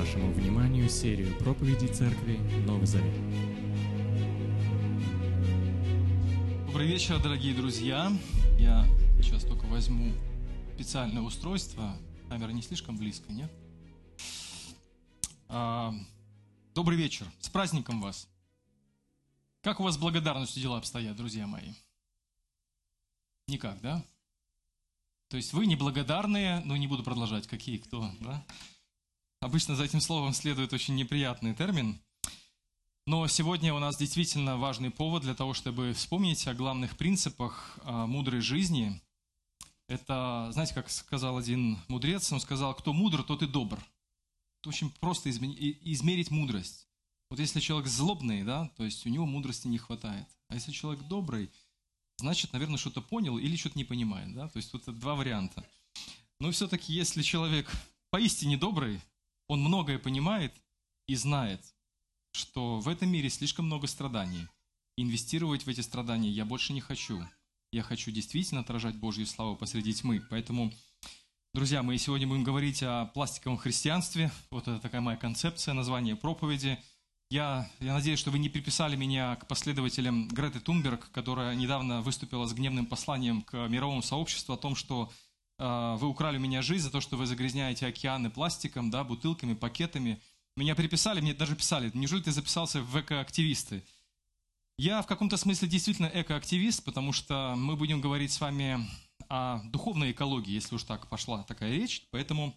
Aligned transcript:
Вашему 0.00 0.32
вниманию 0.32 0.88
серию 0.88 1.36
проповедей 1.36 1.88
Церкви 1.88 2.38
Новый 2.64 2.86
Завет. 2.86 3.14
Добрый 6.64 6.86
вечер, 6.86 7.22
дорогие 7.22 7.54
друзья. 7.54 8.10
Я 8.58 8.86
сейчас 9.18 9.44
только 9.44 9.66
возьму 9.66 10.14
специальное 10.74 11.20
устройство. 11.20 11.94
Камера 12.30 12.48
не 12.48 12.62
слишком 12.62 12.96
близко, 12.96 13.30
нет? 13.30 13.52
А, 15.48 15.92
добрый 16.74 16.96
вечер. 16.96 17.26
С 17.38 17.50
праздником 17.50 18.00
вас. 18.00 18.26
Как 19.60 19.80
у 19.80 19.82
вас 19.82 19.96
с 19.96 19.98
благодарностью 19.98 20.62
дела 20.62 20.78
обстоят, 20.78 21.14
друзья 21.14 21.46
мои? 21.46 21.74
Никак, 23.48 23.78
да? 23.82 24.02
То 25.28 25.36
есть 25.36 25.52
вы 25.52 25.66
неблагодарные, 25.66 26.60
но 26.60 26.78
не 26.78 26.86
буду 26.86 27.02
продолжать, 27.02 27.46
какие, 27.46 27.76
кто, 27.76 28.10
да? 28.20 28.42
Обычно 29.40 29.74
за 29.74 29.84
этим 29.84 30.02
словом 30.02 30.34
следует 30.34 30.72
очень 30.74 30.96
неприятный 30.96 31.54
термин. 31.54 31.98
Но 33.06 33.26
сегодня 33.26 33.72
у 33.72 33.78
нас 33.78 33.96
действительно 33.96 34.58
важный 34.58 34.90
повод 34.90 35.22
для 35.22 35.34
того, 35.34 35.54
чтобы 35.54 35.94
вспомнить 35.94 36.46
о 36.46 36.54
главных 36.54 36.96
принципах 36.98 37.78
мудрой 37.84 38.42
жизни. 38.42 39.00
Это, 39.88 40.50
знаете, 40.52 40.74
как 40.74 40.90
сказал 40.90 41.38
один 41.38 41.78
мудрец, 41.88 42.30
он 42.30 42.40
сказал, 42.40 42.74
кто 42.74 42.92
мудр, 42.92 43.22
тот 43.22 43.42
и 43.42 43.46
добр. 43.46 43.82
Это 44.60 44.68
очень 44.68 44.90
просто 44.90 45.30
измерить 45.30 46.30
мудрость. 46.30 46.86
Вот 47.30 47.40
если 47.40 47.60
человек 47.60 47.88
злобный, 47.88 48.44
да, 48.44 48.68
то 48.76 48.84
есть 48.84 49.06
у 49.06 49.08
него 49.08 49.24
мудрости 49.24 49.68
не 49.68 49.78
хватает. 49.78 50.28
А 50.48 50.54
если 50.54 50.70
человек 50.70 51.02
добрый, 51.04 51.50
значит, 52.18 52.52
наверное, 52.52 52.76
что-то 52.76 53.00
понял 53.00 53.38
или 53.38 53.56
что-то 53.56 53.78
не 53.78 53.84
понимает, 53.84 54.34
да. 54.34 54.48
То 54.48 54.58
есть 54.58 54.74
это 54.74 54.92
два 54.92 55.14
варианта. 55.14 55.64
Но 56.38 56.50
все-таки, 56.50 56.92
если 56.92 57.22
человек 57.22 57.70
поистине 58.10 58.58
добрый, 58.58 59.00
он 59.50 59.62
многое 59.62 59.98
понимает 59.98 60.54
и 61.08 61.16
знает, 61.16 61.60
что 62.30 62.78
в 62.78 62.88
этом 62.88 63.10
мире 63.10 63.28
слишком 63.28 63.66
много 63.66 63.88
страданий. 63.88 64.46
Инвестировать 64.96 65.66
в 65.66 65.68
эти 65.68 65.80
страдания 65.80 66.30
я 66.30 66.44
больше 66.44 66.72
не 66.72 66.80
хочу. 66.80 67.20
Я 67.72 67.82
хочу 67.82 68.12
действительно 68.12 68.60
отражать 68.60 68.94
Божью 68.94 69.26
славу 69.26 69.56
посреди 69.56 69.92
тьмы. 69.92 70.22
Поэтому, 70.30 70.72
друзья, 71.52 71.82
мы 71.82 71.98
сегодня 71.98 72.28
будем 72.28 72.44
говорить 72.44 72.80
о 72.84 73.06
пластиковом 73.06 73.58
христианстве. 73.58 74.30
Вот 74.52 74.68
это 74.68 74.78
такая 74.78 75.00
моя 75.00 75.16
концепция, 75.18 75.74
название 75.74 76.14
проповеди. 76.14 76.78
Я, 77.28 77.68
я 77.80 77.94
надеюсь, 77.94 78.20
что 78.20 78.30
вы 78.30 78.38
не 78.38 78.50
приписали 78.50 78.94
меня 78.94 79.34
к 79.34 79.48
последователям 79.48 80.28
Греты 80.28 80.60
Тунберг, 80.60 81.10
которая 81.10 81.56
недавно 81.56 82.02
выступила 82.02 82.46
с 82.46 82.52
гневным 82.52 82.86
посланием 82.86 83.42
к 83.42 83.66
мировому 83.66 84.02
сообществу 84.02 84.54
о 84.54 84.58
том, 84.58 84.76
что 84.76 85.10
вы 85.60 86.08
украли 86.08 86.38
у 86.38 86.40
меня 86.40 86.62
жизнь 86.62 86.84
за 86.84 86.90
то, 86.90 87.00
что 87.00 87.16
вы 87.16 87.26
загрязняете 87.26 87.86
океаны 87.86 88.30
пластиком, 88.30 88.90
да, 88.90 89.04
бутылками, 89.04 89.54
пакетами. 89.54 90.20
Меня 90.56 90.74
приписали, 90.74 91.20
мне 91.20 91.34
даже 91.34 91.54
писали, 91.54 91.90
неужели 91.94 92.22
ты 92.22 92.32
записался 92.32 92.82
в 92.82 93.00
экоактивисты? 93.00 93.84
Я 94.78 95.02
в 95.02 95.06
каком-то 95.06 95.36
смысле 95.36 95.68
действительно 95.68 96.10
экоактивист, 96.12 96.82
потому 96.84 97.12
что 97.12 97.54
мы 97.56 97.76
будем 97.76 98.00
говорить 98.00 98.32
с 98.32 98.40
вами 98.40 98.88
о 99.28 99.62
духовной 99.64 100.12
экологии, 100.12 100.52
если 100.52 100.74
уж 100.74 100.84
так 100.84 101.06
пошла 101.08 101.42
такая 101.44 101.70
речь, 101.70 102.08
поэтому 102.10 102.56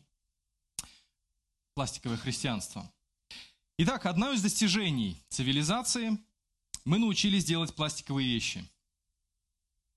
пластиковое 1.76 2.18
христианство. 2.18 2.90
Итак, 3.78 4.06
одно 4.06 4.32
из 4.32 4.42
достижений 4.42 5.22
цивилизации– 5.30 6.18
мы 6.86 7.00
научились 7.00 7.46
делать 7.46 7.74
пластиковые 7.76 8.28
вещи. 8.28 8.70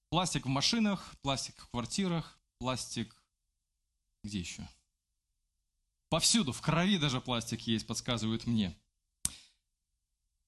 Пластик 0.09 0.47
в 0.47 0.49
машинах, 0.49 1.15
пластик 1.21 1.59
в 1.59 1.69
квартирах, 1.69 2.36
пластик. 2.59 3.15
Где 4.25 4.41
еще? 4.41 4.69
Повсюду, 6.09 6.53
в 6.53 6.61
крови 6.61 6.99
даже 6.99 7.21
пластик 7.21 7.63
есть, 7.63 7.87
подсказывают 7.87 8.47
мне. 8.47 8.77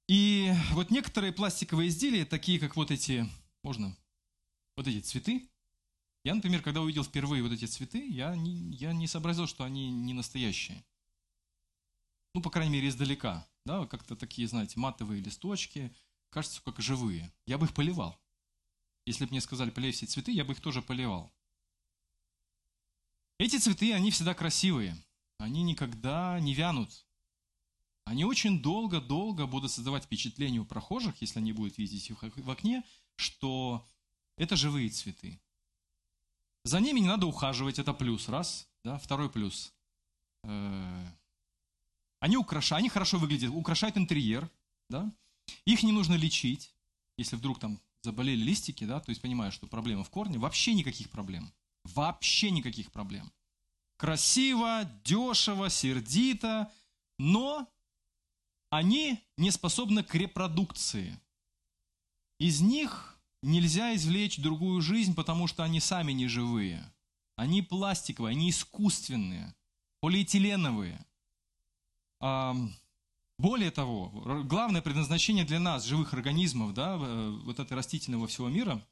И 0.08 0.52
вот 0.72 0.90
некоторые 0.90 1.32
пластиковые 1.32 1.88
изделия, 1.88 2.24
такие 2.24 2.58
как 2.58 2.76
вот 2.76 2.90
эти, 2.90 3.28
можно, 3.62 3.96
вот 4.76 4.86
эти 4.86 5.00
цветы. 5.00 5.50
Я, 6.24 6.34
например, 6.34 6.62
когда 6.62 6.80
увидел 6.80 7.04
впервые 7.04 7.42
вот 7.42 7.52
эти 7.52 7.66
цветы, 7.66 8.06
я 8.06 8.34
не, 8.34 8.72
я 8.72 8.92
не 8.92 9.06
сообразил, 9.06 9.46
что 9.46 9.64
они 9.64 9.90
не 9.90 10.14
настоящие. 10.14 10.84
Ну, 12.34 12.42
по 12.42 12.50
крайней 12.50 12.72
мере, 12.74 12.88
издалека. 12.88 13.46
Да, 13.64 13.86
как-то 13.86 14.16
такие, 14.16 14.48
знаете, 14.48 14.80
матовые 14.80 15.20
листочки, 15.20 15.94
кажется, 16.30 16.62
как 16.62 16.80
живые. 16.80 17.32
Я 17.46 17.58
бы 17.58 17.66
их 17.66 17.74
поливал. 17.74 18.18
Если 19.04 19.24
бы 19.24 19.30
мне 19.30 19.40
сказали 19.40 19.70
полей 19.70 19.92
все 19.92 20.06
цветы, 20.06 20.32
я 20.32 20.44
бы 20.44 20.52
их 20.52 20.60
тоже 20.60 20.80
поливал. 20.80 21.32
Эти 23.38 23.56
цветы, 23.58 23.92
они 23.92 24.10
всегда 24.10 24.34
красивые. 24.34 24.96
Они 25.38 25.62
никогда 25.62 26.38
не 26.40 26.54
вянут. 26.54 27.06
Они 28.04 28.24
очень 28.24 28.60
долго-долго 28.60 29.46
будут 29.46 29.70
создавать 29.70 30.04
впечатление 30.04 30.60
у 30.60 30.64
прохожих, 30.64 31.20
если 31.20 31.38
они 31.38 31.52
будут 31.52 31.78
видеть 31.78 32.10
их 32.10 32.22
в 32.22 32.50
окне, 32.50 32.82
что 33.16 33.86
это 34.36 34.56
живые 34.56 34.88
цветы. 34.88 35.40
За 36.64 36.80
ними 36.80 37.00
не 37.00 37.06
надо 37.06 37.26
ухаживать, 37.26 37.78
это 37.78 37.92
плюс, 37.92 38.28
раз. 38.28 38.68
Да? 38.82 38.98
Второй 38.98 39.30
плюс. 39.30 39.72
Э, 40.44 41.06
они 42.20 42.36
украшают, 42.36 42.80
они 42.80 42.88
хорошо 42.88 43.18
выглядят, 43.18 43.50
украшают 43.50 43.96
интерьер, 43.96 44.50
да? 44.88 45.12
Их 45.64 45.82
не 45.82 45.92
нужно 45.92 46.14
лечить, 46.14 46.74
если 47.16 47.36
вдруг 47.36 47.58
там 47.58 47.80
заболели 48.02 48.42
листики, 48.42 48.84
да, 48.84 49.00
то 49.00 49.10
есть 49.10 49.20
понимаю, 49.20 49.52
что 49.52 49.66
проблема 49.66 50.04
в 50.04 50.10
корне, 50.10 50.38
вообще 50.38 50.74
никаких 50.74 51.10
проблем. 51.10 51.52
Вообще 51.94 52.50
никаких 52.50 52.90
проблем. 52.92 53.32
Красиво, 53.96 54.84
дешево, 55.04 55.70
сердито, 55.70 56.70
но 57.18 57.68
они 58.70 59.20
не 59.36 59.50
способны 59.50 60.02
к 60.02 60.14
репродукции. 60.14 61.18
Из 62.38 62.60
них 62.60 63.18
нельзя 63.42 63.94
извлечь 63.94 64.38
другую 64.38 64.80
жизнь, 64.80 65.14
потому 65.14 65.46
что 65.46 65.64
они 65.64 65.80
сами 65.80 66.12
не 66.12 66.28
живые. 66.28 66.92
Они 67.36 67.62
пластиковые, 67.62 68.32
они 68.32 68.50
искусственные, 68.50 69.54
полиэтиленовые. 70.00 71.04
Более 72.20 73.70
того, 73.70 74.08
главное 74.44 74.82
предназначение 74.82 75.44
для 75.44 75.60
нас, 75.60 75.84
живых 75.84 76.12
организмов, 76.12 76.74
да, 76.74 76.96
э, 77.00 77.38
вот 77.44 77.60
этой 77.60 77.74
растительного 77.74 78.26
всего 78.26 78.48
мира, 78.48 78.84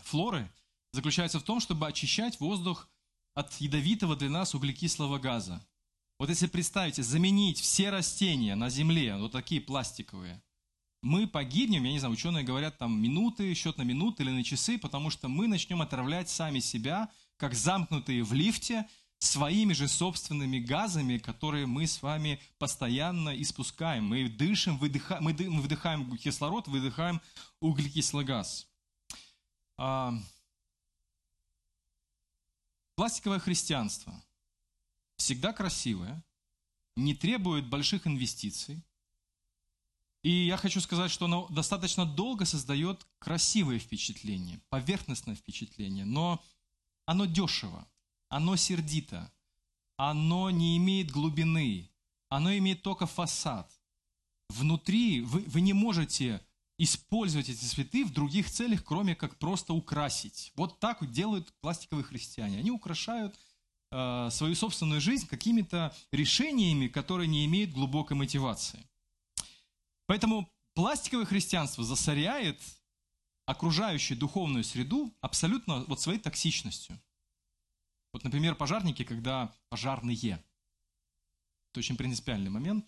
флоры, 0.00 0.52
заключается 0.92 1.40
в 1.40 1.42
том, 1.42 1.60
чтобы 1.60 1.86
очищать 1.86 2.40
воздух 2.40 2.88
от 3.34 3.52
ядовитого 3.60 4.16
для 4.16 4.30
нас 4.30 4.54
углекислого 4.54 5.18
газа. 5.18 5.64
Вот 6.18 6.28
если 6.28 6.46
представите, 6.46 7.02
заменить 7.02 7.60
все 7.60 7.90
растения 7.90 8.54
на 8.54 8.68
Земле, 8.68 9.16
вот 9.16 9.32
такие 9.32 9.60
пластиковые, 9.60 10.42
мы 11.02 11.26
погибнем, 11.26 11.84
я 11.84 11.92
не 11.92 11.98
знаю, 11.98 12.12
ученые 12.12 12.44
говорят 12.44 12.76
там 12.76 13.00
минуты, 13.00 13.54
счет 13.54 13.78
на 13.78 13.82
минуты 13.82 14.22
или 14.22 14.30
на 14.30 14.44
часы, 14.44 14.78
потому 14.78 15.08
что 15.08 15.28
мы 15.28 15.48
начнем 15.48 15.80
отравлять 15.80 16.28
сами 16.28 16.58
себя, 16.58 17.08
как 17.38 17.54
замкнутые 17.54 18.22
в 18.22 18.34
лифте, 18.34 18.86
своими 19.18 19.72
же 19.72 19.88
собственными 19.88 20.58
газами, 20.58 21.18
которые 21.18 21.66
мы 21.66 21.86
с 21.86 22.02
вами 22.02 22.40
постоянно 22.58 23.30
испускаем. 23.40 24.04
Мы 24.04 24.28
дышим, 24.28 24.78
выдыхаем, 24.78 25.24
мы, 25.24 25.32
выдыхаем 25.32 26.16
кислород, 26.16 26.68
выдыхаем 26.68 27.20
углекислый 27.60 28.24
газ. 28.24 28.66
А, 29.78 30.14
пластиковое 33.00 33.38
христианство 33.38 34.12
всегда 35.16 35.54
красивое, 35.54 36.22
не 36.96 37.14
требует 37.14 37.66
больших 37.66 38.06
инвестиций. 38.06 38.82
И 40.22 40.44
я 40.44 40.58
хочу 40.58 40.82
сказать, 40.82 41.10
что 41.10 41.24
оно 41.24 41.48
достаточно 41.48 42.04
долго 42.04 42.44
создает 42.44 43.06
красивое 43.18 43.78
впечатление, 43.78 44.60
поверхностное 44.68 45.34
впечатление, 45.34 46.04
но 46.04 46.44
оно 47.06 47.24
дешево 47.24 47.88
оно 48.28 48.54
сердито, 48.56 49.32
оно 49.96 50.50
не 50.50 50.76
имеет 50.76 51.10
глубины, 51.10 51.90
оно 52.28 52.52
имеет 52.52 52.82
только 52.82 53.06
фасад. 53.06 53.72
Внутри 54.50 55.22
вы, 55.22 55.40
вы 55.46 55.62
не 55.62 55.72
можете 55.72 56.46
использовать 56.82 57.50
эти 57.50 57.62
цветы 57.62 58.06
в 58.06 58.12
других 58.12 58.50
целях, 58.50 58.82
кроме 58.82 59.14
как 59.14 59.38
просто 59.38 59.74
украсить. 59.74 60.50
Вот 60.56 60.80
так 60.80 61.08
делают 61.10 61.52
пластиковые 61.60 62.04
христиане. 62.04 62.58
Они 62.58 62.70
украшают 62.70 63.38
э, 63.92 64.28
свою 64.30 64.54
собственную 64.54 65.02
жизнь 65.02 65.26
какими-то 65.26 65.94
решениями, 66.10 66.88
которые 66.88 67.28
не 67.28 67.44
имеют 67.44 67.72
глубокой 67.72 68.16
мотивации. 68.16 68.82
Поэтому 70.06 70.50
пластиковое 70.74 71.26
христианство 71.26 71.84
засоряет 71.84 72.58
окружающую 73.44 74.16
духовную 74.16 74.64
среду 74.64 75.14
абсолютно 75.20 75.84
вот 75.84 76.00
своей 76.00 76.18
токсичностью. 76.18 76.98
Вот, 78.14 78.24
например, 78.24 78.54
пожарники, 78.54 79.04
когда 79.04 79.54
пожарные, 79.68 80.42
это 81.70 81.78
очень 81.78 81.96
принципиальный 81.96 82.50
момент, 82.50 82.86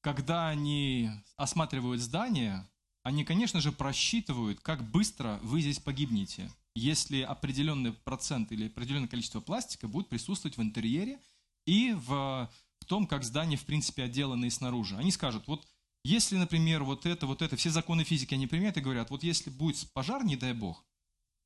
когда 0.00 0.48
они 0.48 1.10
осматривают 1.36 2.00
здание, 2.00 2.66
они, 3.04 3.24
конечно 3.24 3.60
же, 3.60 3.70
просчитывают, 3.70 4.60
как 4.60 4.82
быстро 4.90 5.38
вы 5.42 5.60
здесь 5.60 5.78
погибнете, 5.78 6.50
если 6.74 7.20
определенный 7.20 7.92
процент 7.92 8.50
или 8.50 8.66
определенное 8.66 9.08
количество 9.08 9.40
пластика 9.40 9.86
будет 9.86 10.08
присутствовать 10.08 10.56
в 10.56 10.62
интерьере 10.62 11.20
и 11.66 11.92
в 11.92 12.50
в 12.84 12.86
том, 12.86 13.06
как 13.06 13.24
здания, 13.24 13.56
в 13.56 13.64
принципе, 13.64 14.02
отделаны 14.02 14.50
снаружи. 14.50 14.98
Они 14.98 15.10
скажут, 15.10 15.46
вот 15.46 15.66
если, 16.04 16.36
например, 16.36 16.84
вот 16.84 17.06
это, 17.06 17.26
вот 17.26 17.40
это, 17.40 17.56
все 17.56 17.70
законы 17.70 18.04
физики 18.04 18.34
они 18.34 18.46
применяют 18.46 18.76
и 18.76 18.82
говорят, 18.82 19.08
вот 19.08 19.24
если 19.24 19.48
будет 19.48 19.90
пожар, 19.94 20.22
не 20.22 20.36
дай 20.36 20.52
бог, 20.52 20.84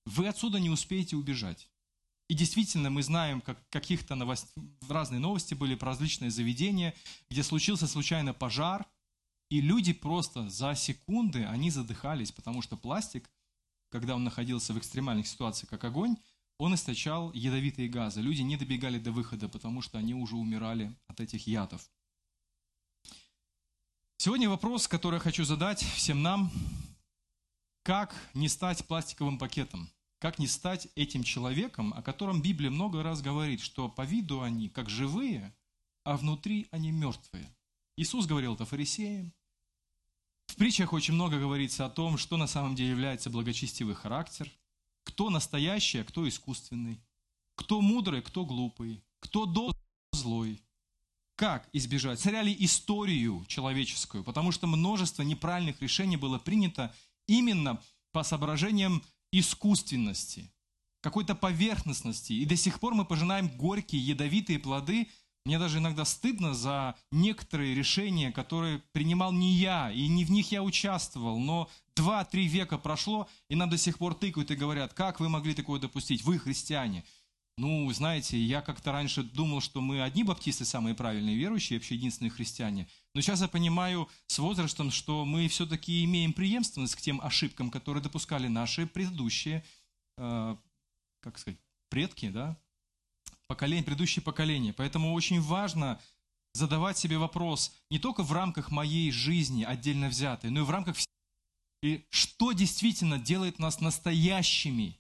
вы 0.04 0.26
отсюда 0.26 0.58
не 0.58 0.68
успеете 0.68 1.14
убежать. 1.14 1.68
И 2.28 2.34
действительно, 2.34 2.90
мы 2.90 3.04
знаем, 3.04 3.40
как 3.40 3.56
каких-то 3.70 4.16
новост... 4.16 4.52
разные 4.88 5.20
новости 5.20 5.54
были 5.54 5.76
про 5.76 5.90
различные 5.90 6.32
заведения, 6.32 6.92
где 7.30 7.44
случился 7.44 7.86
случайно 7.86 8.34
пожар, 8.34 8.84
и 9.50 9.60
люди 9.60 9.92
просто 9.92 10.48
за 10.48 10.74
секунды, 10.74 11.44
они 11.44 11.70
задыхались, 11.70 12.32
потому 12.32 12.62
что 12.62 12.76
пластик, 12.76 13.30
когда 13.90 14.14
он 14.14 14.24
находился 14.24 14.74
в 14.74 14.78
экстремальных 14.78 15.26
ситуациях, 15.26 15.70
как 15.70 15.84
огонь, 15.84 16.16
он 16.58 16.74
источал 16.74 17.32
ядовитые 17.32 17.88
газы. 17.88 18.20
Люди 18.20 18.42
не 18.42 18.56
добегали 18.56 18.98
до 18.98 19.12
выхода, 19.12 19.48
потому 19.48 19.80
что 19.80 19.96
они 19.96 20.12
уже 20.12 20.36
умирали 20.36 20.94
от 21.06 21.20
этих 21.20 21.46
ядов. 21.46 21.88
Сегодня 24.18 24.50
вопрос, 24.50 24.88
который 24.88 25.14
я 25.14 25.20
хочу 25.20 25.44
задать 25.44 25.80
всем 25.80 26.22
нам. 26.22 26.50
Как 27.84 28.14
не 28.34 28.48
стать 28.48 28.84
пластиковым 28.86 29.38
пакетом? 29.38 29.88
Как 30.18 30.40
не 30.40 30.48
стать 30.48 30.88
этим 30.96 31.22
человеком, 31.22 31.94
о 31.94 32.02
котором 32.02 32.42
Библия 32.42 32.70
много 32.70 33.04
раз 33.04 33.22
говорит, 33.22 33.60
что 33.60 33.88
по 33.88 34.02
виду 34.02 34.42
они 34.42 34.68
как 34.68 34.90
живые, 34.90 35.54
а 36.02 36.16
внутри 36.16 36.66
они 36.72 36.90
мертвые. 36.90 37.48
Иисус 37.96 38.26
говорил 38.26 38.54
это 38.54 38.64
фарисеям. 38.64 39.32
Притчах 40.58 40.92
очень 40.92 41.14
много 41.14 41.38
говорится 41.38 41.86
о 41.86 41.90
том, 41.90 42.18
что 42.18 42.36
на 42.36 42.48
самом 42.48 42.74
деле 42.74 42.90
является 42.90 43.30
благочестивый 43.30 43.94
характер, 43.94 44.50
кто 45.04 45.30
настоящий, 45.30 45.98
а 45.98 46.04
кто 46.04 46.28
искусственный, 46.28 47.00
кто 47.54 47.80
мудрый, 47.80 48.22
кто 48.22 48.44
глупый, 48.44 49.00
кто 49.20 49.46
добрый, 49.46 49.80
злой. 50.12 50.60
Как 51.36 51.68
избежать? 51.72 52.18
Царяли 52.18 52.54
историю 52.58 53.44
человеческую, 53.46 54.24
потому 54.24 54.50
что 54.50 54.66
множество 54.66 55.22
неправильных 55.22 55.80
решений 55.80 56.16
было 56.16 56.40
принято 56.40 56.92
именно 57.28 57.80
по 58.10 58.24
соображениям 58.24 59.04
искусственности, 59.30 60.50
какой-то 61.00 61.36
поверхностности. 61.36 62.32
И 62.32 62.44
до 62.44 62.56
сих 62.56 62.80
пор 62.80 62.94
мы 62.94 63.04
пожинаем 63.04 63.48
горькие, 63.48 64.04
ядовитые 64.04 64.58
плоды. 64.58 65.08
Мне 65.48 65.58
даже 65.58 65.78
иногда 65.78 66.04
стыдно 66.04 66.52
за 66.52 66.94
некоторые 67.10 67.74
решения, 67.74 68.30
которые 68.30 68.82
принимал 68.92 69.32
не 69.32 69.54
я, 69.54 69.90
и 69.90 70.06
не 70.06 70.26
в 70.26 70.30
них 70.30 70.52
я 70.52 70.62
участвовал, 70.62 71.38
но 71.38 71.70
два-три 71.96 72.46
века 72.46 72.76
прошло, 72.76 73.26
и 73.48 73.54
нам 73.54 73.70
до 73.70 73.78
сих 73.78 73.96
пор 73.96 74.14
тыкают 74.14 74.50
и 74.50 74.56
говорят, 74.56 74.92
как 74.92 75.20
вы 75.20 75.30
могли 75.30 75.54
такое 75.54 75.80
допустить, 75.80 76.22
вы 76.22 76.38
христиане. 76.38 77.02
Ну, 77.56 77.90
знаете, 77.94 78.38
я 78.38 78.60
как-то 78.60 78.92
раньше 78.92 79.22
думал, 79.22 79.62
что 79.62 79.80
мы 79.80 80.02
одни 80.02 80.22
баптисты 80.22 80.66
самые 80.66 80.94
правильные 80.94 81.38
верующие, 81.38 81.78
вообще 81.78 81.94
единственные 81.94 82.30
христиане. 82.30 82.86
Но 83.14 83.22
сейчас 83.22 83.40
я 83.40 83.48
понимаю 83.48 84.06
с 84.26 84.38
возрастом, 84.38 84.90
что 84.90 85.24
мы 85.24 85.48
все-таки 85.48 86.04
имеем 86.04 86.34
преемственность 86.34 86.94
к 86.94 87.00
тем 87.00 87.22
ошибкам, 87.22 87.70
которые 87.70 88.02
допускали 88.02 88.48
наши 88.48 88.86
предыдущие, 88.86 89.64
э, 90.18 90.56
как 91.20 91.38
сказать, 91.38 91.58
предки, 91.88 92.28
да, 92.28 92.58
поколения, 93.48 93.82
предыдущие 93.82 94.22
поколения. 94.22 94.72
Поэтому 94.72 95.12
очень 95.12 95.40
важно 95.40 96.00
задавать 96.52 96.98
себе 96.98 97.18
вопрос 97.18 97.72
не 97.90 97.98
только 97.98 98.22
в 98.22 98.32
рамках 98.32 98.70
моей 98.70 99.10
жизни 99.10 99.64
отдельно 99.64 100.08
взятой, 100.08 100.50
но 100.50 100.60
и 100.60 100.64
в 100.64 100.70
рамках 100.70 100.96
и 101.82 102.06
что 102.10 102.52
действительно 102.52 103.18
делает 103.18 103.58
нас 103.58 103.80
настоящими, 103.80 104.98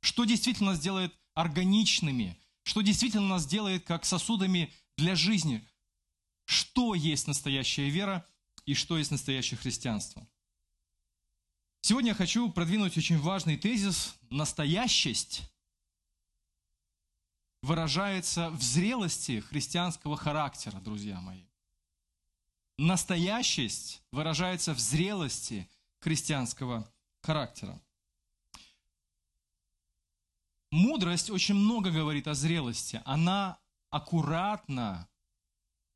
что 0.00 0.24
действительно 0.24 0.70
нас 0.70 0.80
делает 0.80 1.12
органичными, 1.34 2.38
что 2.62 2.82
действительно 2.82 3.26
нас 3.26 3.46
делает 3.46 3.84
как 3.84 4.04
сосудами 4.04 4.72
для 4.96 5.14
жизни. 5.14 5.66
Что 6.44 6.94
есть 6.94 7.26
настоящая 7.26 7.90
вера 7.90 8.26
и 8.64 8.74
что 8.74 8.96
есть 8.96 9.10
настоящее 9.10 9.58
христианство. 9.58 10.26
Сегодня 11.80 12.10
я 12.10 12.14
хочу 12.14 12.50
продвинуть 12.50 12.96
очень 12.96 13.18
важный 13.18 13.56
тезис. 13.56 14.14
Настоящесть 14.30 15.42
выражается 17.62 18.50
в 18.50 18.62
зрелости 18.62 19.40
христианского 19.40 20.16
характера, 20.16 20.78
друзья 20.80 21.20
мои. 21.20 21.44
Настоящесть 22.78 24.02
выражается 24.12 24.72
в 24.74 24.78
зрелости 24.78 25.68
христианского 26.00 26.88
характера. 27.22 27.80
Мудрость 30.70 31.30
очень 31.30 31.54
много 31.54 31.90
говорит 31.90 32.28
о 32.28 32.34
зрелости. 32.34 33.02
Она 33.04 33.58
аккуратно, 33.90 35.08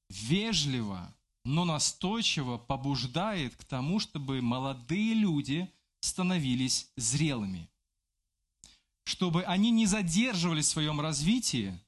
вежливо, 0.08 1.14
но 1.44 1.64
настойчиво 1.64 2.58
побуждает 2.58 3.54
к 3.56 3.64
тому, 3.64 4.00
чтобы 4.00 4.40
молодые 4.40 5.14
люди 5.14 5.70
становились 6.00 6.90
зрелыми. 6.96 7.68
Чтобы 9.04 9.42
они 9.44 9.70
не 9.70 9.86
задерживались 9.86 10.66
в 10.66 10.70
своем 10.70 11.00
развитии 11.00 11.78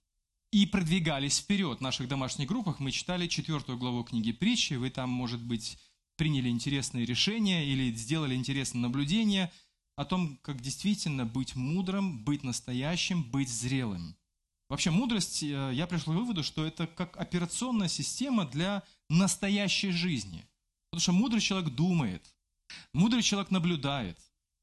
и 0.53 0.67
продвигались 0.67 1.39
вперед. 1.39 1.79
В 1.79 1.83
наших 1.83 2.09
домашних 2.09 2.49
группах 2.49 2.81
мы 2.81 2.91
читали 2.91 3.27
четвертую 3.27 3.79
главу 3.79 4.05
книги 4.05 4.33
притчи. 4.33 4.75
Вы 4.75 4.91
там, 4.91 5.11
может 5.11 5.43
быть, 5.43 5.79
приняли 6.17 6.49
интересные 6.49 7.05
решения 7.07 7.67
или 7.67 7.93
сделали 7.93 8.35
интересное 8.35 8.81
наблюдение– 8.81 9.53
о 9.97 10.05
том, 10.05 10.39
как 10.43 10.61
действительно 10.61 11.25
быть 11.25 11.55
мудрым, 11.55 12.25
быть 12.25 12.43
настоящим, 12.43 13.23
быть 13.23 13.49
зрелым. 13.49 14.17
Вообще 14.69 14.91
мудрость, 14.91 15.43
э, 15.43 15.71
я 15.73 15.87
пришел 15.87 16.13
к 16.13 16.17
выводу, 16.17 16.43
что 16.43 16.65
это 16.65 16.87
как 16.87 17.17
операционная 17.17 17.89
система 17.89 18.45
для 18.45 18.83
настоящей 19.09 19.91
жизни. 19.91 20.49
Потому 20.91 21.01
что 21.01 21.13
мудрый 21.13 21.41
человек 21.41 21.71
думает, 21.75 22.35
мудрый 22.93 23.23
человек 23.23 23.51
наблюдает, 23.51 24.19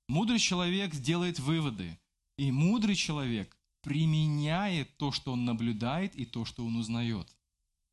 мудрый 0.09 0.39
человек 0.39 0.91
делает 0.95 1.39
выводы, 1.39 1.97
и 2.41 2.51
мудрый 2.51 2.95
человек 2.95 3.55
применяет 3.81 4.97
то, 4.97 5.11
что 5.11 5.33
он 5.33 5.45
наблюдает, 5.45 6.15
и 6.15 6.25
то, 6.25 6.43
что 6.43 6.65
он 6.65 6.75
узнает. 6.75 7.27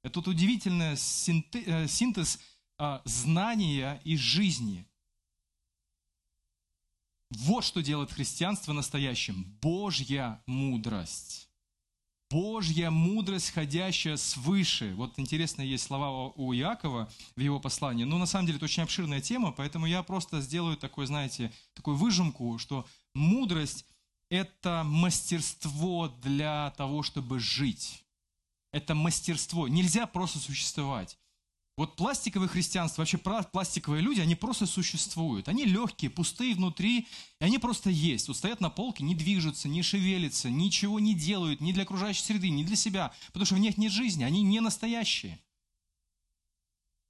Это 0.02 0.20
вот 0.20 0.28
удивительный 0.28 0.94
э, 0.94 1.86
синтез 1.86 2.40
а, 2.78 3.02
знания 3.04 4.00
и 4.04 4.16
жизни. 4.16 4.86
Вот 7.28 7.62
что 7.62 7.82
делает 7.82 8.10
христианство 8.10 8.72
настоящим. 8.72 9.44
Божья 9.60 10.42
мудрость. 10.46 11.50
Божья 12.30 12.90
мудрость, 12.90 13.50
ходящая 13.50 14.16
свыше. 14.16 14.94
Вот 14.94 15.18
интересно, 15.18 15.60
есть 15.60 15.84
слова 15.84 16.32
у 16.36 16.54
Иакова 16.54 17.12
в 17.36 17.40
его 17.40 17.60
послании. 17.60 18.04
Но 18.04 18.16
на 18.16 18.24
самом 18.24 18.46
деле 18.46 18.56
это 18.56 18.64
очень 18.64 18.82
обширная 18.82 19.20
тема, 19.20 19.52
поэтому 19.52 19.84
я 19.84 20.02
просто 20.02 20.40
сделаю 20.40 20.78
такой, 20.78 21.04
знаете, 21.04 21.52
такую 21.74 21.98
выжимку, 21.98 22.56
что 22.56 22.86
мудрость– 23.14 23.84
это 24.30 24.82
мастерство 24.84 26.08
для 26.22 26.70
того, 26.76 27.02
чтобы 27.02 27.38
жить. 27.40 28.04
Это 28.72 28.94
мастерство. 28.94 29.68
Нельзя 29.68 30.06
просто 30.06 30.38
существовать. 30.38 31.18
Вот 31.78 31.94
пластиковое 31.94 32.48
христианство, 32.48 33.02
вообще 33.02 33.18
пластиковые 33.18 34.02
люди, 34.02 34.20
они 34.20 34.34
просто 34.34 34.66
существуют. 34.66 35.48
Они 35.48 35.64
легкие, 35.64 36.10
пустые 36.10 36.56
внутри, 36.56 37.06
и 37.40 37.44
они 37.44 37.58
просто 37.58 37.88
есть. 37.88 38.26
Вот 38.26 38.36
стоят 38.36 38.60
на 38.60 38.68
полке, 38.68 39.04
не 39.04 39.14
движутся, 39.14 39.68
не 39.68 39.82
шевелятся, 39.82 40.50
ничего 40.50 40.98
не 40.98 41.14
делают 41.14 41.60
ни 41.60 41.70
для 41.70 41.84
окружающей 41.84 42.22
среды, 42.22 42.50
ни 42.50 42.64
для 42.64 42.74
себя, 42.74 43.14
потому 43.28 43.46
что 43.46 43.54
в 43.54 43.60
них 43.60 43.78
нет 43.78 43.92
жизни, 43.92 44.24
они 44.24 44.42
не 44.42 44.58
настоящие. 44.58 45.38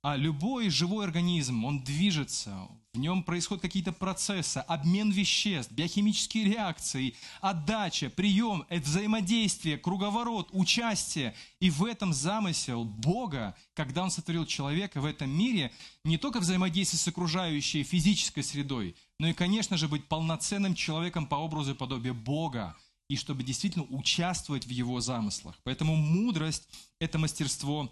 А 0.02 0.16
любой 0.16 0.70
живой 0.70 1.04
организм, 1.04 1.64
он 1.64 1.82
движется, 1.82 2.68
в 2.94 2.98
нем 3.00 3.22
происходят 3.22 3.62
какие-то 3.62 3.92
процессы, 3.92 4.58
обмен 4.58 5.10
веществ, 5.10 5.72
биохимические 5.72 6.44
реакции, 6.44 7.14
отдача, 7.40 8.08
прием, 8.08 8.64
это 8.68 8.84
взаимодействие, 8.84 9.76
круговорот, 9.76 10.48
участие. 10.52 11.34
И 11.60 11.68
в 11.70 11.84
этом 11.84 12.12
замысел 12.12 12.84
Бога, 12.84 13.56
когда 13.74 14.04
Он 14.04 14.10
сотворил 14.10 14.46
человека 14.46 15.00
в 15.00 15.04
этом 15.04 15.30
мире, 15.30 15.72
не 16.04 16.16
только 16.16 16.40
взаимодействие 16.40 16.98
с 16.98 17.08
окружающей 17.08 17.82
физической 17.82 18.42
средой, 18.42 18.96
но 19.18 19.28
и, 19.28 19.32
конечно 19.32 19.76
же, 19.76 19.88
быть 19.88 20.06
полноценным 20.06 20.74
человеком 20.74 21.26
по 21.26 21.36
образу 21.36 21.72
и 21.72 21.76
подобию 21.76 22.14
Бога, 22.14 22.76
и 23.08 23.16
чтобы 23.16 23.42
действительно 23.42 23.84
участвовать 23.90 24.66
в 24.66 24.70
Его 24.70 25.00
замыслах. 25.00 25.56
Поэтому 25.64 25.96
мудрость– 25.96 26.68
это 27.00 27.18
мастерство 27.18 27.90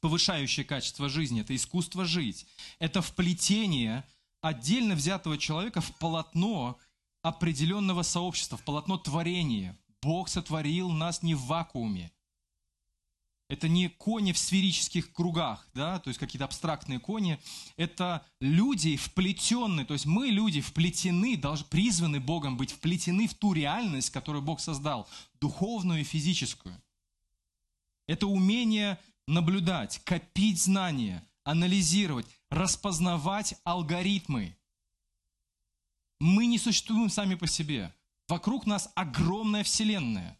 повышающее 0.00 0.64
качество 0.64 1.08
жизни, 1.08 1.42
это 1.42 1.54
искусство 1.54 2.04
жить, 2.04 2.46
это 2.78 3.02
вплетение 3.02 4.04
отдельно 4.40 4.94
взятого 4.94 5.38
человека 5.38 5.80
в 5.80 5.96
полотно 5.98 6.78
определенного 7.22 8.02
сообщества, 8.02 8.56
в 8.56 8.64
полотно 8.64 8.96
творения. 8.98 9.78
Бог 10.02 10.28
сотворил 10.28 10.90
нас 10.90 11.22
не 11.22 11.34
в 11.34 11.42
вакууме. 11.42 12.10
Это 13.50 13.68
не 13.68 13.88
кони 13.88 14.32
в 14.32 14.38
сферических 14.38 15.12
кругах, 15.12 15.66
да, 15.74 15.98
то 15.98 16.08
есть 16.08 16.20
какие-то 16.20 16.44
абстрактные 16.44 17.00
кони. 17.00 17.36
Это 17.76 18.24
люди 18.40 18.96
вплетенные, 18.96 19.84
то 19.84 19.92
есть 19.92 20.06
мы, 20.06 20.28
люди, 20.28 20.60
вплетены, 20.60 21.36
должны, 21.36 21.66
призваны 21.66 22.20
Богом 22.20 22.56
быть 22.56 22.70
вплетены 22.70 23.26
в 23.26 23.34
ту 23.34 23.52
реальность, 23.52 24.10
которую 24.10 24.40
Бог 24.40 24.60
создал, 24.60 25.08
духовную 25.40 26.02
и 26.02 26.04
физическую. 26.04 26.80
Это 28.06 28.28
умение 28.28 29.00
наблюдать, 29.30 30.00
копить 30.04 30.60
знания, 30.60 31.26
анализировать, 31.44 32.26
распознавать 32.50 33.54
алгоритмы. 33.64 34.56
Мы 36.18 36.46
не 36.46 36.58
существуем 36.58 37.08
сами 37.08 37.36
по 37.36 37.46
себе. 37.46 37.94
Вокруг 38.28 38.66
нас 38.66 38.90
огромная 38.94 39.64
вселенная. 39.64 40.38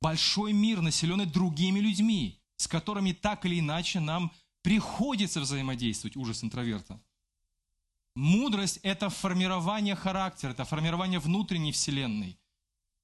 Большой 0.00 0.52
мир, 0.52 0.80
населенный 0.80 1.26
другими 1.26 1.78
людьми, 1.78 2.40
с 2.56 2.66
которыми 2.66 3.12
так 3.12 3.46
или 3.46 3.60
иначе 3.60 4.00
нам 4.00 4.32
приходится 4.62 5.40
взаимодействовать, 5.40 6.16
ужас 6.16 6.42
интроверта. 6.42 7.00
Мудрость– 8.14 8.80
это 8.82 9.10
формирование 9.10 9.94
характера, 9.94 10.52
это 10.52 10.64
формирование 10.64 11.20
внутренней 11.20 11.72
вселенной, 11.72 12.38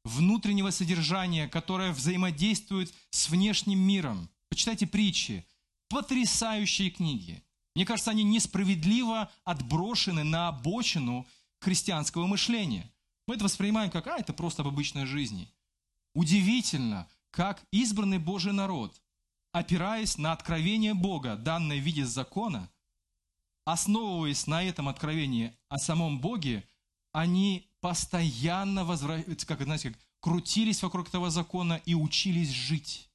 внутреннего 0.04 0.70
содержания, 0.70 1.48
которое 1.48 1.92
взаимодействует 1.92 2.92
с 3.10 3.28
внешним 3.28 3.78
миром. 3.78 4.30
Почитайте 4.52 4.86
притчи. 4.86 5.46
Потрясающие 5.88 6.90
книги. 6.90 7.42
Мне 7.74 7.86
кажется, 7.86 8.10
они 8.10 8.22
несправедливо 8.22 9.32
отброшены 9.44 10.24
на 10.24 10.48
обочину 10.48 11.26
христианского 11.58 12.26
мышления. 12.26 12.92
Мы 13.26 13.36
это 13.36 13.44
воспринимаем 13.44 13.90
как, 13.90 14.08
а, 14.08 14.18
это 14.18 14.34
просто 14.34 14.60
об 14.60 14.68
обычной 14.68 15.06
жизни. 15.06 15.50
Удивительно, 16.14 17.08
как 17.30 17.64
избранный 17.70 18.18
Божий 18.18 18.52
народ, 18.52 19.00
опираясь 19.52 20.18
на 20.18 20.32
откровение 20.32 20.92
Бога, 20.92 21.36
данное 21.36 21.78
в 21.78 21.82
виде 21.82 22.04
закона, 22.04 22.68
основываясь 23.64 24.46
на 24.46 24.62
этом 24.62 24.86
откровении 24.86 25.56
о 25.70 25.78
самом 25.78 26.20
Боге, 26.20 26.62
они 27.12 27.66
постоянно 27.80 28.84
возвращаются, 28.84 29.46
как, 29.46 29.62
знаете, 29.62 29.92
как 29.92 29.98
крутились 30.20 30.82
вокруг 30.82 31.08
этого 31.08 31.30
закона 31.30 31.80
и 31.86 31.94
учились 31.94 32.50
жить. 32.50 33.08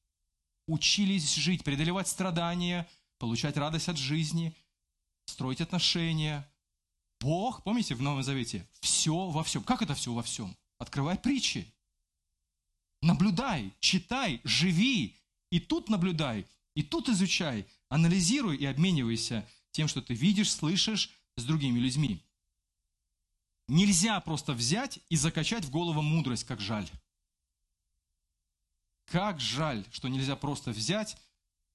Учились 0.67 1.35
жить, 1.35 1.63
преодолевать 1.63 2.07
страдания, 2.07 2.87
получать 3.17 3.57
радость 3.57 3.89
от 3.89 3.97
жизни, 3.97 4.55
строить 5.25 5.61
отношения. 5.61 6.47
Бог, 7.19 7.63
помните 7.63 7.95
в 7.95 8.01
Новом 8.01 8.21
Завете, 8.21 8.67
все 8.81 9.29
во 9.29 9.43
всем. 9.43 9.63
Как 9.63 9.81
это 9.81 9.95
все 9.95 10.13
во 10.13 10.21
всем? 10.21 10.55
Открывай 10.77 11.17
притчи. 11.17 11.73
Наблюдай, 13.01 13.73
читай, 13.79 14.41
живи. 14.43 15.15
И 15.49 15.59
тут 15.61 15.89
наблюдай, 15.89 16.45
и 16.75 16.83
тут 16.83 17.07
изучай, 17.07 17.65
анализируй 17.87 18.57
и 18.57 18.65
обменивайся 18.65 19.47
тем, 19.71 19.87
что 19.87 20.01
ты 20.01 20.13
видишь, 20.13 20.51
слышишь 20.51 21.09
с 21.37 21.43
другими 21.45 21.79
людьми. 21.79 22.21
Нельзя 23.69 24.19
просто 24.19 24.53
взять 24.53 24.99
и 25.09 25.15
закачать 25.15 25.63
в 25.63 25.71
голову 25.71 26.01
мудрость, 26.01 26.43
как 26.43 26.59
жаль. 26.59 26.89
Как 29.07 29.39
жаль, 29.39 29.85
что 29.91 30.07
нельзя 30.07 30.35
просто 30.35 30.71
взять 30.71 31.17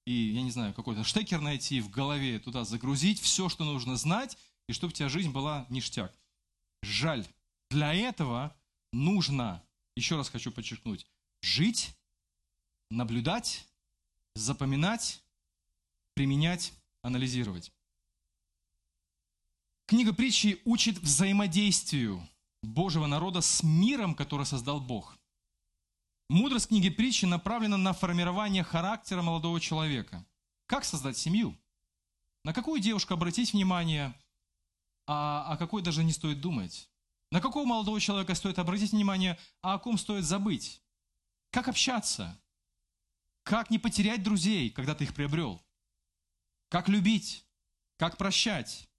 и, 0.05 0.11
я 0.11 0.41
не 0.41 0.51
знаю, 0.51 0.73
какой-то 0.73 1.03
штекер 1.03 1.39
найти 1.39 1.79
в 1.79 1.89
голове, 1.89 2.39
туда 2.39 2.65
загрузить 2.65 3.21
все, 3.21 3.49
что 3.49 3.63
нужно 3.63 3.95
знать, 3.95 4.37
и 4.67 4.73
чтобы 4.73 4.91
у 4.91 4.95
тебя 4.95 5.09
жизнь 5.09 5.31
была 5.31 5.65
ништяк. 5.69 6.13
Жаль. 6.81 7.25
Для 7.69 7.93
этого 7.93 8.55
нужно, 8.91 9.63
еще 9.95 10.17
раз 10.17 10.29
хочу 10.29 10.51
подчеркнуть, 10.51 11.07
жить, 11.41 11.95
наблюдать, 12.91 13.65
запоминать, 14.35 15.23
применять, 16.13 16.73
анализировать. 17.01 17.71
Книга 19.87 20.13
притчи 20.13 20.61
учит 20.65 20.97
взаимодействию 20.99 22.27
Божьего 22.61 23.07
народа 23.07 23.41
с 23.41 23.63
миром, 23.63 24.15
который 24.15 24.45
создал 24.45 24.79
Бог. 24.79 25.17
Мудрость 26.29 26.67
книги 26.67 26.89
притчи 26.89 27.25
направлена 27.25 27.77
на 27.77 27.93
формирование 27.93 28.63
характера 28.63 29.21
молодого 29.21 29.59
человека. 29.59 30.25
Как 30.65 30.85
создать 30.85 31.17
семью? 31.17 31.57
На 32.43 32.53
какую 32.53 32.81
девушку 32.81 33.13
обратить 33.13 33.53
внимание, 33.53 34.13
а 35.05 35.45
о 35.53 35.57
какой 35.57 35.81
даже 35.81 36.03
не 36.03 36.11
стоит 36.11 36.41
думать? 36.41 36.89
На 37.31 37.41
какого 37.41 37.65
молодого 37.65 37.99
человека 37.99 38.35
стоит 38.35 38.59
обратить 38.59 38.91
внимание, 38.91 39.37
а 39.61 39.73
о 39.73 39.79
ком 39.79 39.97
стоит 39.97 40.23
забыть? 40.23 40.81
Как 41.51 41.67
общаться? 41.67 42.39
Как 43.43 43.69
не 43.69 43.79
потерять 43.79 44.23
друзей, 44.23 44.69
когда 44.69 44.95
ты 44.95 45.03
их 45.03 45.13
приобрел? 45.13 45.61
Как 46.69 46.87
любить? 46.87 47.45
Как 47.97 48.17
прощать? 48.17 48.89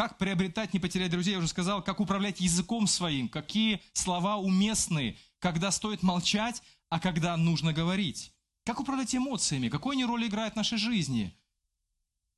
Как 0.00 0.16
приобретать, 0.16 0.72
не 0.72 0.80
потерять 0.80 1.10
друзей, 1.10 1.32
я 1.32 1.38
уже 1.38 1.48
сказал, 1.48 1.84
как 1.84 2.00
управлять 2.00 2.40
языком 2.40 2.86
своим, 2.86 3.28
какие 3.28 3.82
слова 3.92 4.38
уместны, 4.38 5.18
когда 5.38 5.70
стоит 5.70 6.02
молчать, 6.02 6.62
а 6.88 6.98
когда 6.98 7.36
нужно 7.36 7.74
говорить. 7.74 8.32
Как 8.64 8.80
управлять 8.80 9.14
эмоциями, 9.14 9.68
какую 9.68 9.92
они 9.92 10.06
роль 10.06 10.26
играют 10.26 10.54
в 10.54 10.56
нашей 10.56 10.78
жизни. 10.78 11.36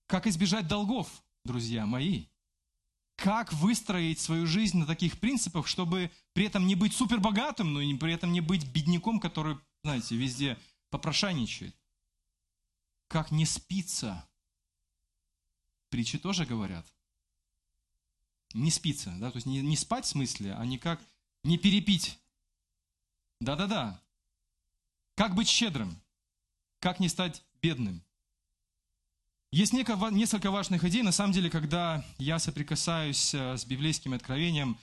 Как 0.09 0.27
избежать 0.27 0.67
долгов, 0.67 1.23
друзья 1.45 1.87
мои. 1.87 2.27
Как 3.15 3.53
выстроить 3.53 4.19
свою 4.19 4.49
жизнь 4.49 4.79
на 4.79 4.85
таких 4.85 5.21
принципах, 5.21 5.69
чтобы 5.69 6.11
при 6.33 6.47
этом 6.47 6.67
не 6.67 6.75
быть 6.75 6.97
супербогатым, 6.97 7.73
но 7.73 7.81
и 7.81 7.95
при 7.95 8.13
этом 8.13 8.33
не 8.33 8.41
быть 8.41 8.67
бедняком, 8.73 9.21
который, 9.21 9.57
знаете, 9.85 10.17
везде 10.17 10.59
попрошайничает. 10.91 11.77
Как 13.07 13.31
не 13.31 13.47
спиться. 13.47 14.29
Притчи 15.91 16.19
тоже 16.19 16.45
говорят– 16.45 16.93
не 18.55 18.71
спится, 18.71 19.15
да, 19.19 19.31
то 19.31 19.37
есть 19.37 19.47
не, 19.47 19.61
не 19.61 19.77
спать 19.77 20.05
в 20.05 20.09
смысле, 20.09 20.55
а 20.55 20.65
никак 20.65 21.01
не 21.45 21.59
перепить. 21.59 22.19
Да-да-да. 23.41 24.01
Как 25.17 25.35
быть 25.35 25.49
щедрым? 25.49 26.01
Как 26.81 27.01
не 27.01 27.09
стать 27.09 27.43
бедным? 27.61 28.03
Есть 29.53 29.75
несколько 29.75 30.51
важных 30.51 30.85
идей. 30.85 31.03
На 31.03 31.13
самом 31.13 31.33
деле, 31.33 31.51
когда 31.51 32.05
я 32.17 32.39
соприкасаюсь 32.39 33.35
э, 33.35 33.57
с 33.57 33.67
библейским 33.67 34.15
откровением, 34.15 34.79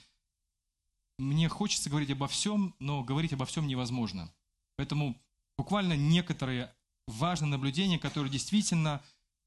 мне 1.18 1.48
хочется 1.48 1.90
говорить 1.90 2.10
обо 2.10 2.28
всем, 2.28 2.74
но 2.78 3.02
говорить 3.02 3.32
обо 3.32 3.46
всем 3.46 3.66
невозможно. 3.66 4.32
Поэтому 4.76 5.20
буквально 5.58 5.96
некоторые 5.96 6.72
важные 7.08 7.50
наблюдения, 7.50 7.98
которые 7.98 8.30
действительно, 8.30 9.02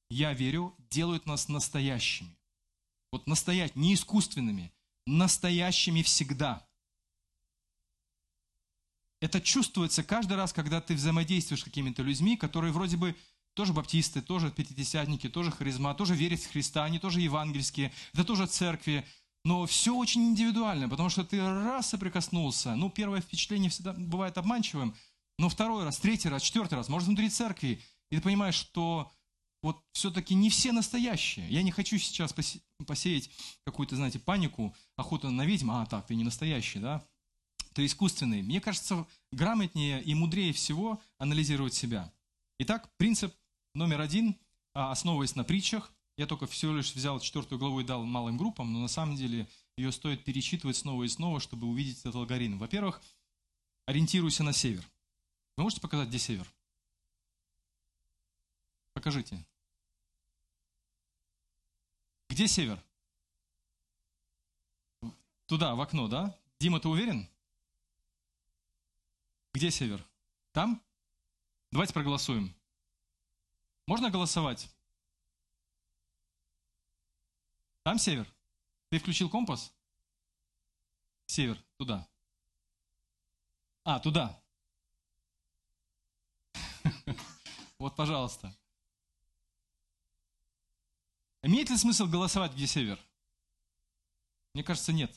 я 0.10 0.34
верю, 0.34 0.76
делают 0.90 1.26
нас 1.26 1.48
настоящими. 1.48 2.36
Вот 3.14 3.28
настоять, 3.28 3.76
не 3.76 3.94
искусственными, 3.94 4.74
настоящими 5.06 6.02
всегда. 6.02 6.68
Это 9.22 9.40
чувствуется 9.40 10.04
каждый 10.04 10.36
раз, 10.36 10.52
когда 10.52 10.82
ты 10.82 10.96
взаимодействуешь 10.96 11.62
с 11.62 11.64
какими-то 11.64 12.02
людьми, 12.02 12.38
которые 12.38 12.74
вроде 12.74 12.98
бы 12.98 13.16
тоже 13.54 13.72
баптисты, 13.72 14.24
тоже 14.24 14.50
пятидесятники, 14.50 15.30
тоже 15.30 15.52
харизма, 15.52 15.94
тоже 15.94 16.16
верят 16.16 16.40
в 16.40 16.52
Христа, 16.52 16.86
они 16.86 16.98
тоже 16.98 17.22
евангельские, 17.22 17.94
это 18.14 18.24
тоже 18.24 18.48
церкви. 18.48 19.06
Но 19.46 19.68
все 19.68 19.96
очень 19.96 20.30
индивидуально, 20.30 20.90
потому 20.90 21.10
что 21.10 21.24
ты 21.24 21.40
раз 21.40 21.90
соприкоснулся, 21.90 22.74
ну, 22.74 22.90
первое 22.90 23.22
впечатление 23.22 23.70
всегда 23.70 23.94
бывает 23.94 24.40
обманчивым, 24.40 24.96
но 25.38 25.50
второй 25.50 25.84
раз, 25.84 26.00
третий 26.00 26.30
раз, 26.30 26.42
четвертый 26.42 26.74
раз, 26.80 26.90
может, 26.90 27.08
внутри 27.08 27.30
церкви, 27.30 27.80
и 28.10 28.16
ты 28.16 28.24
понимаешь, 28.24 28.56
что 28.56 29.12
вот 29.64 29.82
все-таки 29.94 30.36
не 30.36 30.50
все 30.50 30.74
настоящие. 30.74 31.48
Я 31.50 31.64
не 31.64 31.72
хочу 31.72 31.98
сейчас 31.98 32.36
посеять 32.86 33.30
какую-то, 33.66 33.96
знаете, 33.96 34.20
панику, 34.20 34.76
охоту 34.98 35.32
на 35.32 35.46
ведьм, 35.46 35.72
а 35.72 35.86
так, 35.86 36.06
ты 36.06 36.16
не 36.16 36.26
настоящий, 36.26 36.80
да? 36.80 37.04
Ты 37.74 37.86
искусственный. 37.86 38.42
Мне 38.44 38.60
кажется, 38.60 39.08
грамотнее 39.32 40.04
и 40.04 40.14
мудрее 40.14 40.52
всего 40.54 41.02
анализировать 41.18 41.74
себя. 41.74 42.12
Итак, 42.60 42.92
принцип 42.98 43.34
номер 43.74 44.02
один, 44.02 44.38
а, 44.74 44.92
основываясь 44.92 45.36
на 45.36 45.46
притчах, 45.46 45.92
я 46.18 46.28
только 46.28 46.46
всего 46.46 46.74
лишь 46.74 46.94
взял 46.94 47.20
четвертую 47.22 47.58
главу 47.58 47.80
и 47.80 47.86
дал 47.86 48.04
малым 48.04 48.38
группам, 48.38 48.72
но 48.72 48.80
на 48.80 48.90
самом 48.90 49.16
деле 49.16 49.48
ее 49.78 49.94
стоит 49.94 50.26
перечитывать 50.26 50.76
снова 50.76 51.04
и 51.06 51.08
снова, 51.08 51.40
чтобы 51.40 51.68
увидеть 51.68 52.00
этот 52.00 52.16
алгоритм. 52.16 52.60
Во-первых, 52.60 53.02
ориентируйся 53.86 54.44
на 54.44 54.52
север. 54.52 54.84
Вы 55.56 55.64
можете 55.64 55.82
показать, 55.82 56.10
где 56.10 56.20
север? 56.20 56.52
Покажите. 58.94 59.44
Где 62.34 62.48
север? 62.48 62.84
Туда, 65.46 65.76
в 65.76 65.82
окно, 65.82 66.08
да? 66.08 66.36
Дима, 66.60 66.80
ты 66.80 66.88
уверен? 66.88 67.30
Где 69.54 69.70
север? 69.70 70.04
Там? 70.52 70.82
Давайте 71.70 71.94
проголосуем. 71.94 72.52
Можно 73.86 74.10
голосовать? 74.10 74.68
Там 77.84 78.00
север? 78.00 78.26
Ты 78.90 78.98
включил 78.98 79.30
компас? 79.30 79.72
Север, 81.28 81.64
туда. 81.78 82.10
А, 83.84 84.00
туда. 84.00 84.42
Вот, 87.78 87.96
пожалуйста. 87.96 88.58
Имеет 91.44 91.70
ли 91.70 91.78
смысл 91.78 92.08
голосовать, 92.08 92.54
где 92.54 92.66
север? 92.66 92.98
Мне 94.54 94.64
кажется, 94.64 94.94
нет. 94.94 95.14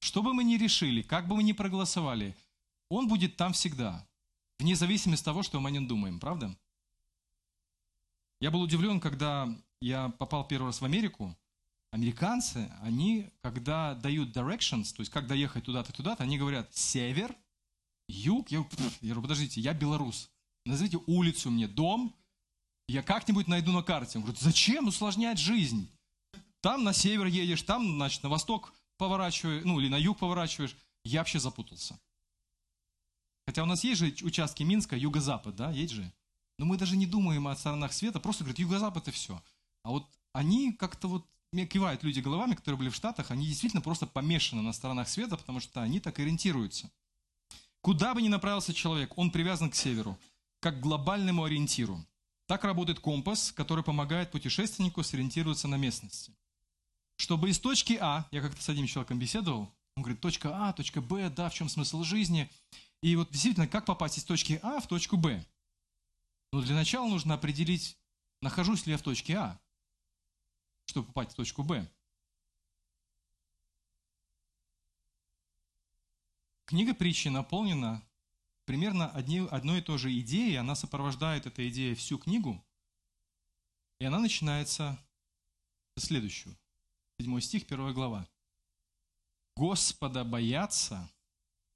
Что 0.00 0.22
бы 0.22 0.32
мы 0.32 0.44
ни 0.44 0.56
решили, 0.56 1.02
как 1.02 1.28
бы 1.28 1.36
мы 1.36 1.42
ни 1.42 1.52
проголосовали, 1.52 2.34
он 2.88 3.06
будет 3.06 3.36
там 3.36 3.52
всегда, 3.52 4.06
вне 4.58 4.74
зависимости 4.74 5.22
от 5.22 5.26
того, 5.26 5.42
что 5.42 5.60
мы 5.60 5.68
о 5.68 5.72
нем 5.72 5.86
думаем, 5.86 6.18
правда? 6.18 6.56
Я 8.40 8.50
был 8.50 8.62
удивлен, 8.62 8.98
когда 8.98 9.48
я 9.80 10.08
попал 10.08 10.46
первый 10.46 10.66
раз 10.66 10.80
в 10.80 10.84
Америку. 10.84 11.36
Американцы, 11.92 12.72
они, 12.80 13.30
когда 13.42 13.94
дают 13.94 14.34
directions, 14.34 14.94
то 14.94 15.00
есть 15.00 15.12
как 15.12 15.26
доехать 15.26 15.64
туда-то, 15.64 15.92
туда-то, 15.92 16.22
они 16.22 16.38
говорят 16.38 16.74
север, 16.74 17.36
юг. 18.08 18.50
Я, 18.50 18.58
я 19.00 19.14
говорю, 19.14 19.22
подождите, 19.22 19.60
я 19.60 19.74
белорус. 19.74 20.30
Назовите 20.64 20.98
улицу 21.06 21.50
мне, 21.50 21.68
дом, 21.68 22.16
я 22.88 23.02
как-нибудь 23.02 23.48
найду 23.48 23.72
на 23.72 23.82
карте. 23.82 24.18
Он 24.18 24.24
говорит, 24.24 24.40
зачем 24.40 24.88
усложнять 24.88 25.38
жизнь? 25.38 25.88
Там 26.60 26.84
на 26.84 26.92
север 26.92 27.26
едешь, 27.26 27.62
там, 27.62 27.96
значит, 27.96 28.22
на 28.22 28.28
восток 28.28 28.72
поворачиваешь, 28.96 29.64
ну, 29.64 29.80
или 29.80 29.88
на 29.88 29.96
юг 29.96 30.18
поворачиваешь. 30.18 30.76
Я 31.04 31.20
вообще 31.20 31.40
запутался. 31.40 31.98
Хотя 33.46 33.64
у 33.64 33.66
нас 33.66 33.82
есть 33.82 34.00
же 34.00 34.14
участки 34.24 34.62
Минска, 34.62 34.96
юго-запад, 34.96 35.56
да, 35.56 35.70
есть 35.70 35.92
же. 35.92 36.12
Но 36.58 36.66
мы 36.66 36.76
даже 36.76 36.96
не 36.96 37.06
думаем 37.06 37.48
о 37.48 37.56
сторонах 37.56 37.92
света, 37.92 38.20
просто 38.20 38.44
говорят, 38.44 38.60
юго-запад 38.60 39.08
и 39.08 39.10
все. 39.10 39.42
А 39.82 39.90
вот 39.90 40.08
они 40.32 40.72
как-то 40.72 41.08
вот 41.08 41.26
мне 41.52 41.66
кивают 41.66 42.02
люди 42.02 42.20
головами, 42.20 42.54
которые 42.54 42.78
были 42.78 42.88
в 42.88 42.94
Штатах, 42.94 43.30
они 43.30 43.46
действительно 43.46 43.82
просто 43.82 44.06
помешаны 44.06 44.62
на 44.62 44.72
сторонах 44.72 45.08
света, 45.08 45.36
потому 45.36 45.60
что 45.60 45.82
они 45.82 46.00
так 46.00 46.18
ориентируются. 46.18 46.90
Куда 47.82 48.14
бы 48.14 48.22
ни 48.22 48.28
направился 48.28 48.72
человек, 48.72 49.18
он 49.18 49.30
привязан 49.30 49.70
к 49.70 49.74
северу, 49.74 50.16
как 50.60 50.78
к 50.78 50.80
глобальному 50.80 51.44
ориентиру. 51.44 52.02
Так 52.52 52.64
работает 52.64 53.00
компас, 53.00 53.50
который 53.50 53.82
помогает 53.82 54.30
путешественнику 54.30 55.02
сориентироваться 55.02 55.68
на 55.68 55.76
местности. 55.76 56.36
Чтобы 57.16 57.48
из 57.48 57.58
точки 57.58 57.96
А, 57.98 58.28
я 58.30 58.42
как-то 58.42 58.62
с 58.62 58.68
одним 58.68 58.86
человеком 58.86 59.18
беседовал, 59.18 59.74
он 59.96 60.02
говорит, 60.02 60.20
точка 60.20 60.50
А, 60.52 60.74
точка 60.74 61.00
Б, 61.00 61.30
да, 61.30 61.48
в 61.48 61.54
чем 61.54 61.70
смысл 61.70 62.02
жизни? 62.02 62.50
И 63.00 63.16
вот 63.16 63.30
действительно, 63.30 63.66
как 63.66 63.86
попасть 63.86 64.18
из 64.18 64.24
точки 64.24 64.60
А 64.62 64.80
в 64.80 64.86
точку 64.86 65.16
Б? 65.16 65.42
Ну, 66.52 66.60
для 66.60 66.74
начала 66.74 67.08
нужно 67.08 67.32
определить, 67.32 67.96
нахожусь 68.42 68.84
ли 68.84 68.92
я 68.92 68.98
в 68.98 69.02
точке 69.02 69.38
А, 69.38 69.58
чтобы 70.84 71.06
попасть 71.06 71.32
в 71.32 71.36
точку 71.36 71.62
Б. 71.62 71.90
Книга 76.66 76.92
притчи 76.92 77.28
наполнена 77.28 78.02
примерно 78.64 79.10
одни, 79.10 79.40
одной 79.50 79.78
и 79.78 79.82
той 79.82 79.98
же 79.98 80.18
идеей, 80.20 80.56
она 80.56 80.74
сопровождает 80.74 81.46
эта 81.46 81.68
идея 81.68 81.94
всю 81.94 82.18
книгу, 82.18 82.62
и 83.98 84.04
она 84.04 84.18
начинается 84.18 84.98
со 85.96 86.06
следующего. 86.06 86.56
Седьмой 87.18 87.42
стих, 87.42 87.66
первая 87.66 87.92
глава. 87.92 88.26
Господа 89.56 90.24
бояться 90.24 91.08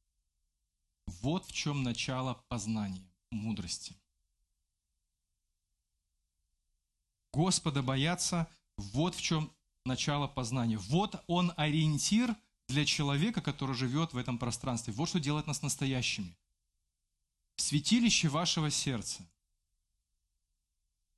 –вот 1.07 1.47
в 1.47 1.53
чем 1.53 1.83
начало 1.83 2.35
познания, 2.49 3.09
мудрости. 3.31 3.95
Господа 7.33 7.83
бояться– 7.83 8.49
вот 8.77 9.15
в 9.15 9.21
чем 9.21 9.53
начало 9.85 10.27
познания. 10.27 10.79
Вот 10.79 11.23
он 11.27 11.53
ориентир 11.57 12.35
для 12.69 12.85
человека, 12.85 13.41
который 13.41 13.77
живет 13.77 14.13
в 14.13 14.17
этом 14.17 14.39
пространстве. 14.39 14.93
Вот 14.93 15.09
что 15.09 15.21
делает 15.21 15.47
нас 15.47 15.63
настоящими. 15.63 16.37
Святилище 17.57 18.29
вашего 18.29 18.71
сердца. 18.71 19.29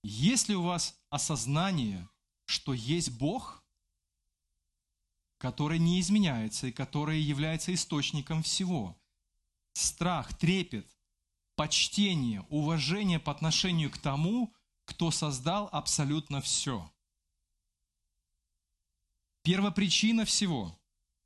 Есть 0.03 0.49
ли 0.49 0.55
у 0.55 0.63
вас 0.63 0.99
осознание, 1.11 2.09
что 2.47 2.73
есть 2.73 3.19
Бог, 3.19 3.65
который 5.39 5.79
не 5.79 6.01
изменяется 6.01 6.69
и 6.69 6.73
который 6.73 7.21
является 7.21 7.75
источником 7.75 8.43
всего– 8.43 8.97
страх, 9.75 10.37
трепет, 10.37 10.89
почтение, 11.57 12.43
уважение 12.51 13.19
по 13.19 13.33
отношению 13.33 13.91
к 13.91 13.99
тому, 13.99 14.55
кто 14.85 15.11
создал 15.11 15.69
абсолютно 15.73 16.41
все. 16.41 16.93
Первопричина 19.43 20.25
всего 20.25 20.79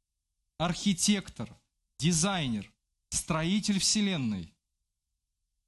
–архитектор, 0.58 1.54
дизайнер, 1.98 2.72
строитель 3.10 3.78
Вселенной. 3.78 4.51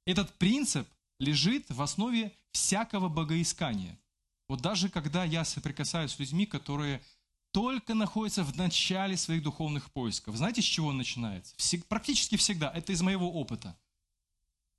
Этот 0.05 0.33
принцип 0.37 0.87
лежит 1.19 1.69
в 1.69 1.81
основе 1.81 2.31
всякого 2.51 3.09
богоискания. 3.09 3.99
Вот 4.47 4.61
даже 4.61 4.89
когда 4.89 5.23
я 5.23 5.43
соприкасаюсь 5.43 6.11
с 6.11 6.19
людьми, 6.19 6.45
которые– 6.45 7.01
только 7.55 7.93
находится 7.93 8.43
в 8.43 8.57
начале 8.57 9.15
своих 9.15 9.41
духовных 9.41 9.89
поисков. 9.93 10.35
Знаете, 10.35 10.61
с 10.61 10.65
чего 10.65 10.89
он 10.89 10.97
начинается? 10.97 11.55
Всег, 11.55 11.85
практически 11.85 12.35
всегда, 12.35 12.69
это 12.69 12.91
из 12.91 13.01
моего 13.01 13.31
опыта. 13.31 13.79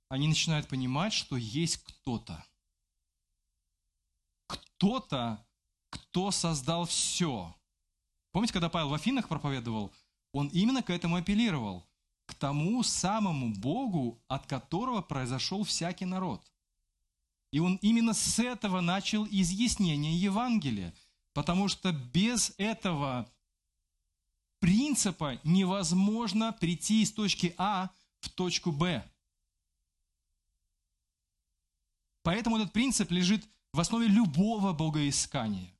Они 0.09 0.27
начинают 0.27 0.67
понимать, 0.67 1.11
что 1.11 1.37
есть 1.37 1.77
кто-то. 1.77 2.45
Кто-то, 4.45 5.43
кто 5.89 6.29
создал 6.29 6.85
все. 6.85 7.55
Помните, 8.31 8.53
когда 8.53 8.69
Павел 8.69 8.89
в 8.89 8.93
Афинах 8.93 9.27
проповедовал, 9.27 9.91
он 10.31 10.47
именно 10.49 10.83
к 10.83 10.91
этому 10.91 11.15
апеллировал, 11.15 11.83
к 12.27 12.35
тому 12.35 12.83
самому 12.83 13.55
Богу, 13.55 14.21
от 14.27 14.45
которого 14.45 15.01
произошел 15.01 15.63
всякий 15.63 16.05
народ. 16.05 16.41
И 17.51 17.59
он 17.59 17.79
именно 17.81 18.13
с 18.13 18.37
этого 18.37 18.81
начал 18.81 19.25
изъяснение 19.25 20.15
Евангелия– 20.15 20.93
Потому 21.37 21.67
что 21.67 21.91
без 21.91 22.51
этого 22.57 23.31
принципа 24.59 25.39
невозможно 25.43 26.51
прийти 26.51 27.03
из 27.03 27.11
точки 27.11 27.53
А 27.59 27.91
в 28.21 28.29
точку 28.31 28.71
Б. 28.71 29.07
Поэтому 32.23 32.57
этот 32.57 32.73
принцип 32.73 33.11
лежит 33.11 33.47
в 33.71 33.79
основе 33.79 34.07
любого 34.07 34.73
богоискания 34.73 35.71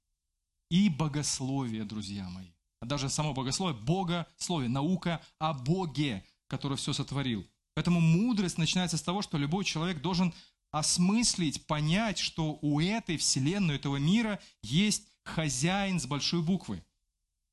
и 0.69 0.89
богословия, 0.89 1.85
друзья 1.85 2.29
мои. 2.29 2.51
Даже 2.83 3.09
само 3.09 3.33
богословие, 3.33 3.81
богословие, 3.81 4.69
наука 4.69 5.25
о 5.39 5.55
Боге, 5.55 6.23
который 6.47 6.77
все 6.77 6.93
сотворил. 6.93 7.47
Поэтому 7.73 7.99
мудрость 7.99 8.57
начинается 8.57 8.97
с 8.97 9.03
того, 9.03 9.21
что 9.21 9.37
любой 9.37 9.63
человек 9.63 10.01
должен 10.01 10.33
осмыслить, 10.71 11.65
понять, 11.67 12.17
что 12.17 12.57
у 12.61 12.79
этой 12.79 13.17
вселенной, 13.17 13.75
этого 13.75 13.97
мира 13.97 14.39
есть 14.61 15.07
хозяин 15.23 15.99
с 15.99 16.05
большой 16.05 16.41
буквы, 16.41 16.83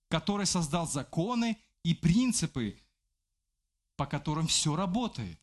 который 0.08 0.46
создал 0.46 0.88
законы 0.88 1.58
и 1.82 1.94
принципы, 1.94 2.80
по 3.96 4.06
которым 4.06 4.46
все 4.46 4.74
работает. 4.74 5.38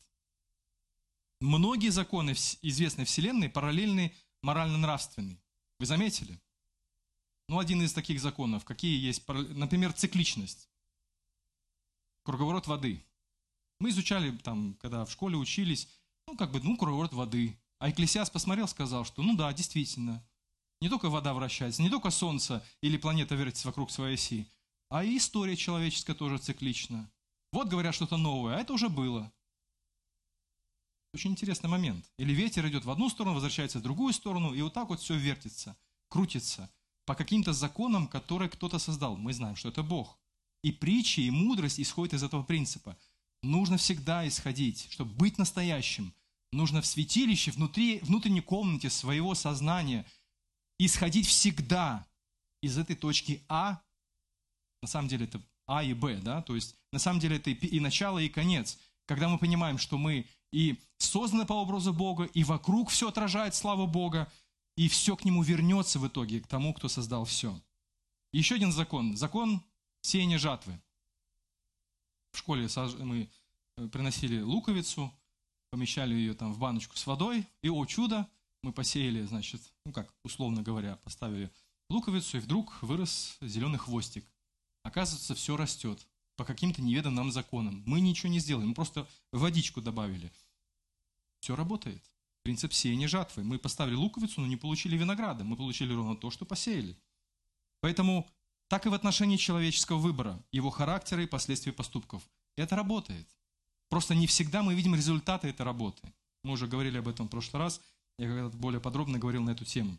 Многие 1.40 1.90
законы 1.90 2.32
известной 2.62 3.04
Вселенной 3.04 3.48
параллельны 3.48 4.14
морально-нравственной. 4.42 5.40
Вы 5.78 5.86
заметили? 5.86 6.40
Ну, 7.48 7.58
один 7.58 7.82
из 7.82 7.92
таких 7.92 8.20
законов, 8.20 8.64
какие 8.64 8.98
есть, 9.04 9.26
например, 9.26 9.92
цикличность, 9.92 10.68
круговорот 12.22 12.66
воды. 12.66 13.04
Мы 13.82 13.90
изучали 13.90 14.30
там, 14.30 14.74
когда 14.80 15.04
в 15.04 15.10
школе 15.10 15.36
учились, 15.36 15.88
ну, 16.28 16.36
как 16.36 16.52
бы, 16.52 16.60
ну, 16.62 16.76
круговорот 16.76 17.12
воды. 17.12 17.58
А 17.80 17.90
Экклесиас 17.90 18.30
посмотрел, 18.30 18.68
сказал, 18.68 19.04
что, 19.04 19.22
ну 19.22 19.36
да, 19.36 19.52
действительно, 19.52 20.24
не 20.80 20.88
только 20.88 21.10
вода 21.10 21.34
вращается, 21.34 21.82
не 21.82 21.90
только 21.90 22.10
Солнце 22.10 22.64
или 22.80 22.96
планета 22.96 23.34
вертится 23.34 23.66
вокруг 23.66 23.90
своей 23.90 24.14
оси, 24.14 24.46
а 24.88 25.02
и 25.02 25.16
история 25.16 25.56
человеческая 25.56 26.14
тоже 26.14 26.38
циклична. 26.38 27.10
Вот 27.50 27.66
говорят 27.66 27.92
что-то 27.92 28.16
новое, 28.16 28.54
а 28.54 28.60
это 28.60 28.72
уже 28.72 28.88
было. 28.88 29.32
Очень 31.12 31.32
интересный 31.32 31.68
момент. 31.68 32.08
Или 32.18 32.32
ветер 32.32 32.64
идет 32.68 32.84
в 32.84 32.90
одну 32.90 33.10
сторону, 33.10 33.34
возвращается 33.34 33.80
в 33.80 33.82
другую 33.82 34.12
сторону, 34.12 34.54
и 34.54 34.62
вот 34.62 34.74
так 34.74 34.90
вот 34.90 35.00
все 35.00 35.16
вертится, 35.16 35.76
крутится 36.08 36.70
по 37.04 37.16
каким-то 37.16 37.52
законам, 37.52 38.06
которые 38.06 38.48
кто-то 38.48 38.78
создал. 38.78 39.16
Мы 39.16 39.32
знаем, 39.32 39.56
что 39.56 39.70
это 39.70 39.82
Бог. 39.82 40.20
И 40.62 40.70
притчи, 40.70 41.18
и 41.18 41.32
мудрость 41.32 41.80
исходят 41.80 42.14
из 42.14 42.22
этого 42.22 42.44
принципа. 42.44 42.96
Нужно 43.42 43.76
всегда 43.76 44.26
исходить, 44.26 44.88
чтобы 44.90 45.12
быть 45.14 45.38
настоящим. 45.38 46.12
Нужно 46.52 46.82
в 46.82 46.86
святилище, 46.86 47.50
внутри, 47.50 48.00
внутренней 48.00 48.40
комнате 48.42 48.90
своего 48.90 49.34
сознания– 49.34 50.04
исходить 50.84 51.26
всегда 51.26 52.06
из 52.60 52.78
этой 52.78 52.96
точки 52.96 53.42
А, 53.48 53.80
на 54.82 54.88
самом 54.88 55.08
деле 55.08 55.26
это 55.26 55.40
А 55.66 55.82
и 55.82 55.94
Б, 55.94 56.20
да, 56.20 56.42
то 56.42 56.54
есть 56.54 56.76
на 56.92 56.98
самом 56.98 57.20
деле 57.20 57.36
это 57.36 57.50
и 57.50 57.80
начало, 57.80 58.18
и 58.18 58.28
конец. 58.28 58.78
Когда 59.06 59.28
мы 59.28 59.38
понимаем, 59.38 59.78
что 59.78 59.98
мы 59.98 60.26
и 60.52 60.78
созданы 60.98 61.46
по 61.46 61.54
образу 61.54 61.92
Бога, 61.92 62.24
и 62.24 62.44
вокруг 62.44 62.90
все 62.90 63.08
отражает 63.08 63.54
славу 63.54 63.86
Бога, 63.86 64.30
и 64.76 64.88
все 64.88 65.16
к 65.16 65.24
нему 65.24 65.42
вернется 65.42 65.98
в 65.98 66.06
итоге, 66.06 66.40
к 66.40 66.46
тому, 66.46 66.72
кто 66.72 66.88
создал 66.88 67.24
все. 67.24 67.60
Еще 68.32 68.54
один 68.54 68.72
закон. 68.72 69.16
Закон 69.16 69.62
сеяния 70.02 70.38
жатвы. 70.38 70.80
В 72.32 72.38
школе 72.38 72.68
мы 72.98 73.30
э, 73.76 73.88
приносили 73.88 74.40
луковицу, 74.40 75.12
помещали 75.70 76.14
ее 76.14 76.34
там 76.34 76.52
в 76.52 76.58
баночку 76.58 76.96
с 76.96 77.06
водой, 77.06 77.46
и, 77.62 77.68
о 77.68 77.84
чудо, 77.86 78.28
мы 78.62 78.72
посеяли, 78.72 79.24
значит, 79.24 79.60
ну 79.84 79.92
как, 79.92 80.12
условно 80.24 80.62
говоря, 80.62 80.96
поставили 80.96 81.50
луковицу, 81.90 82.38
и 82.38 82.40
вдруг 82.40 82.82
вырос 82.82 83.36
зеленый 83.40 83.78
хвостик. 83.78 84.24
Оказывается, 84.82 85.34
все 85.34 85.56
растет 85.56 86.06
по 86.36 86.44
каким-то 86.44 86.82
неведомым 86.82 87.16
нам 87.16 87.32
законам. 87.32 87.82
Мы 87.86 88.00
ничего 88.00 88.32
не 88.32 88.40
сделали, 88.40 88.66
мы 88.66 88.74
просто 88.74 89.06
водичку 89.30 89.80
добавили. 89.80 90.32
Все 91.40 91.54
работает. 91.54 92.02
Принцип 92.42 92.72
сеяния 92.72 93.08
жатвы. 93.08 93.44
Мы 93.44 93.58
поставили 93.58 93.94
луковицу, 93.94 94.40
но 94.40 94.46
не 94.46 94.56
получили 94.56 94.96
винограда. 94.96 95.44
Мы 95.44 95.56
получили 95.56 95.92
ровно 95.92 96.16
то, 96.16 96.30
что 96.30 96.44
посеяли. 96.44 96.96
Поэтому 97.80 98.28
так 98.72 98.86
и 98.86 98.88
в 98.88 98.94
отношении 98.94 99.36
человеческого 99.36 99.98
выбора, 99.98 100.42
его 100.50 100.70
характера 100.70 101.22
и 101.22 101.26
последствий 101.26 101.72
поступков. 101.72 102.22
Это 102.56 102.74
работает. 102.74 103.28
Просто 103.90 104.14
не 104.14 104.26
всегда 104.26 104.62
мы 104.62 104.74
видим 104.74 104.94
результаты 104.94 105.48
этой 105.48 105.60
работы. 105.60 106.00
Мы 106.42 106.52
уже 106.52 106.66
говорили 106.66 106.96
об 106.96 107.06
этом 107.06 107.26
в 107.26 107.30
прошлый 107.30 107.62
раз. 107.62 107.82
Я 108.16 108.28
когда-то 108.28 108.56
более 108.56 108.80
подробно 108.80 109.18
говорил 109.18 109.42
на 109.42 109.50
эту 109.50 109.66
тему. 109.66 109.98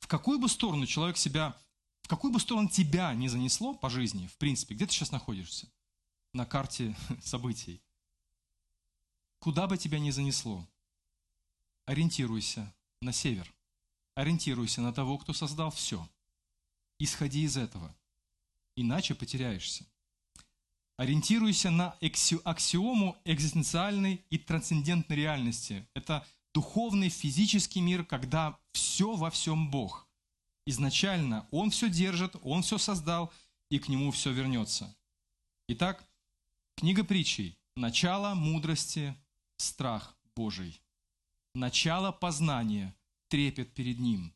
В 0.00 0.06
какую 0.06 0.38
бы 0.38 0.50
сторону 0.50 0.84
человек 0.84 1.16
себя, 1.16 1.56
в 2.02 2.08
какую 2.08 2.30
бы 2.30 2.40
сторону 2.40 2.68
тебя 2.68 3.14
не 3.14 3.30
занесло 3.30 3.72
по 3.72 3.88
жизни, 3.88 4.26
в 4.26 4.36
принципе, 4.36 4.74
где 4.74 4.84
ты 4.84 4.92
сейчас 4.92 5.10
находишься 5.10 5.66
на 6.34 6.44
карте 6.44 6.94
событий, 7.22 7.80
куда 9.38 9.66
бы 9.66 9.78
тебя 9.78 9.98
ни 9.98 10.10
занесло, 10.10 10.68
ориентируйся 11.86 12.70
на 13.00 13.14
север, 13.14 13.50
ориентируйся 14.14 14.82
на 14.82 14.92
того, 14.92 15.16
кто 15.16 15.32
создал 15.32 15.70
все. 15.70 16.06
Исходи 17.02 17.44
из 17.44 17.56
этого, 17.56 17.96
иначе 18.76 19.14
потеряешься. 19.14 19.86
Ориентируйся 20.98 21.70
на 21.70 21.96
аксиому 22.44 23.16
экзистенциальной 23.24 24.22
и 24.28 24.36
трансцендентной 24.36 25.16
реальности. 25.16 25.88
Это 25.94 26.26
духовный, 26.52 27.08
физический 27.08 27.80
мир, 27.80 28.04
когда 28.04 28.60
все 28.72 29.16
во 29.16 29.30
всем 29.30 29.70
Бог. 29.70 30.06
Изначально 30.66 31.48
Он 31.50 31.70
все 31.70 31.88
держит, 31.88 32.36
Он 32.42 32.62
все 32.62 32.76
создал, 32.76 33.32
и 33.70 33.78
к 33.78 33.88
Нему 33.88 34.10
все 34.10 34.30
вернется. 34.30 34.94
Итак, 35.68 36.06
книга 36.76 37.02
притчей. 37.02 37.56
Начало 37.76 38.34
мудрости– 38.34 39.16
страх 39.56 40.14
Божий. 40.36 40.82
Начало 41.54 42.12
познания– 42.12 42.94
трепет 43.28 43.72
перед 43.72 44.00
Ним. 44.00 44.34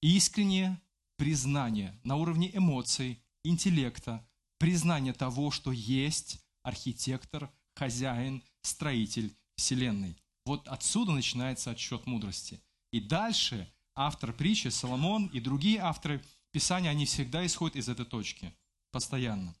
Искреннее 0.00 0.80
признание 1.20 1.94
на 2.02 2.16
уровне 2.16 2.50
эмоций, 2.56 3.22
интеллекта, 3.44 4.26
признание 4.56 5.12
того, 5.12 5.50
что 5.50 5.70
есть 5.70 6.42
архитектор, 6.62 7.52
хозяин, 7.74 8.42
строитель 8.62 9.36
Вселенной. 9.54 10.16
Вот 10.46 10.66
отсюда 10.66 11.12
начинается 11.12 11.72
отсчет 11.72 12.06
мудрости. 12.06 12.58
И 12.90 13.00
дальше 13.00 13.70
автор 13.94 14.32
притчи, 14.32 14.68
Соломон 14.68 15.26
и 15.26 15.40
другие 15.40 15.80
авторы 15.80 16.24
Писания, 16.52 16.88
они 16.88 17.04
всегда 17.04 17.44
исходят 17.44 17.76
из 17.76 17.90
этой 17.90 18.06
точки. 18.06 18.54
Постоянно. 18.90 19.54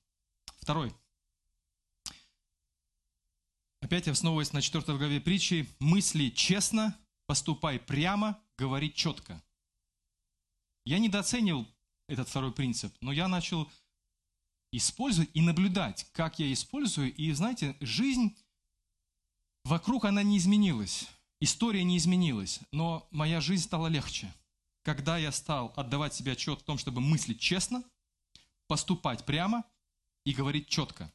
Второй. 0.60 0.94
Опять 3.82 4.06
я 4.06 4.12
основываясь 4.12 4.54
на 4.54 4.62
4 4.62 4.96
главе 4.96 5.20
притчи, 5.20 5.68
мысли 5.78 6.30
честно, 6.30 6.96
поступай 7.26 7.78
прямо, 7.78 8.40
говори 8.56 8.90
четко. 8.94 9.42
Я 10.84 10.98
недооценил 10.98 11.66
этот 12.08 12.28
второй 12.28 12.52
принцип, 12.52 12.94
но 13.00 13.12
я 13.12 13.28
начал 13.28 13.70
использовать 14.72 15.30
и 15.34 15.40
наблюдать, 15.40 16.06
как 16.12 16.38
я 16.38 16.52
использую. 16.52 17.14
И 17.14 17.30
знаете, 17.32 17.76
жизнь 17.80 18.36
Вокруг 19.64 20.04
она 20.04 20.22
не 20.22 20.38
изменилась, 20.38 21.08
история 21.38 21.84
не 21.84 21.98
изменилась, 21.98 22.60
но 22.72 23.06
моя 23.10 23.40
жизнь 23.40 23.64
стала 23.64 23.88
легче, 23.88 24.32
когда 24.82 25.18
я 25.18 25.32
стал 25.32 25.72
отдавать 25.76 26.14
себе 26.14 26.32
отчет 26.32 26.60
в 26.60 26.64
том, 26.64 26.78
чтобы 26.78 27.00
мыслить 27.00 27.40
честно, 27.40 27.84
поступать 28.66 29.24
прямо 29.26 29.64
и 30.24 30.32
говорить 30.32 30.68
четко. 30.68 31.12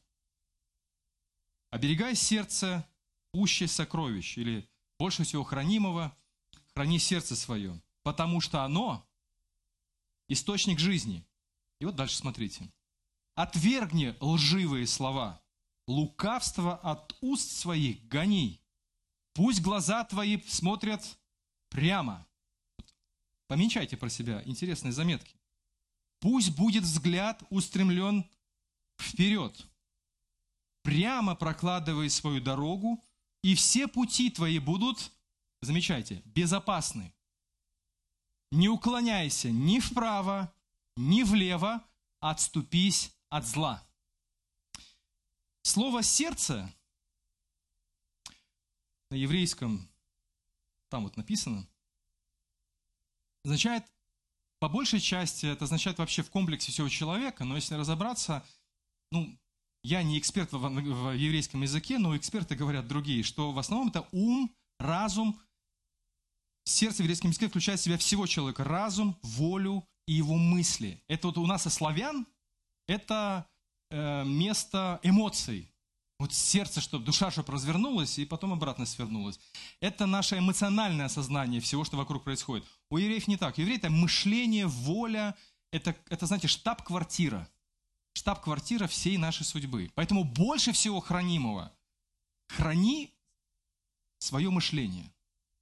Оберегай 1.70 2.14
сердце 2.14 2.86
пуще 3.32 3.66
сокровищ, 3.66 4.38
или 4.38 4.68
больше 4.98 5.24
всего 5.24 5.42
хранимого, 5.42 6.16
храни 6.74 6.98
сердце 6.98 7.34
свое, 7.34 7.80
потому 8.02 8.40
что 8.40 8.62
оно– 8.62 9.04
источник 10.28 10.78
жизни. 10.78 11.24
И 11.80 11.84
вот 11.84 11.96
дальше 11.96 12.16
смотрите. 12.16 12.72
Отвергни 13.34 14.16
лживые 14.20 14.86
слова– 14.86 15.42
лукавство 15.86 16.76
от 16.76 17.16
уст 17.20 17.50
своих 17.50 18.06
гони. 18.08 18.60
Пусть 19.34 19.60
глаза 19.60 20.04
твои 20.04 20.40
смотрят 20.46 21.18
прямо. 21.68 22.26
Помечайте 23.48 23.96
про 23.96 24.08
себя 24.08 24.42
интересные 24.44 24.92
заметки. 24.92 25.36
Пусть 26.20 26.56
будет 26.56 26.84
взгляд 26.84 27.42
устремлен 27.50 28.28
вперед. 29.00 29.66
Прямо 30.82 31.34
прокладывай 31.34 32.08
свою 32.10 32.40
дорогу, 32.40 33.04
и 33.42 33.54
все 33.54 33.86
пути 33.86 34.30
твои 34.30 34.58
будут, 34.58 35.12
замечайте, 35.60 36.22
безопасны. 36.24 37.12
Не 38.56 38.70
уклоняйся 38.70 39.50
ни 39.50 39.80
вправо, 39.80 40.50
ни 40.96 41.24
влево, 41.24 41.84
отступись 42.20 43.14
от 43.28 43.46
зла. 43.46 43.86
Слово 45.60 46.02
«сердце» 46.02 46.72
на 49.10 49.16
еврейском, 49.16 49.86
там 50.88 51.02
вот 51.02 51.18
написано, 51.18 51.68
означает, 53.44 53.84
по 54.58 54.70
большей 54.70 55.00
части, 55.00 55.44
это 55.44 55.64
означает 55.64 55.98
вообще 55.98 56.22
в 56.22 56.30
комплексе 56.30 56.72
всего 56.72 56.88
человека, 56.88 57.44
но 57.44 57.56
если 57.56 57.74
разобраться, 57.74 58.42
ну, 59.12 59.38
я 59.82 60.02
не 60.02 60.18
эксперт 60.18 60.50
в, 60.52 60.58
в 60.60 61.12
еврейском 61.12 61.60
языке, 61.60 61.98
но 61.98 62.16
эксперты 62.16 62.54
говорят 62.54 62.88
другие, 62.88 63.22
что 63.22 63.52
в 63.52 63.58
основном 63.58 63.88
это 63.88 64.08
ум, 64.12 64.50
разум, 64.78 65.38
сердце 66.66 66.98
в 66.98 67.00
еврейском 67.00 67.30
языке 67.30 67.48
включает 67.48 67.80
в 67.80 67.82
себя 67.82 67.96
всего 67.96 68.26
человека, 68.26 68.64
разум, 68.64 69.16
волю 69.22 69.86
и 70.06 70.12
его 70.12 70.36
мысли. 70.36 71.02
Это 71.08 71.28
вот 71.28 71.38
у 71.38 71.46
нас 71.46 71.66
и 71.66 71.70
славян, 71.70 72.26
это 72.86 73.46
Э, 73.90 74.24
место 74.24 74.98
эмоций. 75.02 75.70
Вот 76.18 76.32
сердце, 76.32 76.80
чтобы 76.80 77.04
душа, 77.04 77.30
чтобы 77.30 77.52
развернулась, 77.52 78.18
и 78.18 78.24
потом 78.24 78.52
обратно 78.52 78.86
свернулась. 78.86 79.38
Это 79.80 80.06
наше 80.06 80.38
эмоциональное 80.38 81.06
осознание 81.06 81.60
всего, 81.60 81.84
что 81.84 81.96
вокруг 81.96 82.24
происходит. 82.24 82.66
У 82.90 82.96
евреев 82.96 83.28
не 83.28 83.36
так. 83.36 83.58
У 83.58 83.60
евреев 83.60 83.80
это 83.80 83.90
мышление, 83.90 84.66
воля, 84.66 85.36
это, 85.72 85.94
это 86.08 86.26
знаете, 86.26 86.48
штаб-квартира. 86.48 87.48
Штаб-квартира 88.14 88.86
всей 88.86 89.18
нашей 89.18 89.44
судьбы. 89.44 89.90
Поэтому 89.94 90.24
больше 90.24 90.72
всего 90.72 91.00
хранимого 91.00 91.72
храни 92.48 93.12
свое 94.18 94.50
мышление, 94.50 95.12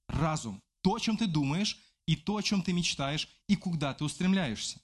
разум, 0.07 0.61
то, 0.85 0.93
о 0.93 0.99
чем 0.99 1.17
ты 1.17 1.25
думаешь, 1.25 1.79
и 2.05 2.15
то, 2.15 2.37
о 2.37 2.43
чем 2.43 2.61
ты 2.61 2.71
мечтаешь, 2.71 3.27
и 3.47 3.55
куда 3.55 3.95
ты 3.95 4.03
устремляешься. 4.03 4.79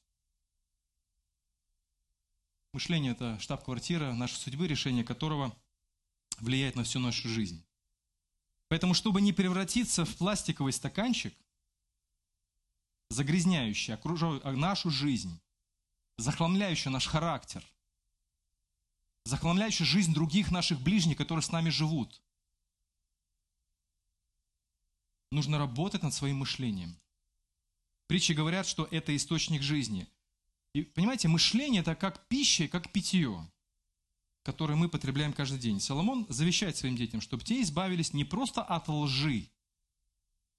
Мышление– 2.73 3.11
это 3.13 3.37
штаб-квартира 3.37 4.11
нашей 4.13 4.37
судьбы, 4.37 4.67
решение 4.67 5.03
которого 5.03 5.55
влияет 6.39 6.75
на 6.75 6.85
всю 6.85 6.97
нашу 6.97 7.29
жизнь. 7.29 7.63
Поэтому, 8.67 8.95
чтобы 8.95 9.21
не 9.21 9.31
превратиться 9.31 10.03
в 10.03 10.17
пластиковый 10.17 10.73
стаканчик, 10.73 11.37
загрязняющий 13.09 13.93
нашу 14.57 14.89
жизнь, 14.89 15.39
захламляющий 16.17 16.89
наш 16.89 17.05
характер, 17.05 17.63
захламляющий 19.25 19.85
жизнь 19.85 20.15
других 20.15 20.49
наших 20.49 20.81
ближних, 20.81 21.17
которые 21.17 21.43
с 21.43 21.51
нами 21.51 21.69
живут, 21.69 22.23
нужно 25.31 25.57
работать 25.57 26.03
над 26.03 26.13
своим 26.13 26.37
мышлением. 26.37 26.99
Притчи 28.07 28.33
говорят, 28.33 28.67
что 28.67 28.87
это 28.91 29.15
источник 29.15 29.61
жизни– 29.61 30.07
и 30.73 30.83
понимаете, 30.83 31.27
мышление 31.27 31.81
это 31.81 31.95
как 31.95 32.27
пища, 32.27 32.67
как 32.67 32.91
питье, 32.91 33.49
которое 34.43 34.75
мы 34.75 34.87
потребляем 34.87 35.33
каждый 35.33 35.59
день. 35.59 35.79
Соломон 35.79 36.25
завещает 36.29 36.77
своим 36.77 36.95
детям, 36.95 37.19
чтобы 37.19 37.43
те 37.43 37.61
избавились 37.61 38.13
не 38.13 38.23
просто 38.23 38.63
от 38.63 38.87
лжи, 38.87 39.49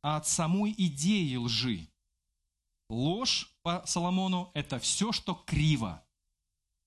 а 0.03 0.19
от 0.19 0.27
самой 0.27 0.75
идеи 0.77 1.37
лжи. 1.37 1.89
Ложь 2.91 3.51
по 3.63 3.83
Соломону– 3.87 4.51
это 4.55 4.79
все, 4.79 5.13
что 5.13 5.35
криво. 5.35 6.05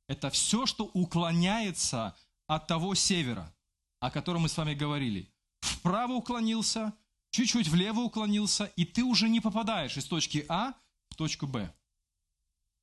Это 0.08 0.30
все, 0.30 0.68
что 0.68 0.86
уклоняется 0.86 2.16
от 2.46 2.68
того 2.68 2.94
севера, 2.94 3.52
о 4.00 4.12
котором 4.12 4.44
мы 4.44 4.50
с 4.50 4.58
вами 4.58 4.76
говорили. 4.76 5.34
Вправо 5.62 6.12
уклонился, 6.12 6.94
чуть-чуть 7.36 7.68
влево 7.68 8.00
уклонился, 8.00 8.66
и 8.78 8.86
ты 8.86 9.04
уже 9.04 9.28
не 9.28 9.42
попадаешь 9.42 9.98
из 9.98 10.06
точки 10.06 10.46
А 10.48 10.74
в 11.10 11.16
точку 11.16 11.48
Б. 11.48 11.74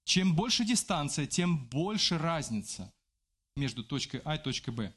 Чем 0.04 0.34
больше 0.34 0.64
дистанция, 0.64 1.26
тем 1.26 1.66
больше 1.68 2.18
разница 2.18 2.92
между 3.56 3.82
точкой 3.82 4.20
А 4.24 4.34
и 4.34 4.38
точкой 4.38 4.70
Б. 4.70 4.94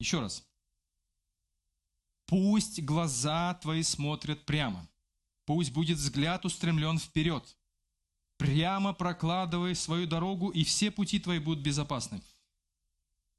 Еще 0.00 0.20
раз. 0.20 0.44
Пусть 2.26 2.82
глаза 2.82 3.54
твои 3.54 3.84
смотрят 3.84 4.44
прямо. 4.44 4.88
Пусть 5.46 5.72
будет 5.72 5.98
взгляд 5.98 6.44
устремлен 6.44 6.98
вперед. 6.98 7.56
Прямо 8.38 8.92
прокладывай 8.92 9.76
свою 9.76 10.08
дорогу, 10.08 10.48
и 10.48 10.64
все 10.64 10.90
пути 10.90 11.20
твои 11.20 11.38
будут 11.38 11.62
безопасны. 11.62 12.20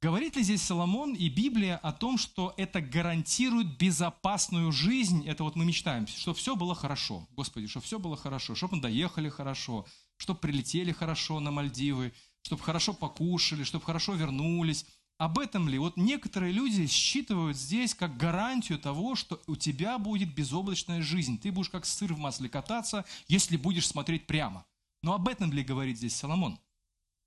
Говорит 0.06 0.36
ли 0.36 0.44
здесь 0.44 0.62
Соломон 0.62 1.14
и 1.14 1.28
Библия 1.28 1.78
о 1.78 1.90
том, 1.90 2.16
что 2.16 2.54
это 2.56 2.80
гарантирует 2.80 3.76
безопасную 3.76 4.70
жизнь? 4.70 5.26
Это 5.26 5.42
вот 5.42 5.56
мы 5.56 5.64
мечтаем, 5.64 6.06
чтобы 6.06 6.38
все 6.38 6.54
было 6.54 6.76
хорошо. 6.76 7.26
Господи, 7.32 7.66
чтобы 7.66 7.86
все 7.86 7.98
было 7.98 8.16
хорошо, 8.16 8.54
чтобы 8.54 8.76
мы 8.76 8.82
доехали 8.82 9.28
хорошо, 9.28 9.84
чтобы 10.16 10.38
прилетели 10.38 10.92
хорошо 10.92 11.40
на 11.40 11.50
Мальдивы, 11.50 12.12
чтобы 12.42 12.62
хорошо 12.62 12.94
покушали, 12.94 13.64
чтобы 13.64 13.84
хорошо 13.84 14.14
вернулись. 14.14 14.86
Об 15.18 15.40
этом 15.40 15.68
ли? 15.68 15.76
Вот 15.76 15.96
некоторые 15.96 16.52
люди 16.52 16.86
считывают 16.86 17.56
здесь 17.56 17.92
как 17.92 18.16
гарантию 18.16 18.78
того, 18.78 19.16
что 19.16 19.42
у 19.48 19.56
тебя 19.56 19.98
будет 19.98 20.32
безоблачная 20.32 21.02
жизнь. 21.02 21.36
Ты 21.40 21.50
будешь 21.50 21.70
как 21.70 21.84
сыр 21.84 22.14
в 22.14 22.18
масле 22.20 22.48
кататься, 22.48 23.04
если 23.26 23.56
будешь 23.56 23.88
смотреть 23.88 24.28
прямо. 24.28 24.66
Но 25.02 25.14
об 25.14 25.26
этом 25.26 25.52
ли 25.52 25.64
говорит 25.64 25.96
здесь 25.96 26.14
Соломон? 26.14 26.60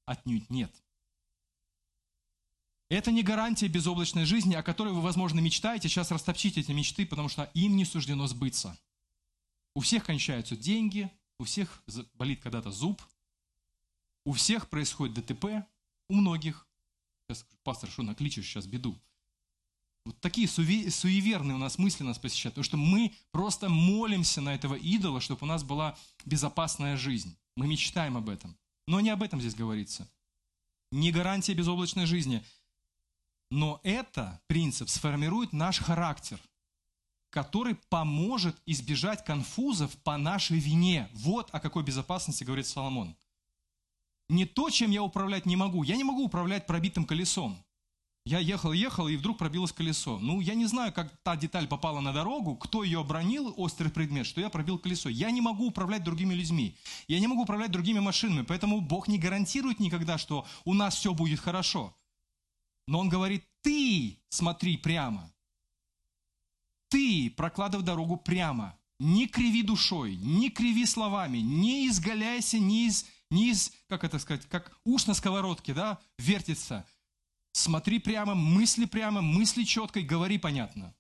Отнюдь 0.06 0.50
нет. 0.50 0.74
Это 2.90 3.12
не 3.12 3.22
гарантия 3.22 3.68
безоблачной 3.68 4.26
жизни, 4.26 4.56
о 4.56 4.64
которой 4.64 4.94
вы, 4.94 5.02
возможно, 5.02 5.40
мечтаете. 5.40 5.88
Сейчас 5.88 6.10
растопчите 6.12 6.62
эти 6.62 6.72
мечты, 6.72 7.06
потому 7.06 7.30
что 7.30 7.44
им 7.54 7.76
не 7.78 7.86
суждено 7.86 8.26
сбыться. 8.26 8.78
У 9.76 9.82
всех 9.82 10.06
кончаются 10.06 10.58
деньги, 10.58 11.12
у 11.38 11.44
всех 11.44 11.84
болит 12.16 12.42
когда-то 12.42 12.72
зуб, 12.72 13.02
у 14.26 14.34
всех 14.34 14.70
происходит 14.70 15.16
ДТП, 15.16 15.46
у 16.10 16.16
многих. 16.16 16.68
Сейчас 17.28 17.46
пастор, 17.64 17.90
что 17.90 18.02
накличешь 18.02 18.46
сейчас 18.46 18.66
беду? 18.66 19.00
Вот 20.06 20.20
такие 20.22 20.48
суеверные 20.48 21.54
у 21.54 21.60
нас 21.60 21.78
мысли 21.78 22.04
нас 22.04 22.18
посещают, 22.18 22.56
потому 22.56 22.64
что 22.64 22.78
мы 22.78 23.14
просто 23.32 23.70
молимся 23.70 24.42
на 24.42 24.56
этого 24.56 24.74
идола, 24.74 25.22
чтобы 25.22 25.44
у 25.44 25.46
нас 25.46 25.64
была 25.64 25.96
безопасная 26.26 26.98
жизнь. 26.98 27.38
Мы 27.56 27.68
мечтаем 27.68 28.18
об 28.18 28.30
этом. 28.30 28.58
Но 28.88 29.00
не 29.00 29.12
об 29.12 29.22
этом 29.22 29.40
здесь 29.40 29.54
говорится. 29.54 30.10
Не 30.92 31.12
гарантия 31.12 31.54
безоблачной 31.54 32.08
жизни. 32.08 32.44
Но 33.52 33.80
это 33.84 34.40
принцип 34.48 34.90
сформирует 34.90 35.54
наш 35.54 35.80
характер, 35.80 36.40
который 37.32 37.76
поможет 37.90 38.56
избежать 38.66 39.26
конфузов 39.26 39.96
по 40.04 40.18
нашей 40.18 40.60
вине. 40.60 41.10
Вот 41.14 41.50
о 41.52 41.60
какой 41.60 41.84
безопасности 41.84 42.44
говорит 42.44 42.68
Соломон 42.68 43.16
не 44.30 44.46
то, 44.46 44.70
чем 44.70 44.92
я 44.92 45.04
управлять 45.04 45.46
не 45.46 45.56
могу. 45.56 45.84
Я 45.84 45.98
не 45.98 46.04
могу 46.04 46.24
управлять 46.24 46.68
пробитым 46.68 47.04
колесом. 47.06 47.58
Я 48.26 48.38
ехал, 48.38 48.74
ехал, 48.74 49.08
и 49.08 49.16
вдруг 49.16 49.40
пробилось 49.40 49.72
колесо. 49.72 50.20
Ну, 50.20 50.40
я 50.40 50.54
не 50.54 50.68
знаю, 50.68 50.94
как 50.94 51.12
та 51.24 51.36
деталь 51.36 51.68
попала 51.68 52.00
на 52.00 52.14
дорогу, 52.14 52.56
кто 52.56 52.84
ее 52.84 53.00
обронил, 53.00 53.54
острый 53.58 53.90
предмет, 53.90 54.28
что 54.28 54.40
я 54.40 54.50
пробил 54.50 54.78
колесо. 54.78 55.10
Я 55.10 55.32
не 55.32 55.42
могу 55.42 55.68
управлять 55.68 56.04
другими 56.04 56.36
людьми. 56.36 56.76
Я 57.08 57.20
не 57.20 57.28
могу 57.28 57.44
управлять 57.44 57.72
другими 57.72 58.00
машинами. 58.00 58.44
Поэтому 58.44 58.82
Бог 58.82 59.08
не 59.08 59.18
гарантирует 59.18 59.80
никогда, 59.80 60.20
что 60.20 60.46
у 60.64 60.76
нас 60.76 60.96
все 60.96 61.14
будет 61.16 61.40
хорошо. 61.40 61.96
Но 62.90 63.00
Он 63.00 63.08
говорит, 63.08 63.46
ты 63.62 64.20
смотри 64.30 64.76
прямо. 64.76 65.32
Ты 66.88 67.30
прокладывай 67.38 67.86
дорогу 67.86 68.18
прямо. 68.18 68.80
Не 69.00 69.28
криви 69.28 69.62
душой, 69.62 70.16
не 70.16 70.50
криви 70.50 70.88
словами, 70.88 71.38
не 71.38 71.88
изгаляйся, 71.88 72.58
не 72.58 72.88
из 72.88 73.06
не 73.30 73.52
из, 73.52 73.72
как 73.88 74.04
это 74.04 74.18
сказать, 74.18 74.48
как 74.48 74.76
уж 74.84 75.06
на 75.06 75.14
сковородке, 75.14 75.76
да, 75.76 76.00
вертится. 76.18 76.84
Смотри 77.52 78.00
прямо, 78.00 78.34
мысли 78.34 78.86
прямо, 78.86 79.22
мысли 79.22 79.66
четко 79.66 80.00
и 80.00 80.04
говори 80.04 80.40
понятно. 80.40 80.96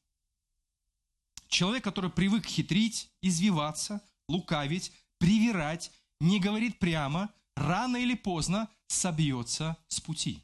Человек, 1.47 1.83
который 1.83 2.11
привык 2.11 2.45
хитрить, 2.45 3.09
извиваться, 3.23 3.99
лукавить, 4.27 4.91
привирать, 5.17 5.91
не 6.19 6.39
говорит 6.39 6.77
прямо, 6.77 7.33
рано 7.55 7.97
или 7.97 8.13
поздно 8.13 8.69
собьется 8.85 9.75
с 9.87 9.99
пути. 9.99 10.43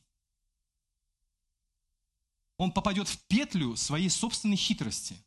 Он 2.57 2.71
попадет 2.71 3.07
в 3.07 3.19
петлю 3.27 3.75
своей 3.75 4.09
собственной 4.09 4.55
хитрости. 4.55 5.17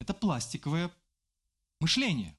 Это 0.00 0.14
пластиковое 0.14 0.90
мышление. 1.80 2.36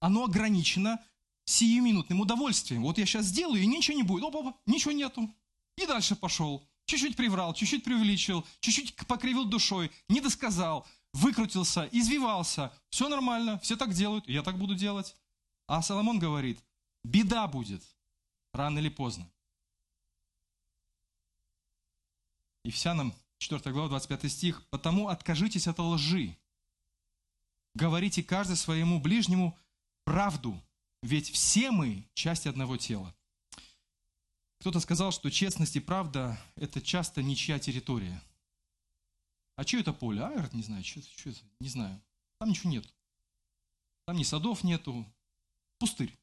Оно 0.00 0.24
ограничено 0.24 0.98
сиюминутным 1.44 2.20
удовольствием. 2.20 2.82
Вот 2.82 2.98
я 2.98 3.06
сейчас 3.06 3.26
сделаю, 3.26 3.62
и 3.62 3.66
ничего 3.66 3.96
не 3.96 4.02
будет. 4.02 4.24
Опа, 4.24 4.54
ничего 4.66 4.92
нету. 4.92 5.34
И 5.76 5.86
дальше 5.86 6.16
пошел. 6.16 6.66
Чуть-чуть 6.86 7.16
приврал, 7.16 7.52
чуть-чуть 7.52 7.84
преувеличил, 7.84 8.46
чуть-чуть 8.60 8.94
покривил 9.06 9.44
душой, 9.44 9.90
не 10.08 10.22
досказал, 10.22 10.86
выкрутился, 11.12 11.88
извивался. 11.92 12.72
Все 12.88 13.08
нормально, 13.08 13.58
все 13.58 13.76
так 13.76 13.92
делают, 13.92 14.26
я 14.26 14.42
так 14.42 14.58
буду 14.58 14.74
делать. 14.74 15.14
А 15.66 15.82
Соломон 15.82 16.18
говорит, 16.18 16.58
беда 17.04 17.46
будет, 17.46 17.82
рано 18.54 18.78
или 18.78 18.88
поздно. 18.88 19.30
Ефесянам 22.64 23.14
4 23.38 23.72
глава, 23.72 23.88
25 23.88 24.32
стих. 24.32 24.66
«Потому 24.70 25.08
откажитесь 25.08 25.68
от 25.68 25.78
лжи, 25.78 26.36
говорите 27.74 28.22
каждый 28.22 28.56
своему 28.56 29.00
ближнему 29.00 29.56
правду, 30.04 30.60
ведь 31.02 31.30
все 31.30 31.70
мы 31.70 32.04
часть 32.14 32.46
одного 32.46 32.76
тела. 32.76 33.14
Кто-то 34.60 34.80
сказал, 34.80 35.12
что 35.12 35.30
честность 35.30 35.76
и 35.76 35.80
правда– 35.80 36.40
это 36.56 36.80
часто 36.80 37.22
ничья 37.22 37.58
территория. 37.58 38.20
А 39.54 39.64
что 39.64 39.78
это 39.78 39.92
поле? 39.92 40.22
А, 40.22 40.48
не 40.52 40.62
знаю, 40.62 40.84
что, 40.84 41.00
что 41.02 41.30
это, 41.30 41.40
не 41.60 41.68
знаю. 41.68 42.00
Там 42.38 42.50
ничего 42.50 42.70
нет. 42.70 42.86
Там 44.06 44.16
ни 44.16 44.24
садов 44.24 44.64
нету, 44.64 45.06
пустырь. 45.78 46.16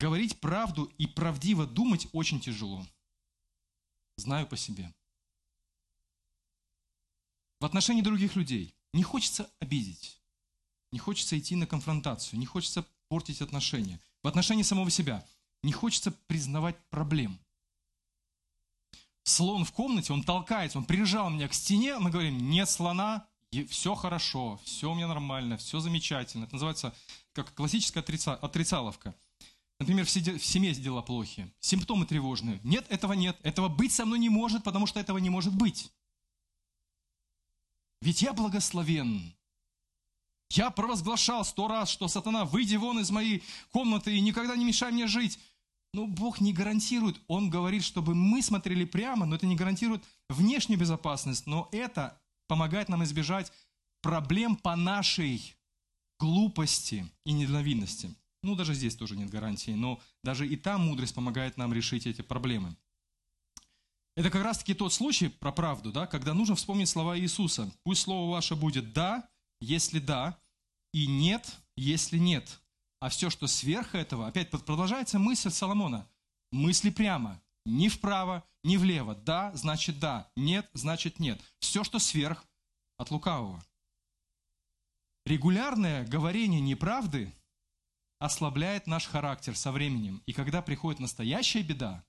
Говорить 0.00 0.40
правду 0.40 0.92
и 0.98 1.06
правдиво 1.06 1.66
думать 1.66 2.08
очень 2.12 2.40
тяжело. 2.40 2.84
Знаю 4.16 4.46
по 4.46 4.56
себе. 4.56 4.92
В 7.60 7.64
отношении 7.64 8.02
других 8.02 8.36
людей 8.36 8.74
не 8.92 9.02
хочется 9.02 9.50
обидеть. 9.60 10.20
Не 10.90 10.98
хочется 10.98 11.38
идти 11.38 11.56
на 11.56 11.66
конфронтацию, 11.66 12.38
не 12.38 12.46
хочется 12.46 12.84
портить 13.08 13.40
отношения. 13.40 14.00
В 14.22 14.28
отношении 14.28 14.62
самого 14.62 14.90
себя 14.90 15.24
не 15.62 15.72
хочется 15.72 16.10
признавать 16.10 16.76
проблем. 16.90 17.38
Слон 19.24 19.64
в 19.64 19.72
комнате, 19.72 20.12
он 20.12 20.22
толкается, 20.22 20.78
он 20.78 20.84
прижал 20.84 21.30
меня 21.30 21.48
к 21.48 21.54
стене, 21.54 21.98
мы 21.98 22.10
говорим, 22.10 22.50
нет 22.50 22.68
слона, 22.68 23.26
все 23.68 23.94
хорошо, 23.94 24.60
все 24.64 24.90
у 24.90 24.94
меня 24.94 25.06
нормально, 25.06 25.56
все 25.56 25.78
замечательно. 25.78 26.44
Это 26.44 26.54
называется 26.54 26.94
как 27.32 27.54
классическая 27.54 28.00
отрица, 28.00 28.34
отрицаловка. 28.34 29.14
Например, 29.82 30.06
в 30.06 30.10
семье 30.10 30.72
дела 30.74 31.02
плохи, 31.02 31.52
симптомы 31.58 32.06
тревожные. 32.06 32.60
Нет, 32.62 32.86
этого 32.88 33.14
нет, 33.14 33.36
этого 33.42 33.68
быть 33.68 33.90
со 33.90 34.06
мной 34.06 34.20
не 34.20 34.28
может, 34.28 34.62
потому 34.62 34.86
что 34.86 35.00
этого 35.00 35.18
не 35.18 35.28
может 35.28 35.52
быть. 35.56 35.90
Ведь 38.00 38.22
я 38.22 38.32
благословен, 38.32 39.34
я 40.50 40.70
провозглашал 40.70 41.44
сто 41.44 41.66
раз, 41.66 41.90
что 41.90 42.06
сатана, 42.06 42.44
выйди 42.44 42.76
вон 42.76 43.00
из 43.00 43.10
моей 43.10 43.42
комнаты 43.72 44.16
и 44.16 44.20
никогда 44.20 44.54
не 44.54 44.64
мешай 44.64 44.92
мне 44.92 45.08
жить. 45.08 45.40
Но 45.92 46.06
Бог 46.06 46.40
не 46.40 46.52
гарантирует. 46.52 47.20
Он 47.26 47.50
говорит, 47.50 47.82
чтобы 47.82 48.14
мы 48.14 48.40
смотрели 48.40 48.84
прямо, 48.84 49.26
но 49.26 49.34
это 49.34 49.46
не 49.46 49.56
гарантирует 49.56 50.04
внешнюю 50.28 50.78
безопасность. 50.78 51.48
Но 51.48 51.68
это 51.72 52.20
помогает 52.46 52.88
нам 52.88 53.02
избежать 53.02 53.52
проблем 54.00 54.54
по 54.54 54.76
нашей 54.76 55.56
глупости 56.20 57.04
и 57.24 57.32
недальновидности. 57.32 58.14
Ну, 58.42 58.56
даже 58.56 58.74
здесь 58.74 58.96
тоже 58.96 59.16
нет 59.16 59.30
гарантии, 59.30 59.72
но 59.72 60.00
даже 60.22 60.48
и 60.48 60.56
там 60.56 60.82
мудрость 60.82 61.14
помогает 61.14 61.56
нам 61.56 61.72
решить 61.72 62.06
эти 62.06 62.22
проблемы. 62.22 62.76
Это 64.16 64.30
как 64.30 64.42
раз-таки 64.42 64.74
тот 64.74 64.92
случай 64.92 65.28
про 65.28 65.52
правду, 65.52 65.92
да, 65.92 66.06
когда 66.06 66.34
нужно 66.34 66.54
вспомнить 66.54 66.88
слова 66.88 67.18
Иисуса. 67.18 67.72
«Пусть 67.82 68.02
слово 68.02 68.30
ваше 68.30 68.56
будет 68.56 68.92
«да», 68.92 69.28
если 69.60 70.00
да, 70.00 70.38
и 70.92 71.06
нет, 71.06 71.56
если 71.76 72.18
нет. 72.18 72.60
А 73.00 73.08
все, 73.08 73.30
что 73.30 73.46
сверх 73.46 73.94
этого, 73.94 74.26
опять 74.26 74.50
продолжается 74.50 75.18
мысль 75.18 75.50
Соломона. 75.50 76.08
Мысли 76.50 76.90
прямо, 76.90 77.40
ни 77.64 77.88
вправо, 77.88 78.44
ни 78.64 78.76
влево. 78.76 79.14
Да, 79.14 79.52
значит 79.54 79.98
да. 79.98 80.30
Нет, 80.36 80.68
значит 80.74 81.18
нет. 81.18 81.40
Все, 81.58 81.84
что 81.84 81.98
сверх, 81.98 82.44
от 82.98 83.10
лукавого. 83.10 83.64
Регулярное 85.24 86.06
говорение 86.06 86.60
неправды 86.60 87.32
ослабляет 88.22 88.86
наш 88.86 89.06
характер 89.06 89.56
со 89.56 89.72
временем. 89.72 90.22
И 90.26 90.32
когда 90.32 90.62
приходит 90.62 91.00
настоящая 91.00 91.62
беда, 91.62 92.04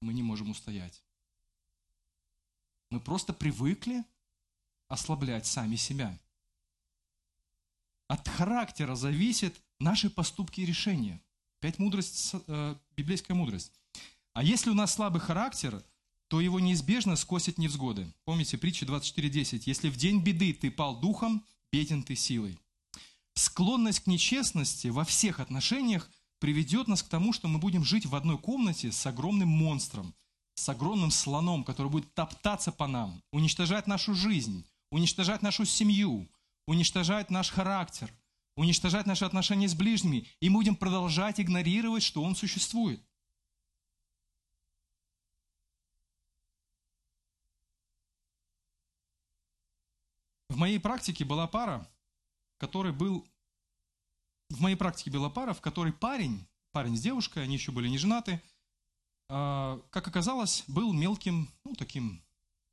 мы 0.00 0.12
не 0.12 0.22
можем 0.22 0.50
устоять. 0.50 1.02
Мы 2.90 3.00
просто 3.00 3.32
привыкли 3.32 4.04
ослаблять 4.86 5.46
сами 5.46 5.74
себя. 5.74 6.16
От 8.06 8.28
характера 8.28 8.94
зависят 8.94 9.54
наши 9.80 10.08
поступки 10.08 10.60
и 10.60 10.66
решения. 10.66 11.20
Пять 11.58 11.80
мудрость, 11.80 12.32
э, 12.46 12.76
библейская 12.96 13.34
мудрость. 13.34 13.72
А 14.32 14.44
если 14.44 14.70
у 14.70 14.74
нас 14.74 14.94
слабый 14.94 15.20
характер, 15.20 15.84
то 16.28 16.40
его 16.40 16.60
неизбежно 16.60 17.16
скосят 17.16 17.58
невзгоды. 17.58 18.12
Помните 18.24 18.56
притча 18.56 18.86
24.10. 18.86 19.66
«Если 19.66 19.90
в 19.90 19.96
день 19.96 20.22
беды 20.22 20.52
ты 20.52 20.70
пал 20.70 21.00
духом, 21.00 21.44
беден 21.72 22.04
ты 22.04 22.14
силой». 22.14 22.60
Склонность 23.34 24.00
к 24.00 24.06
нечестности 24.06 24.88
во 24.88 25.04
всех 25.04 25.40
отношениях 25.40 26.10
приведет 26.40 26.88
нас 26.88 27.02
к 27.02 27.08
тому, 27.08 27.32
что 27.32 27.48
мы 27.48 27.58
будем 27.58 27.84
жить 27.84 28.06
в 28.06 28.14
одной 28.14 28.38
комнате 28.38 28.92
с 28.92 29.06
огромным 29.06 29.48
монстром, 29.48 30.14
с 30.54 30.68
огромным 30.68 31.10
слоном, 31.10 31.64
который 31.64 31.90
будет 31.90 32.12
топтаться 32.14 32.72
по 32.72 32.86
нам, 32.86 33.22
уничтожать 33.32 33.86
нашу 33.86 34.14
жизнь, 34.14 34.66
уничтожать 34.90 35.42
нашу 35.42 35.64
семью, 35.64 36.28
уничтожать 36.66 37.30
наш 37.30 37.50
характер, 37.50 38.12
уничтожать 38.56 39.06
наши 39.06 39.24
отношения 39.24 39.68
с 39.68 39.74
ближними, 39.74 40.26
и 40.40 40.48
мы 40.48 40.60
будем 40.60 40.76
продолжать 40.76 41.40
игнорировать, 41.40 42.02
что 42.02 42.22
он 42.22 42.34
существует. 42.34 43.02
В 50.48 50.56
моей 50.56 50.80
практике 50.80 51.24
была 51.24 51.46
пара, 51.46 51.88
который 52.60 52.92
был... 52.92 53.26
В 54.50 54.60
моей 54.60 54.76
практике 54.76 55.10
была 55.10 55.30
пара, 55.30 55.52
в 55.52 55.60
которой 55.60 55.92
парень, 55.92 56.46
парень 56.72 56.96
с 56.96 57.00
девушкой, 57.00 57.44
они 57.44 57.54
еще 57.54 57.72
были 57.72 57.88
не 57.88 57.98
женаты, 57.98 58.42
а, 59.28 59.80
как 59.90 60.08
оказалось, 60.08 60.64
был 60.66 60.92
мелким, 60.92 61.48
ну, 61.64 61.74
таким 61.74 62.22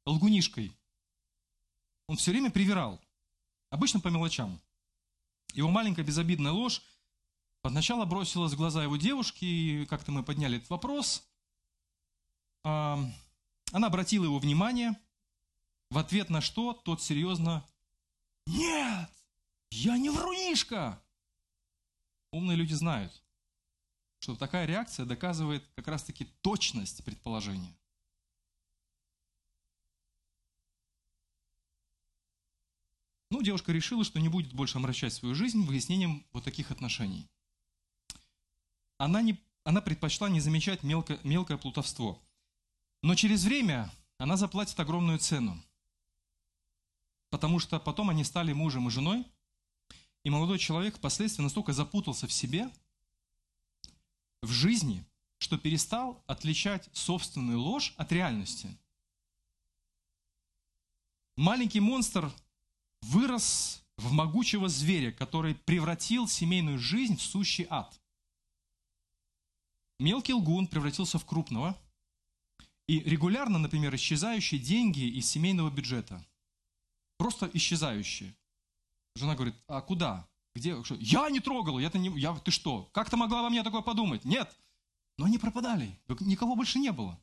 лгунишкой. 0.06 0.76
Он 2.08 2.18
все 2.18 2.32
время 2.32 2.50
привирал, 2.50 3.00
обычно 3.70 4.00
по 4.00 4.08
мелочам. 4.08 4.60
Его 5.54 5.70
маленькая 5.70 6.04
безобидная 6.04 6.52
ложь 6.52 6.82
Сначала 7.70 8.06
бросилась 8.06 8.54
в 8.54 8.58
глаза 8.58 8.84
его 8.84 8.98
девушки, 8.98 9.46
и 9.46 9.86
как-то 9.86 10.12
мы 10.12 10.24
подняли 10.24 10.58
этот 10.58 10.70
вопрос. 10.70 11.28
А, 12.64 13.00
она 13.72 13.88
обратила 13.88 14.24
его 14.24 14.40
внимание, 14.40 14.96
в 15.90 15.98
ответ 15.98 16.30
на 16.30 16.42
что 16.42 16.74
тот 16.74 17.02
серьезно 17.02 17.66
«Нет, 18.46 19.10
я 19.72 19.98
не 19.98 20.10
врунишка!» 20.10 21.02
Умные 22.32 22.58
люди 22.58 22.74
знают, 22.74 23.24
что 24.20 24.36
такая 24.36 24.66
реакция 24.66 25.06
доказывает 25.06 25.64
как 25.76 25.88
раз-таки 25.88 26.26
точность 26.42 27.04
предположения. 27.04 27.76
Ну, 33.30 33.42
девушка 33.42 33.72
решила, 33.72 34.04
что 34.04 34.20
не 34.20 34.30
будет 34.30 34.54
больше 34.54 34.78
омрачать 34.78 35.14
свою 35.14 35.36
жизнь 35.36 35.66
выяснением 35.66 36.26
вот 36.32 36.44
таких 36.44 36.72
отношений. 36.72 37.30
Она, 38.98 39.22
не, 39.22 39.40
она 39.64 39.82
предпочла 39.82 40.30
не 40.30 40.40
замечать 40.40 40.82
мелко, 40.84 41.20
мелкое 41.24 41.58
плутовство. 41.58 42.22
Но 43.04 43.16
через 43.16 43.44
время 43.44 43.92
она 44.18 44.38
заплатит 44.38 44.80
огромную 44.80 45.20
цену. 45.20 45.62
Потому 47.30 47.60
что 47.60 47.80
потом 47.80 48.10
они 48.10 48.24
стали 48.24 48.54
мужем 48.54 48.88
и 48.88 48.92
женой, 48.92 49.26
и 50.28 50.30
молодой 50.30 50.60
человек 50.60 50.98
впоследствии 50.98 51.42
настолько 51.42 51.72
запутался 51.72 52.28
в 52.28 52.34
себе, 52.34 52.70
в 54.42 54.52
жизни, 54.52 55.06
что 55.38 55.58
перестал 55.58 56.22
отличать 56.28 56.90
собственную 56.92 57.62
ложь 57.62 57.94
от 57.96 58.12
реальности. 58.12 58.78
Маленький 61.38 61.80
монстр 61.80 62.30
вырос 63.04 63.82
в 63.96 64.12
могучего 64.12 64.68
зверя, 64.68 65.14
который 65.14 65.56
превратил 65.56 66.28
семейную 66.28 66.78
жизнь 66.78 67.16
в 67.16 67.22
сущий 67.22 67.66
ад. 67.70 67.98
Мелкий 69.98 70.34
лгун 70.34 70.68
превратился 70.68 71.20
в 71.20 71.26
крупного, 71.26 71.74
и 72.88 73.00
регулярно, 73.00 73.60
например, 73.60 73.96
исчезающие 73.96 74.60
деньги 74.60 75.08
из 75.08 75.26
семейного 75.26 75.70
бюджета. 75.70 76.22
Просто 77.18 77.50
исчезающие. 77.54 78.36
Жена 79.18 79.36
говорит, 79.36 79.56
а 79.68 79.82
куда? 79.82 80.28
Где? 80.56 80.84
Что? 80.84 80.96
Я 80.96 81.30
не 81.30 81.40
трогал, 81.40 81.80
я-то 81.80 81.98
не, 81.98 82.10
я, 82.20 82.34
ты 82.36 82.52
что? 82.52 82.90
Как 82.94 83.10
ты 83.10 83.18
могла 83.18 83.42
во 83.42 83.50
мне 83.50 83.64
такое 83.64 83.82
подумать? 83.82 84.26
Нет. 84.26 84.58
Но 85.18 85.26
они 85.26 85.38
пропадали, 85.38 86.00
никого 86.20 86.56
больше 86.56 86.80
не 86.80 86.92
было. 86.92 87.20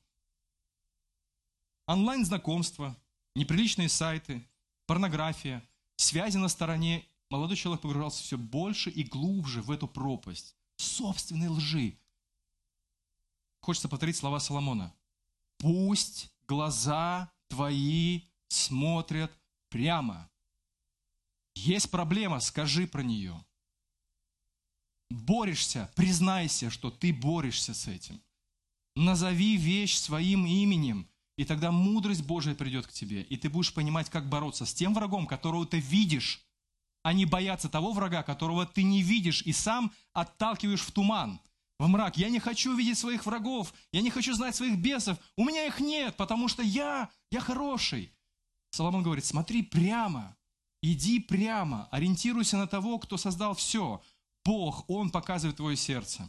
Онлайн-знакомства, 1.87 2.97
неприличные 3.35 3.89
сайты, 3.89 4.47
порнография, 4.87 5.63
связи 5.97 6.37
на 6.37 6.49
стороне. 6.49 7.07
Молодой 7.31 7.57
человек 7.57 7.83
погружался 7.83 8.23
все 8.23 8.37
больше 8.37 8.91
и 8.91 9.03
глубже 9.05 9.63
в 9.63 9.71
эту 9.71 9.87
пропасть 9.89 10.57
собственной 10.77 11.49
лжи. 11.49 11.99
Хочется 13.61 13.89
повторить 13.89 14.17
слова 14.17 14.41
Соломона. 14.41 14.95
Пусть 15.59 16.31
глаза 16.47 17.33
твои 17.49 18.23
смотрят 18.49 19.33
прямо. 19.69 20.29
Есть 21.55 21.91
проблема, 21.91 22.41
скажи 22.41 22.87
про 22.87 23.03
нее. 23.03 23.45
Борешься, 25.11 25.91
признайся, 25.95 26.71
что 26.71 26.91
ты 26.91 27.13
борешься 27.13 27.75
с 27.75 27.87
этим. 27.87 28.21
Назови 28.97 29.57
вещь 29.57 29.97
своим 29.97 30.47
именем, 30.47 31.09
и 31.37 31.45
тогда 31.45 31.73
мудрость 31.73 32.25
Божия 32.25 32.55
придет 32.55 32.87
к 32.87 32.93
тебе, 32.93 33.23
и 33.23 33.37
ты 33.37 33.49
будешь 33.49 33.75
понимать, 33.75 34.09
как 34.09 34.29
бороться 34.29 34.67
с 34.67 34.75
тем 34.75 34.95
врагом, 34.95 35.27
которого 35.27 35.67
ты 35.67 35.81
видишь, 35.81 36.45
а 37.03 37.13
не 37.13 37.27
бояться 37.27 37.69
того 37.69 37.93
врага, 37.93 38.23
которого 38.23 38.67
ты 38.67 38.83
не 38.83 39.03
видишь 39.03 39.43
и 39.43 39.53
сам 39.53 39.93
отталкиваешь 40.13 40.81
в 40.81 40.93
туман, 40.93 41.41
в 41.79 41.89
мрак. 41.89 42.17
Я 42.17 42.31
не 42.31 42.39
хочу 42.39 42.75
видеть 42.77 42.99
своих 42.99 43.27
врагов, 43.27 43.75
я 43.93 44.01
не 44.01 44.11
хочу 44.11 44.33
знать 44.35 44.55
своих 44.55 44.79
бесов, 44.79 45.19
у 45.37 45.45
меня 45.45 45.67
их 45.67 45.81
нет, 45.81 46.17
потому 46.17 46.49
что 46.49 46.63
я, 46.63 47.11
я 47.31 47.41
хороший. 47.41 48.13
Соломон 48.71 49.03
говорит, 49.03 49.25
смотри 49.25 49.63
прямо, 49.63 50.37
иди 50.93 51.19
прямо, 51.19 51.89
ориентируйся 51.91 52.57
на 52.57 52.67
того, 52.67 52.99
кто 52.99 53.17
создал 53.17 53.55
все. 53.55 54.03
Бог, 54.45 54.85
Он 54.89 55.11
показывает 55.11 55.57
твое 55.57 55.77
сердце. 55.77 56.29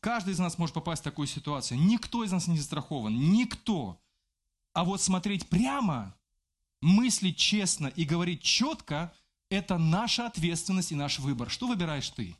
Каждый 0.00 0.32
из 0.32 0.38
нас 0.38 0.58
может 0.58 0.74
попасть 0.74 1.02
в 1.02 1.04
такую 1.04 1.28
ситуацию. 1.28 1.78
Никто 1.78 2.24
из 2.24 2.32
нас 2.32 2.48
не 2.48 2.58
застрахован. 2.58 3.32
Никто. 3.32 4.00
А 4.72 4.84
вот 4.84 5.00
смотреть 5.00 5.48
прямо, 5.48 6.16
мыслить 6.80 7.36
честно 7.36 7.86
и 7.88 8.04
говорить 8.04 8.42
четко– 8.42 9.12
это 9.50 9.78
наша 9.78 10.26
ответственность 10.26 10.92
и 10.92 10.96
наш 10.96 11.18
выбор. 11.18 11.50
Что 11.50 11.66
выбираешь 11.66 12.08
ты? 12.10 12.36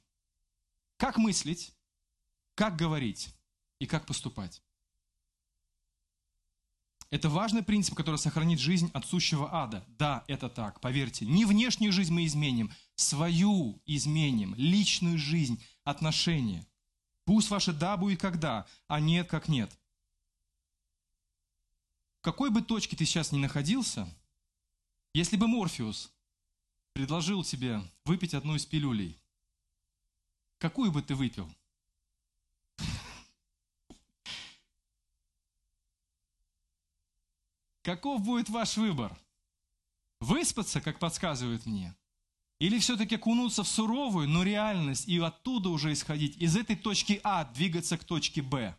Как 0.96 1.18
мыслить, 1.18 1.72
как 2.54 2.76
говорить 2.76 3.34
и 3.78 3.86
как 3.86 4.06
поступать? 4.06 4.62
Это 7.10 7.28
важный 7.28 7.64
принцип, 7.64 7.96
который 7.96 8.16
сохранит 8.16 8.60
жизнь 8.60 8.88
от 8.94 9.04
сущего 9.04 9.52
ада. 9.52 9.84
Да, 9.98 10.24
это 10.28 10.48
так, 10.48 10.80
поверьте. 10.80 11.26
Не 11.26 11.44
внешнюю 11.44 11.92
жизнь 11.92 12.12
мы 12.14 12.24
изменим, 12.24 12.72
свою 12.94 13.82
изменим, 13.84 14.54
личную 14.54 15.18
жизнь, 15.18 15.62
отношения. 15.82 16.66
Пусть 17.24 17.50
ваше 17.50 17.72
«да» 17.72 17.96
будет 17.96 18.20
как 18.20 18.38
«да», 18.38 18.66
а 18.86 19.00
«нет» 19.00 19.28
как 19.28 19.48
«нет». 19.48 19.76
В 22.18 22.22
какой 22.22 22.50
бы 22.50 22.62
точке 22.62 22.96
ты 22.96 23.04
сейчас 23.04 23.32
ни 23.32 23.38
находился, 23.38 24.08
если 25.12 25.36
бы 25.36 25.48
Морфеус 25.48 26.12
предложил 26.92 27.42
тебе 27.42 27.82
выпить 28.04 28.34
одну 28.34 28.54
из 28.54 28.66
пилюлей, 28.66 29.18
какую 30.58 30.92
бы 30.92 31.02
ты 31.02 31.14
выпил? 31.14 31.50
Каков 37.90 38.22
будет 38.22 38.48
ваш 38.48 38.76
выбор? 38.76 39.18
Выспаться, 40.20 40.81
как 40.81 41.00
подсказывают 41.00 41.66
мне? 41.66 41.96
Или 42.61 42.79
все-таки 42.79 43.16
окунуться 43.16 43.64
в 43.64 43.68
суровую, 43.68 44.29
но 44.29 44.44
реальность 44.44 45.09
и 45.09 45.18
оттуда 45.18 45.70
уже 45.70 45.92
исходить, 45.92 46.37
из 46.37 46.57
этой 46.57 46.76
точки 46.76 47.20
А 47.24 47.44
двигаться 47.46 47.98
к 47.98 48.05
точке 48.05 48.42
Б? 48.42 48.79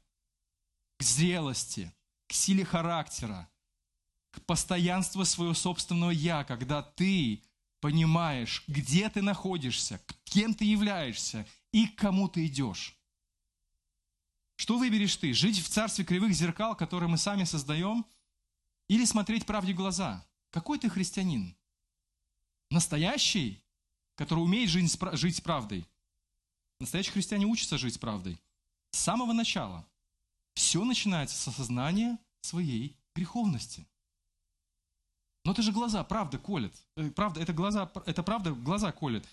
К 0.98 1.04
зрелости, 1.04 1.94
к 2.30 2.32
силе 2.32 2.64
характера, 2.64 3.50
к 4.32 4.46
постоянству 4.46 5.26
своего 5.26 5.56
собственного 5.56 6.12
«я», 6.12 6.46
когда 6.46 6.82
ты 6.82 7.44
понимаешь, 7.82 8.64
где 8.68 9.10
ты 9.10 9.22
находишься, 9.22 10.02
кем 10.24 10.54
ты 10.54 10.64
являешься 10.64 11.46
и 11.74 11.86
к 11.86 11.98
кому 11.98 12.30
ты 12.30 12.46
идешь. 12.46 12.96
Что 14.56 14.78
выберешь 14.78 15.18
ты? 15.18 15.34
Жить 15.34 15.60
в 15.60 15.68
царстве 15.68 16.06
кривых 16.06 16.32
зеркал, 16.32 16.78
которые 16.78 17.10
мы 17.10 17.18
сами 17.18 17.44
создаем, 17.44 18.06
или 18.92 19.06
смотреть 19.06 19.46
правде 19.46 19.72
в 19.72 19.78
глаза? 19.78 20.28
Какой 20.50 20.78
ты 20.78 20.90
христианин? 20.90 21.56
Настоящий, 22.70 23.64
который 24.16 24.42
умеет 24.42 24.70
жить 24.70 25.38
с 25.38 25.40
правдой? 25.40 25.88
Настоящие 26.82 27.14
христиане 27.14 27.46
учатся 27.46 27.78
жить 27.78 27.94
с 27.94 27.98
правдой. 27.98 28.38
С 28.92 29.00
самого 29.00 29.32
начала. 29.32 29.88
Все 30.56 30.84
начинается 30.84 31.38
с 31.38 31.48
осознания 31.48 32.20
своей 32.42 32.98
греховности. 33.16 33.88
Но 35.46 35.54
это 35.54 35.62
же 35.62 35.72
глаза, 35.72 36.04
правда 36.04 36.38
колет. 36.38 36.76
Э, 36.98 37.10
правда, 37.12 37.40
это 37.40 37.54
глаза, 37.54 37.90
это 38.06 38.24
правда 38.24 38.52
глаза 38.52 38.92
колет. 38.92 39.26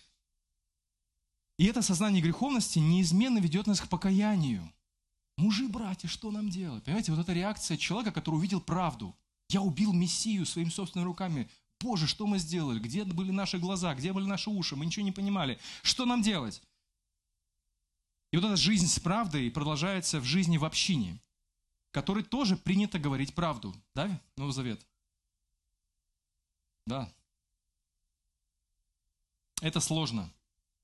И 1.56 1.64
это 1.64 1.82
сознание 1.82 2.22
греховности 2.22 2.78
неизменно 2.78 3.38
ведет 3.38 3.66
нас 3.66 3.80
к 3.80 3.88
покаянию. 3.88 4.72
Мужи, 5.36 5.66
братья, 5.66 6.06
что 6.06 6.30
нам 6.30 6.48
делать? 6.48 6.84
Понимаете, 6.84 7.10
вот 7.10 7.20
эта 7.20 7.32
реакция 7.32 7.76
человека, 7.76 8.12
который 8.12 8.36
увидел 8.36 8.60
правду. 8.60 9.16
Я 9.48 9.62
убил 9.62 9.92
Мессию 9.92 10.44
своими 10.46 10.68
собственными 10.70 11.08
руками. 11.08 11.50
Боже, 11.80 12.06
что 12.06 12.26
мы 12.26 12.38
сделали? 12.38 12.78
Где 12.78 13.04
были 13.04 13.30
наши 13.30 13.58
глаза? 13.58 13.94
Где 13.94 14.12
были 14.12 14.26
наши 14.26 14.50
уши? 14.50 14.76
Мы 14.76 14.86
ничего 14.86 15.04
не 15.04 15.12
понимали. 15.12 15.58
Что 15.82 16.04
нам 16.04 16.22
делать? 16.22 16.62
И 18.30 18.36
вот 18.36 18.44
эта 18.44 18.56
жизнь 18.56 18.86
с 18.86 18.98
правдой 18.98 19.50
продолжается 19.50 20.20
в 20.20 20.24
жизни 20.24 20.58
в 20.58 20.64
общине. 20.64 21.18
которой 21.90 22.22
тоже 22.22 22.56
принято 22.56 22.98
говорить 22.98 23.34
правду. 23.34 23.74
Да, 23.94 24.20
Новый 24.36 24.52
Завет? 24.52 24.86
Да. 26.86 27.12
Это 29.60 29.80
сложно, 29.80 30.32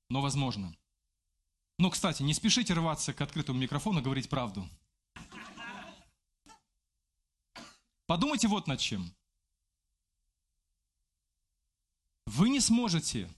но 0.09 0.21
возможно. 0.21 0.75
Но, 1.77 1.89
кстати, 1.89 2.23
не 2.23 2.33
спешите 2.33 2.73
рваться 2.73 3.13
к 3.13 3.21
открытому 3.21 3.59
микрофону 3.59 4.01
говорить 4.01 4.29
правду. 4.29 4.67
Подумайте 8.05 8.47
вот 8.47 8.67
над 8.67 8.79
чем. 8.79 9.13
Вы 12.25 12.49
не 12.49 12.59
сможете 12.59 13.29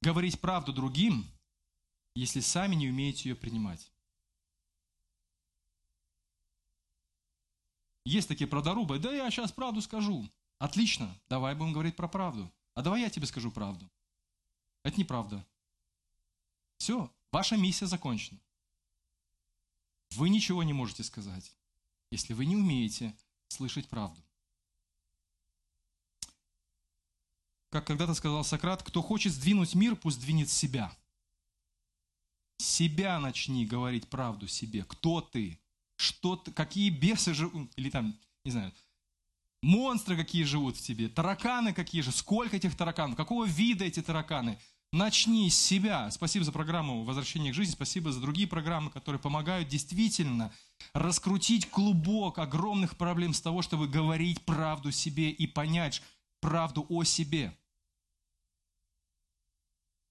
говорить 0.00 0.40
правду 0.40 0.72
другим, 0.72 1.26
если 2.14 2.40
сами 2.40 2.74
не 2.74 2.88
умеете 2.88 3.28
ее 3.28 3.36
принимать. 3.36 3.92
Есть 8.04 8.28
такие 8.28 8.48
правдорубы, 8.48 8.98
да 8.98 9.12
я 9.12 9.30
сейчас 9.30 9.52
правду 9.52 9.82
скажу. 9.82 10.28
Отлично, 10.58 11.14
давай 11.28 11.54
будем 11.54 11.72
говорить 11.72 11.96
про 11.96 12.08
правду. 12.08 12.50
А 12.74 12.82
давай 12.82 13.02
я 13.02 13.10
тебе 13.10 13.26
скажу 13.26 13.50
правду. 13.50 13.90
Это 14.82 14.98
неправда. 14.98 15.46
Все, 16.78 17.12
ваша 17.30 17.56
миссия 17.56 17.86
закончена. 17.86 18.40
Вы 20.12 20.30
ничего 20.30 20.62
не 20.62 20.72
можете 20.72 21.04
сказать, 21.04 21.54
если 22.10 22.32
вы 22.32 22.46
не 22.46 22.56
умеете 22.56 23.14
слышать 23.48 23.88
правду. 23.88 24.20
Как 27.70 27.86
когда-то 27.86 28.14
сказал 28.14 28.44
Сократ, 28.44 28.82
кто 28.82 29.02
хочет 29.02 29.32
сдвинуть 29.32 29.74
мир, 29.74 29.94
пусть 29.94 30.20
двинет 30.20 30.48
себя. 30.48 30.96
Себя 32.56 33.20
начни 33.20 33.66
говорить 33.66 34.08
правду 34.08 34.48
себе. 34.48 34.84
Кто 34.84 35.20
ты? 35.20 35.60
Что 35.96 36.36
ты? 36.36 36.50
Какие 36.52 36.90
бесы 36.90 37.34
живут? 37.34 37.70
Или 37.76 37.90
там, 37.90 38.18
не 38.44 38.50
знаю, 38.50 38.72
монстры 39.62 40.16
какие 40.16 40.44
живут 40.44 40.76
в 40.76 40.80
тебе? 40.80 41.08
Тараканы 41.08 41.74
какие 41.74 42.00
же? 42.00 42.10
Сколько 42.10 42.56
этих 42.56 42.76
тараканов? 42.76 43.16
Какого 43.16 43.44
вида 43.44 43.84
эти 43.84 44.00
тараканы? 44.00 44.58
Начни 44.92 45.50
с 45.50 45.58
себя. 45.58 46.10
Спасибо 46.10 46.46
за 46.46 46.52
программу 46.52 47.04
«Возвращение 47.04 47.52
к 47.52 47.54
жизни», 47.54 47.72
спасибо 47.72 48.10
за 48.10 48.20
другие 48.20 48.48
программы, 48.48 48.90
которые 48.90 49.20
помогают 49.20 49.68
действительно 49.68 50.50
раскрутить 50.94 51.68
клубок 51.68 52.38
огромных 52.38 52.96
проблем 52.96 53.34
с 53.34 53.40
того, 53.42 53.60
чтобы 53.60 53.86
говорить 53.86 54.40
правду 54.46 54.90
себе 54.90 55.30
и 55.30 55.46
понять 55.46 56.02
правду 56.40 56.86
о 56.88 57.04
себе. 57.04 57.54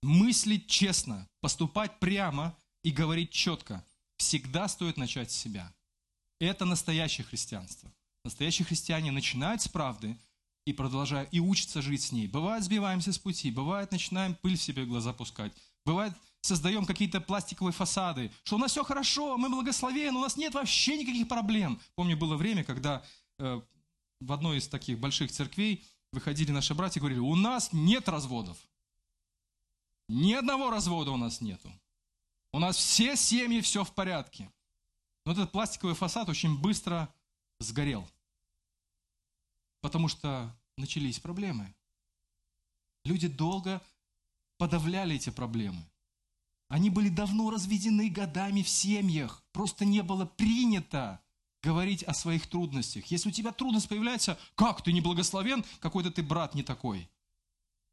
Мыслить 0.03 0.67
честно, 0.67 1.27
поступать 1.41 1.99
прямо 1.99 2.55
и 2.83 2.91
говорить 2.91 3.31
четко. 3.31 3.83
Всегда 4.17 4.67
стоит 4.67 4.97
начать 4.97 5.31
с 5.31 5.35
себя. 5.35 5.73
Это 6.39 6.65
настоящее 6.65 7.25
христианство. 7.25 7.91
Настоящие 8.23 8.65
христиане 8.65 9.11
начинают 9.11 9.63
с 9.63 9.67
правды 9.67 10.15
и 10.67 10.73
продолжают, 10.73 11.29
и 11.31 11.39
учатся 11.39 11.81
жить 11.81 12.01
с 12.01 12.11
ней. 12.11 12.27
Бывает, 12.27 12.61
сбиваемся 12.61 13.13
с 13.13 13.17
пути, 13.17 13.51
бывает, 13.51 13.89
начинаем 13.93 14.35
пыль 14.35 14.57
в 14.57 14.61
себе 14.61 14.83
в 14.83 14.89
глаза 14.89 15.13
пускать. 15.13 15.53
Бывает, 15.85 16.13
создаем 16.41 16.85
какие-то 16.85 17.21
пластиковые 17.21 17.71
фасады, 17.71 18.33
что 18.43 18.57
у 18.57 18.59
нас 18.59 18.71
все 18.71 18.83
хорошо, 18.83 19.37
мы 19.37 19.47
благословены, 19.47 20.17
у 20.17 20.21
нас 20.21 20.35
нет 20.35 20.53
вообще 20.53 20.97
никаких 20.97 21.29
проблем. 21.29 21.79
Помню, 21.95 22.17
было 22.17 22.35
время, 22.35 22.65
когда 22.65 23.01
э, 23.39 23.61
в 24.19 24.33
одной 24.33 24.57
из 24.57 24.67
таких 24.67 24.99
больших 24.99 25.31
церквей 25.31 25.85
выходили 26.11 26.51
наши 26.51 26.75
братья 26.75 26.99
и 26.99 27.01
говорили, 27.01 27.19
у 27.19 27.35
нас 27.35 27.71
нет 27.71 28.09
разводов. 28.09 28.57
Ни 30.09 30.33
одного 30.33 30.69
развода 30.69 31.11
у 31.11 31.17
нас 31.17 31.39
нету. 31.39 31.71
У 32.51 32.59
нас 32.59 32.75
все 32.75 33.15
семьи, 33.15 33.61
все 33.61 33.85
в 33.85 33.93
порядке. 33.93 34.51
Но 35.25 35.31
этот 35.31 35.53
пластиковый 35.53 35.95
фасад 35.95 36.27
очень 36.27 36.59
быстро 36.59 37.07
сгорел. 37.61 38.05
Потому 39.79 40.09
что 40.09 40.56
начались 40.77 41.19
проблемы. 41.19 41.73
Люди 43.03 43.27
долго 43.27 43.81
подавляли 44.57 45.15
эти 45.15 45.29
проблемы. 45.29 45.83
Они 46.69 46.89
были 46.89 47.09
давно 47.09 47.49
разведены 47.49 48.09
годами 48.09 48.61
в 48.61 48.69
семьях. 48.69 49.43
Просто 49.51 49.85
не 49.85 50.03
было 50.03 50.25
принято 50.25 51.21
говорить 51.63 52.03
о 52.03 52.13
своих 52.13 52.47
трудностях. 52.47 53.05
Если 53.07 53.29
у 53.29 53.31
тебя 53.31 53.51
трудность 53.51 53.89
появляется, 53.89 54.37
как 54.55 54.83
ты 54.83 54.91
не 54.91 55.01
благословен, 55.01 55.63
какой-то 55.79 56.11
ты 56.11 56.21
брат 56.23 56.55
не 56.55 56.63
такой. 56.63 57.09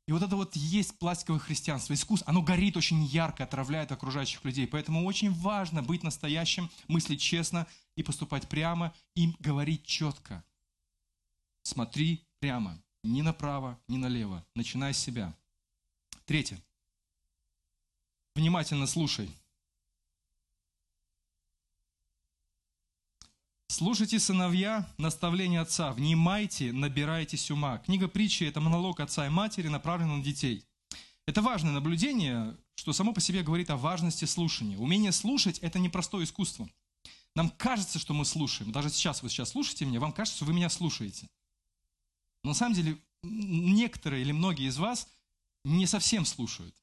И 0.07 0.13
вот 0.13 0.23
это 0.23 0.37
вот 0.37 0.55
есть 0.55 0.99
пластиковое 0.99 1.41
христианство, 1.41 1.95
искусство, 1.95 2.29
оно 2.29 2.43
горит 2.43 2.77
очень 2.77 3.03
ярко, 3.05 3.45
отравляет 3.45 3.91
окружающих 3.91 4.45
людей. 4.45 4.67
Поэтому 4.67 5.05
очень 5.07 5.33
важно 5.33 5.83
быть 5.83 6.03
настоящим, 6.03 6.71
мыслить 6.89 7.23
честно 7.23 7.67
и 7.97 8.03
поступать 8.03 8.49
прямо, 8.49 8.93
и 9.15 9.33
говорить 9.39 9.85
четко. 9.85 10.45
Смотри 11.63 12.27
прямо, 12.45 12.79
ни 13.03 13.23
направо, 13.23 13.79
ни 13.89 13.97
налево. 13.97 14.45
Начинай 14.55 14.93
с 14.93 14.99
себя. 14.99 15.35
Третье. 16.27 16.63
Внимательно 18.35 18.87
слушай. 18.87 19.31
Слушайте, 23.69 24.19
сыновья, 24.19 24.87
наставление 24.99 25.63
отца, 25.63 25.95
внимайте, 25.95 26.71
набирайтесь 26.71 27.51
ума. 27.51 27.79
Книга 27.79 28.09
притчи– 28.09 28.45
это 28.45 28.61
монолог 28.61 29.01
отца 29.01 29.27
и 29.27 29.31
матери, 29.31 29.69
направленный 29.69 30.19
на 30.19 30.23
детей. 30.23 30.67
Это 31.25 31.41
важное 31.41 31.73
наблюдение, 31.73 32.55
что 32.75 32.93
само 32.93 33.15
по 33.15 33.23
себе 33.23 33.43
говорит 33.43 33.71
о 33.71 33.79
важности 33.79 34.27
слушания. 34.27 34.77
Умение 34.77 35.13
слушать– 35.13 35.59
это 35.61 35.79
непростое 35.79 36.25
искусство. 36.25 36.69
Нам 37.35 37.49
кажется, 37.49 37.99
что 37.99 38.13
мы 38.13 38.27
слушаем. 38.27 38.71
Даже 38.71 38.91
сейчас 38.91 39.23
вы 39.23 39.31
сейчас 39.31 39.53
слушаете 39.53 39.87
меня, 39.87 39.99
вам 39.99 40.13
кажется, 40.13 40.37
что 40.37 40.45
вы 40.45 40.53
меня 40.53 40.69
слушаете. 40.69 41.27
Но 42.45 42.51
на 42.51 42.55
самом 42.55 42.75
деле 42.75 42.99
некоторые 43.23 44.23
или 44.23 44.31
многие 44.31 44.69
из 44.69 44.77
вас 44.77 45.09
не 45.65 45.87
совсем 45.87 46.25
слушают. 46.25 46.75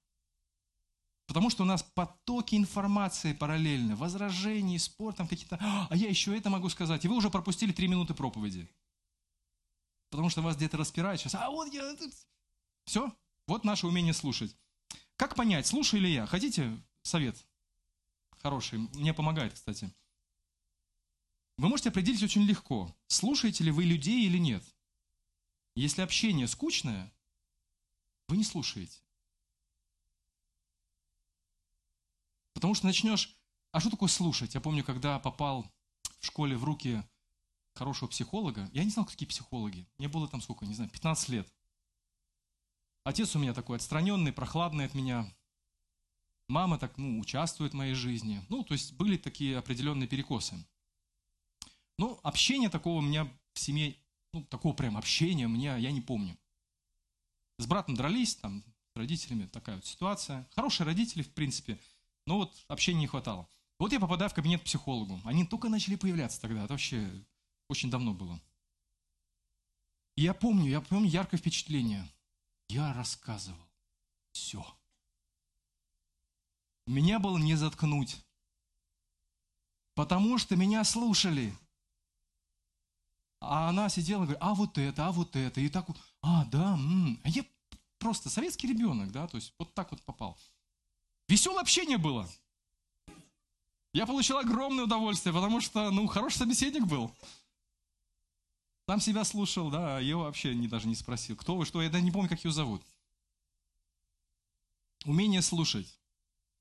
Потому 1.28 1.49
что 1.49 1.64
у 1.64 1.66
нас 1.66 1.84
потоки 1.84 2.55
информации 2.55 3.32
параллельно, 3.32 3.95
возражений, 3.95 4.80
спор, 4.80 5.14
там 5.14 5.28
какие-то, 5.28 5.57
а 5.62 5.95
я 5.95 6.09
еще 6.09 6.36
это 6.36 6.49
могу 6.49 6.68
сказать. 6.68 7.05
И 7.05 7.07
вы 7.07 7.16
уже 7.16 7.30
пропустили 7.30 7.72
три 7.72 7.88
минуты 7.88 8.14
проповеди. 8.14 8.68
Потому 10.09 10.30
что 10.30 10.41
вас 10.41 10.57
где-то 10.57 10.76
распирает 10.78 11.22
сейчас. 11.22 11.36
А 11.36 11.49
вот 11.49 11.72
я... 11.72 11.95
Все, 12.86 13.16
вот 13.47 13.64
наше 13.64 13.88
умение 13.88 14.14
слушать. 14.14 14.57
Как 15.16 15.36
понять, 15.36 15.68
слушаю 15.68 16.01
ли 16.01 16.12
я? 16.12 16.26
Хотите 16.26 16.78
совет? 17.03 17.38
Хороший, 18.41 18.80
мне 18.95 19.14
помогает, 19.14 19.53
кстати. 19.53 19.89
Вы 21.57 21.70
можете 21.70 21.89
определить 21.89 22.24
очень 22.24 22.41
легко, 22.41 22.93
слушаете 23.07 23.64
ли 23.64 23.72
вы 23.72 23.86
людей 23.86 24.26
или 24.26 24.39
нет. 24.39 24.64
Если 25.76 26.01
общение 26.01 26.47
скучное, 26.47 27.11
вы 28.28 28.38
не 28.38 28.43
слушаете. 28.43 28.99
Потому 32.53 32.76
что 32.76 32.86
начнешь... 32.86 33.38
А 33.72 33.80
что 33.80 33.89
такое 33.89 34.09
слушать? 34.09 34.53
Я 34.53 34.61
помню, 34.61 34.84
когда 34.84 35.17
попал 35.19 35.65
в 36.19 36.26
школе 36.26 36.57
в 36.57 36.63
руки 36.63 37.03
хорошего 37.74 38.09
психолога, 38.09 38.69
я 38.74 38.84
не 38.84 38.89
знал, 38.89 39.05
какие 39.05 39.28
психологи. 39.28 39.88
Мне 39.97 40.09
было 40.09 40.28
там 40.28 40.41
сколько, 40.41 40.65
не 40.65 40.74
знаю, 40.74 40.89
15 40.91 41.30
лет. 41.30 41.53
Отец 43.03 43.36
у 43.36 43.39
меня 43.39 43.53
такой 43.53 43.78
отстраненный, 43.78 44.32
прохладный 44.32 44.86
от 44.86 44.93
меня. 44.93 45.34
Мама 46.47 46.78
так, 46.78 46.97
ну, 46.97 47.19
участвует 47.19 47.72
в 47.72 47.78
моей 47.78 47.93
жизни. 47.93 48.45
Ну, 48.49 48.63
то 48.63 48.74
есть 48.74 48.93
были 48.93 49.17
такие 49.17 49.57
определенные 49.57 50.07
перекосы. 50.07 50.55
Ну, 51.97 52.19
общения 52.24 52.69
такого 52.69 52.99
у 52.99 53.01
меня 53.01 53.26
в 53.53 53.59
семье, 53.59 53.95
ну, 54.34 54.43
такого 54.45 54.73
прям 54.73 54.97
общения 54.97 55.47
меня, 55.47 55.77
я 55.77 55.91
не 55.91 56.01
помню. 56.01 56.38
С 57.57 57.65
братом 57.65 57.95
дрались, 57.95 58.36
там, 58.36 58.63
с 58.93 58.97
родителями 58.97 59.45
такая 59.45 59.75
вот 59.75 59.86
ситуация. 59.86 60.47
Хорошие 60.55 60.86
родители, 60.86 61.23
в 61.23 61.34
принципе– 61.34 61.79
но 62.25 62.38
вот 62.38 62.63
общения 62.67 62.99
не 62.99 63.07
хватало. 63.07 63.49
Вот 63.79 63.91
я 63.91 63.99
попадаю 63.99 64.29
в 64.29 64.34
кабинет 64.34 64.61
к 64.61 64.65
психологу. 64.65 65.19
Они 65.25 65.45
только 65.45 65.69
начали 65.69 65.95
появляться 65.95 66.39
тогда. 66.39 66.63
Это 66.63 66.73
вообще 66.73 67.09
очень 67.67 67.89
давно 67.89 68.13
было. 68.13 68.39
И 70.15 70.23
я 70.23 70.34
помню, 70.34 70.69
я 70.69 70.82
помню 70.82 71.09
яркое 71.09 71.39
впечатление. 71.39 72.07
Я 72.69 72.93
рассказывал 72.93 73.59
все. 74.32 74.65
Меня 76.86 77.19
было 77.19 77.38
не 77.38 77.55
заткнуть. 77.55 78.17
Потому 79.95 80.38
что 80.38 80.55
меня 80.55 80.84
слушали. 80.84 81.53
А 83.42 83.70
она 83.70 83.89
сидела 83.89 84.22
и 84.22 84.26
говорит, 84.26 84.42
а 84.42 84.54
вот 84.54 84.78
это, 84.78 85.08
а 85.08 85.12
вот 85.12 85.36
это. 85.36 85.60
И 85.60 85.68
так 85.68 85.88
вот, 85.88 85.98
а, 86.22 86.46
да, 86.46 86.76
м-м. 86.76 87.20
а 87.24 87.30
я 87.30 87.44
просто 87.98 88.30
советский 88.30 88.68
ребенок, 88.68 89.12
да, 89.12 89.28
то 89.28 89.36
есть 89.36 89.54
вот 89.58 89.74
так 89.74 89.92
вот 89.92 90.02
попал. 90.04 90.38
Веселое 91.28 91.62
общение 91.62 91.98
было. 91.98 92.30
Я 93.94 94.06
получил 94.06 94.38
огромное 94.38 94.86
удовольствие, 94.86 95.34
потому 95.34 95.60
что, 95.60 95.89
ну, 95.89 96.08
хороший 96.08 96.38
собеседник 96.38 96.86
был. 96.86 97.14
Там 98.86 99.02
себя 99.02 99.24
слушал, 99.24 99.72
да, 99.72 99.98
а 99.98 100.02
его 100.02 100.24
вообще 100.24 100.54
не, 100.54 100.68
даже 100.68 100.88
не 100.88 100.96
спросил, 100.96 101.36
кто 101.36 101.56
вы, 101.56 101.66
что, 101.66 101.82
я 101.82 101.89
даже 101.89 102.04
не 102.04 102.12
помню, 102.12 102.30
как 102.30 102.44
ее 102.46 102.52
зовут. 102.52 102.84
Умение 105.06 105.42
слушать. 105.42 105.98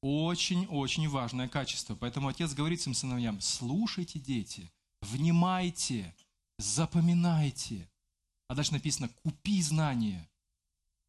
Очень-очень 0.01 1.09
важное 1.09 1.49
качество. 1.49 1.95
Поэтому 1.95 2.29
отец 2.29 2.55
говорит 2.55 2.81
своим 2.81 2.95
сыновьям, 2.95 3.41
слушайте, 3.41 4.19
дети, 4.19 4.73
внимайте, 5.03 6.15
запоминайте. 6.61 7.89
А 8.49 8.55
дальше 8.55 8.73
написано, 8.73 9.09
купи 9.09 9.63
знания. 9.63 10.29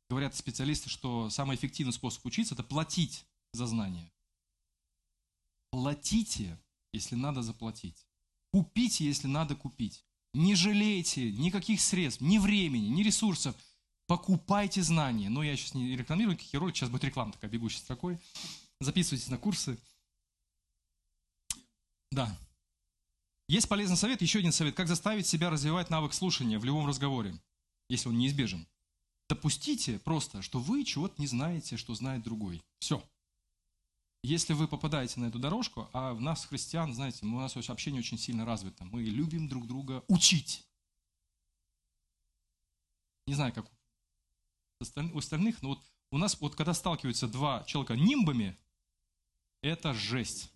Говорят 0.10 0.36
специалисты, 0.36 0.90
что 0.90 1.30
самый 1.30 1.56
эффективный 1.56 1.94
способ 1.94 2.26
учиться– 2.26 2.54
это 2.56 2.64
платить 2.64 3.26
за 3.54 3.66
знания. 3.66 4.12
Платите, 5.72 6.58
если 6.92 7.16
надо 7.16 7.42
заплатить. 7.42 8.06
Купите, 8.52 9.06
если 9.06 9.28
надо 9.28 9.56
купить. 9.56 10.04
Не 10.34 10.56
жалейте 10.56 11.32
никаких 11.32 11.82
средств, 11.82 12.22
ни 12.22 12.38
времени, 12.38 12.88
ни 12.88 13.04
ресурсов. 13.04 13.56
Покупайте 14.08 14.84
знания. 14.84 15.30
Но 15.30 15.44
я 15.44 15.56
сейчас 15.56 15.74
не 15.74 15.96
рекламирую 15.96 16.38
какие 16.38 16.60
ролики, 16.60 16.80
сейчас 16.80 16.90
будет 16.90 17.06
реклама 17.06 17.32
такая 17.32 17.50
бегущей 17.50 17.80
строкой. 17.80 18.20
Записывайтесь 18.82 19.30
на 19.30 19.38
курсы. 19.38 19.78
Да. 22.12 22.38
Есть 23.52 23.68
полезный 23.68 23.98
совет, 23.98 24.22
еще 24.22 24.40
один 24.40 24.54
совет. 24.54 24.76
Как 24.76 24.88
заставить 24.88 25.28
себя 25.28 25.50
развивать 25.50 25.90
навык 25.90 26.14
слушания 26.14 26.58
в 26.58 26.64
любом 26.64 26.88
разговоре, 26.88 27.38
если 27.90 28.08
он 28.08 28.18
неизбежен. 28.18 28.66
Допустите 29.28 30.00
просто, 30.00 30.42
что 30.42 30.62
вы 30.62 30.86
чего-то 30.86 31.22
не 31.22 31.28
знаете, 31.28 31.76
что 31.76 31.94
знает 31.94 32.24
другой. 32.24 32.64
Все. 32.80 33.04
Если 34.24 34.54
вы 34.54 34.70
попадаете 34.70 35.20
на 35.20 35.26
эту 35.26 35.38
дорожку, 35.38 35.90
а 35.92 36.14
в 36.14 36.22
нас, 36.22 36.46
христиан, 36.46 36.94
знаете, 36.94 37.26
у 37.26 37.40
нас 37.42 37.58
общение 37.58 38.00
очень 38.00 38.18
сильно 38.18 38.46
развито. 38.46 38.86
Мы 38.86 39.04
любим 39.04 39.50
друг 39.50 39.68
друга 39.68 40.02
учить. 40.08 40.66
Не 43.28 43.34
знаю, 43.34 43.52
как 43.52 43.70
у 44.80 45.18
остальных, 45.18 45.62
но 45.62 45.72
вот 45.72 45.84
у 46.12 46.18
нас, 46.18 46.40
вот 46.40 46.56
когда 46.56 46.74
сталкиваются 46.74 47.28
два 47.28 47.66
человека 47.66 47.98
нимбами, 47.98 48.58
это 49.62 49.94
жесть. 49.94 50.54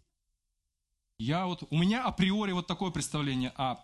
Я 1.18 1.46
вот, 1.46 1.64
у 1.70 1.78
меня 1.78 2.04
априори 2.04 2.52
вот 2.52 2.68
такое 2.68 2.92
представление 2.92 3.52
о 3.56 3.78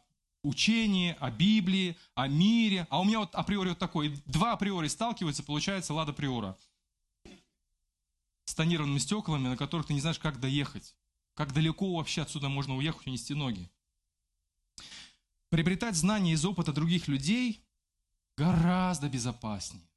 учении, 0.44 1.16
о 1.20 1.32
Библии, 1.32 1.98
о 2.14 2.28
мире, 2.28 2.88
а 2.90 3.00
у 3.00 3.06
меня 3.06 3.20
вот 3.20 3.34
априори 3.36 3.70
вот 3.70 3.80
такое. 3.80 4.16
Два 4.26 4.54
априори 4.54 4.88
сталкиваются, 4.88 5.44
получается 5.44 5.94
лада 5.94 6.14
приора. 6.14 6.58
С 8.46 8.54
тонированными 8.54 9.00
стеклами, 9.00 9.48
на 9.48 9.58
которых 9.58 9.88
ты 9.88 9.94
не 9.94 10.02
знаешь, 10.02 10.20
как 10.20 10.40
доехать. 10.40 10.96
Как 11.36 11.54
далеко 11.54 11.96
вообще 11.96 12.24
отсюда 12.24 12.50
можно 12.50 12.76
уехать, 12.76 13.08
унести 13.08 13.34
ноги. 13.34 13.70
Приобретать 15.50 15.96
знания 15.96 16.34
из 16.34 16.44
опыта 16.44 16.74
других 16.74 17.08
людей 17.08 17.64
гораздо 18.36 19.08
безопаснее. 19.08 19.88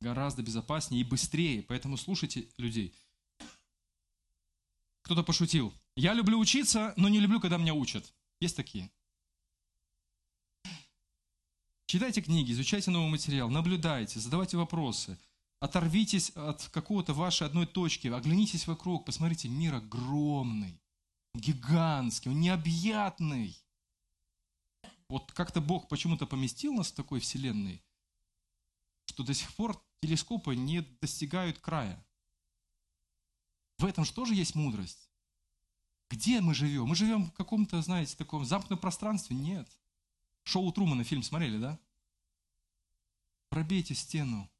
Гораздо 0.00 0.42
безопаснее 0.42 1.02
и 1.02 1.04
быстрее. 1.04 1.62
Поэтому 1.62 1.96
слушайте 1.96 2.48
людей– 2.56 2.92
кто-то 5.08 5.22
пошутил. 5.22 5.72
Я 5.98 6.14
люблю 6.14 6.38
учиться, 6.38 6.94
но 6.96 7.08
не 7.08 7.18
люблю, 7.18 7.40
когда 7.40 7.56
меня 7.56 7.74
учат. 7.74 8.14
Есть 8.38 8.54
такие? 8.54 8.88
Читайте 11.86 12.22
книги, 12.22 12.52
изучайте 12.52 12.92
новый 12.92 13.10
материал, 13.10 13.50
наблюдайте, 13.50 14.20
задавайте 14.20 14.56
вопросы. 14.56 15.18
Оторвитесь 15.58 16.30
от 16.36 16.68
какого-то 16.68 17.14
вашей 17.14 17.48
одной 17.48 17.66
точки, 17.66 18.06
оглянитесь 18.06 18.68
вокруг, 18.68 19.06
посмотрите, 19.06 19.48
мир 19.48 19.74
огромный, 19.74 20.80
гигантский, 21.34 22.30
он 22.30 22.38
необъятный. 22.38 23.60
Вот 25.08 25.32
как-то 25.32 25.60
Бог 25.60 25.88
почему-то 25.88 26.28
поместил 26.28 26.74
нас 26.74 26.92
в 26.92 26.94
такой 26.94 27.18
вселенной, 27.18 27.82
что 29.06 29.24
до 29.24 29.34
сих 29.34 29.52
пор 29.56 29.84
телескопы 30.00 30.54
не 30.54 30.82
достигают 31.00 31.58
края. 31.58 32.06
В 33.78 33.84
этом 33.84 34.04
же 34.04 34.12
тоже 34.12 34.36
есть 34.36 34.54
мудрость. 34.54 35.07
Где 36.10 36.40
мы 36.40 36.54
живем? 36.54 36.86
Мы 36.86 36.94
живем 36.94 37.26
в 37.26 37.32
каком-то, 37.32 37.80
знаете, 37.82 38.16
таком 38.16 38.44
замкнутом 38.44 38.78
пространстве? 38.78 39.36
Нет. 39.36 39.68
Шоу 40.44 40.72
Трумана 40.72 41.04
фильм 41.04 41.22
смотрели, 41.22 41.58
да? 41.58 41.78
Пробейте 43.50 43.94
стену. 43.94 44.50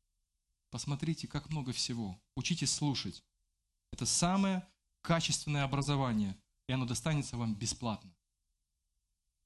Посмотрите, 0.70 1.26
как 1.26 1.48
много 1.48 1.72
всего. 1.72 2.20
Учитесь 2.36 2.72
слушать. 2.72 3.24
Это 3.92 4.04
самое 4.04 4.66
качественное 5.00 5.64
образование, 5.64 6.36
и 6.66 6.72
оно 6.72 6.84
достанется 6.84 7.38
вам 7.38 7.54
бесплатно. 7.54 8.14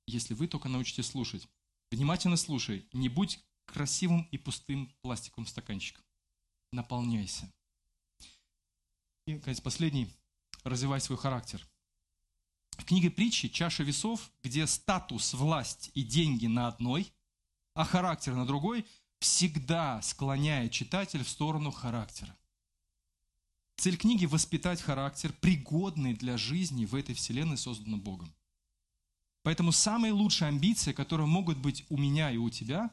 Если 0.08 0.34
вы 0.34 0.48
только 0.48 0.68
научитесь 0.68 1.06
слушать. 1.06 1.48
Внимательно 1.92 2.36
слушай. 2.36 2.88
Не 2.92 3.08
будь 3.08 3.38
красивым 3.66 4.26
и 4.32 4.38
пустым 4.38 4.92
пластиковым 5.02 5.46
стаканчиком. 5.46 6.02
Наполняйся. 6.72 7.52
И, 9.26 9.34
наконец, 9.34 9.60
последний. 9.60 10.12
Развивай 10.64 11.00
свой 11.00 11.18
характер. 11.18 11.64
В 12.78 12.84
книге 12.84 13.10
притчи 13.10 13.48
«Чаша 13.48 13.82
весов», 13.82 14.30
где 14.42 14.66
статус, 14.66 15.34
власть 15.34 15.90
и 15.94 16.02
деньги 16.02 16.46
на 16.46 16.68
одной, 16.68 17.12
а 17.74 17.84
характер 17.84 18.34
на 18.34 18.46
другой, 18.46 18.86
всегда 19.20 20.02
склоняет 20.02 20.72
читателя 20.72 21.24
в 21.24 21.28
сторону 21.28 21.70
характера. 21.70 22.36
Цель 23.76 23.96
книги– 23.96 24.26
воспитать 24.26 24.80
характер, 24.80 25.32
пригодный 25.40 26.14
для 26.14 26.36
жизни 26.36 26.84
в 26.84 26.94
этой 26.94 27.14
вселенной, 27.14 27.56
созданной 27.56 27.98
Богом. 27.98 28.32
Поэтому 29.42 29.72
самые 29.72 30.12
лучшие 30.12 30.48
амбиции, 30.48 30.92
которые 30.92 31.26
могут 31.26 31.58
быть 31.58 31.84
у 31.88 31.96
меня 31.96 32.30
и 32.30 32.36
у 32.36 32.48
тебя, 32.50 32.92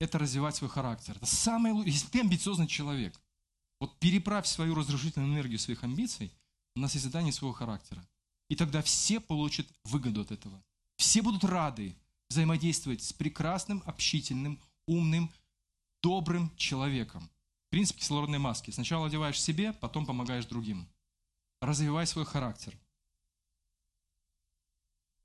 это 0.00 0.18
развивать 0.18 0.56
свой 0.56 0.70
характер. 0.70 1.16
Это 1.16 1.26
самое 1.26 1.74
лучшее. 1.74 1.92
Если 1.92 2.08
ты 2.08 2.20
амбициозный 2.20 2.66
человек, 2.66 3.20
вот 3.80 3.98
переправь 3.98 4.46
свою 4.46 4.74
разрушительную 4.74 5.32
энергию 5.32 5.58
своих 5.58 5.84
амбиций 5.84 6.32
на 6.74 6.88
созидание 6.88 7.32
своего 7.32 7.52
характера. 7.52 8.06
И 8.48 8.56
тогда 8.56 8.82
все 8.82 9.20
получат 9.20 9.66
выгоду 9.84 10.20
от 10.20 10.30
этого. 10.30 10.62
Все 10.96 11.22
будут 11.22 11.44
рады 11.44 11.96
взаимодействовать 12.28 13.02
с 13.02 13.12
прекрасным, 13.12 13.82
общительным, 13.86 14.60
умным, 14.86 15.32
добрым 16.02 16.54
человеком. 16.56 17.30
Принцип 17.70 17.96
кислородной 17.96 18.38
маски. 18.38 18.70
Сначала 18.70 19.06
одеваешь 19.06 19.40
себе, 19.40 19.72
потом 19.72 20.06
помогаешь 20.06 20.46
другим. 20.46 20.88
Развивай 21.60 22.06
свой 22.06 22.24
характер. 22.24 22.78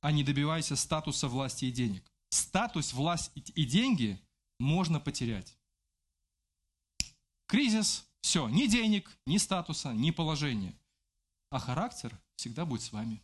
А 0.01 0.11
не 0.11 0.23
добивайся 0.23 0.75
статуса, 0.75 1.27
власти 1.27 1.65
и 1.65 1.71
денег. 1.71 2.03
Статус, 2.29 2.93
власть 2.93 3.31
и 3.35 3.65
деньги 3.65 4.19
можно 4.59 4.99
потерять. 4.99 5.57
Кризис– 7.47 8.05
все, 8.21 8.47
ни 8.47 8.67
денег, 8.67 9.17
ни 9.25 9.37
статуса, 9.37 9.91
ни 9.93 10.11
положения. 10.11 10.75
А 11.49 11.59
характер 11.59 12.17
всегда 12.35 12.65
будет 12.65 12.81
с 12.81 12.91
вами. 12.91 13.21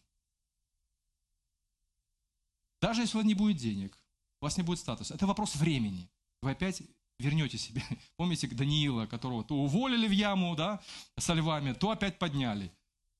Даже 2.82 3.02
если 3.02 3.18
у 3.18 3.20
вас 3.20 3.28
не 3.28 3.34
будет 3.34 3.58
денег, 3.58 3.98
у 4.42 4.46
вас 4.46 4.58
не 4.58 4.64
будет 4.64 4.80
статуса, 4.80 5.14
это 5.14 5.26
вопрос 5.26 5.56
времени. 5.56 6.10
Вы 6.42 6.52
опять 6.52 6.82
вернете 7.20 7.58
себе. 7.58 7.84
Помните 8.18 8.48
Даниила, 8.48 9.06
которого 9.06 9.44
то 9.44 9.56
уволили 9.56 10.08
в 10.08 10.12
яму, 10.12 10.56
да, 10.56 10.82
со 11.18 11.34
львами, 11.34 11.74
то 11.74 11.92
опять 11.92 12.20
подняли. 12.20 12.72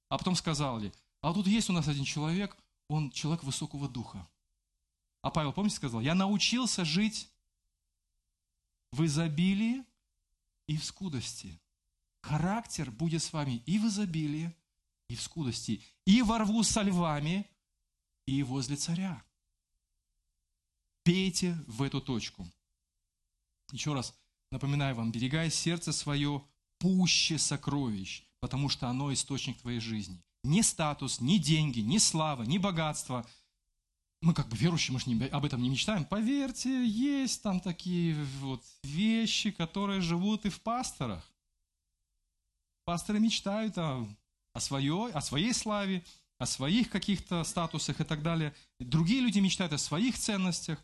А 0.10 0.18
потом 0.18 0.36
сказали, 0.36 0.94
а 1.22 1.34
тут 1.34 1.48
есть 1.48 1.70
у 1.70 1.74
нас 1.74 1.88
один 1.88 2.04
человек, 2.04 2.56
он 2.88 3.12
человек 3.12 3.44
высокого 3.44 3.90
духа. 3.90 4.28
А 5.22 5.32
Павел, 5.32 5.54
помните, 5.54 5.78
сказал, 5.78 6.02
я 6.02 6.14
научился 6.14 6.86
жить 6.86 7.30
в 8.92 9.04
изобилии 9.06 9.84
и 10.68 10.78
в 10.78 10.86
скудости. 10.86 11.60
Характер 12.22 12.92
будет 12.92 13.24
с 13.24 13.34
вами 13.34 13.64
и 13.66 13.80
в 13.80 13.88
изобилии, 13.88 14.56
и 15.08 15.16
в 15.16 15.22
скудости, 15.22 15.82
и 16.06 16.22
ворву 16.22 16.64
со 16.64 16.82
львами, 16.82 17.50
и 18.26 18.44
возле 18.44 18.76
царя. 18.76 19.24
Пейте 21.04 21.58
в 21.68 21.84
эту 21.84 22.02
точку. 22.02 22.48
Еще 23.72 23.94
раз 23.94 24.16
напоминаю 24.52 24.96
вам, 24.96 25.12
берегай 25.12 25.52
сердце 25.52 25.92
свое 25.92 26.44
пуще 26.80 27.38
сокровищ, 27.38 28.24
потому 28.40 28.70
что 28.70 28.88
оно 28.88 29.14
источник 29.14 29.60
твоей 29.60 29.80
жизни. 29.80 30.24
Ни 30.44 30.62
статус, 30.62 31.22
ни 31.22 31.38
деньги, 31.38 31.80
ни 31.80 31.98
слава, 31.98 32.44
ни 32.44 32.58
богатство. 32.58 33.28
Мы 34.22 34.34
как 34.34 34.48
бы 34.48 34.58
верующие, 34.58 34.94
мы 34.94 35.00
же 35.00 35.10
не, 35.10 35.26
об 35.28 35.46
этом 35.46 35.62
не 35.62 35.70
мечтаем. 35.70 36.06
Поверьте, 36.06 36.88
есть 36.88 37.42
там 37.44 37.60
такие 37.60 38.16
вот 38.40 38.64
вещи, 38.84 39.52
которые 39.52 40.02
живут 40.02 40.46
и 40.46 40.50
в 40.50 40.62
пасторах. 40.62 41.32
Пасторы 42.86 43.20
мечтают 43.20 43.78
о 43.78 44.08
о, 44.56 44.62
своей, 44.62 45.12
о 45.12 45.22
своей 45.22 45.54
славе, 45.54 46.04
о 46.38 46.46
своих 46.46 46.90
каких-то 46.90 47.44
статусах 47.44 48.00
и 48.00 48.06
так 48.06 48.24
далее. 48.24 48.56
Другие 48.80 49.20
люди 49.20 49.40
мечтают 49.40 49.74
о 49.74 49.78
своих 49.78 50.18
ценностях. 50.18 50.82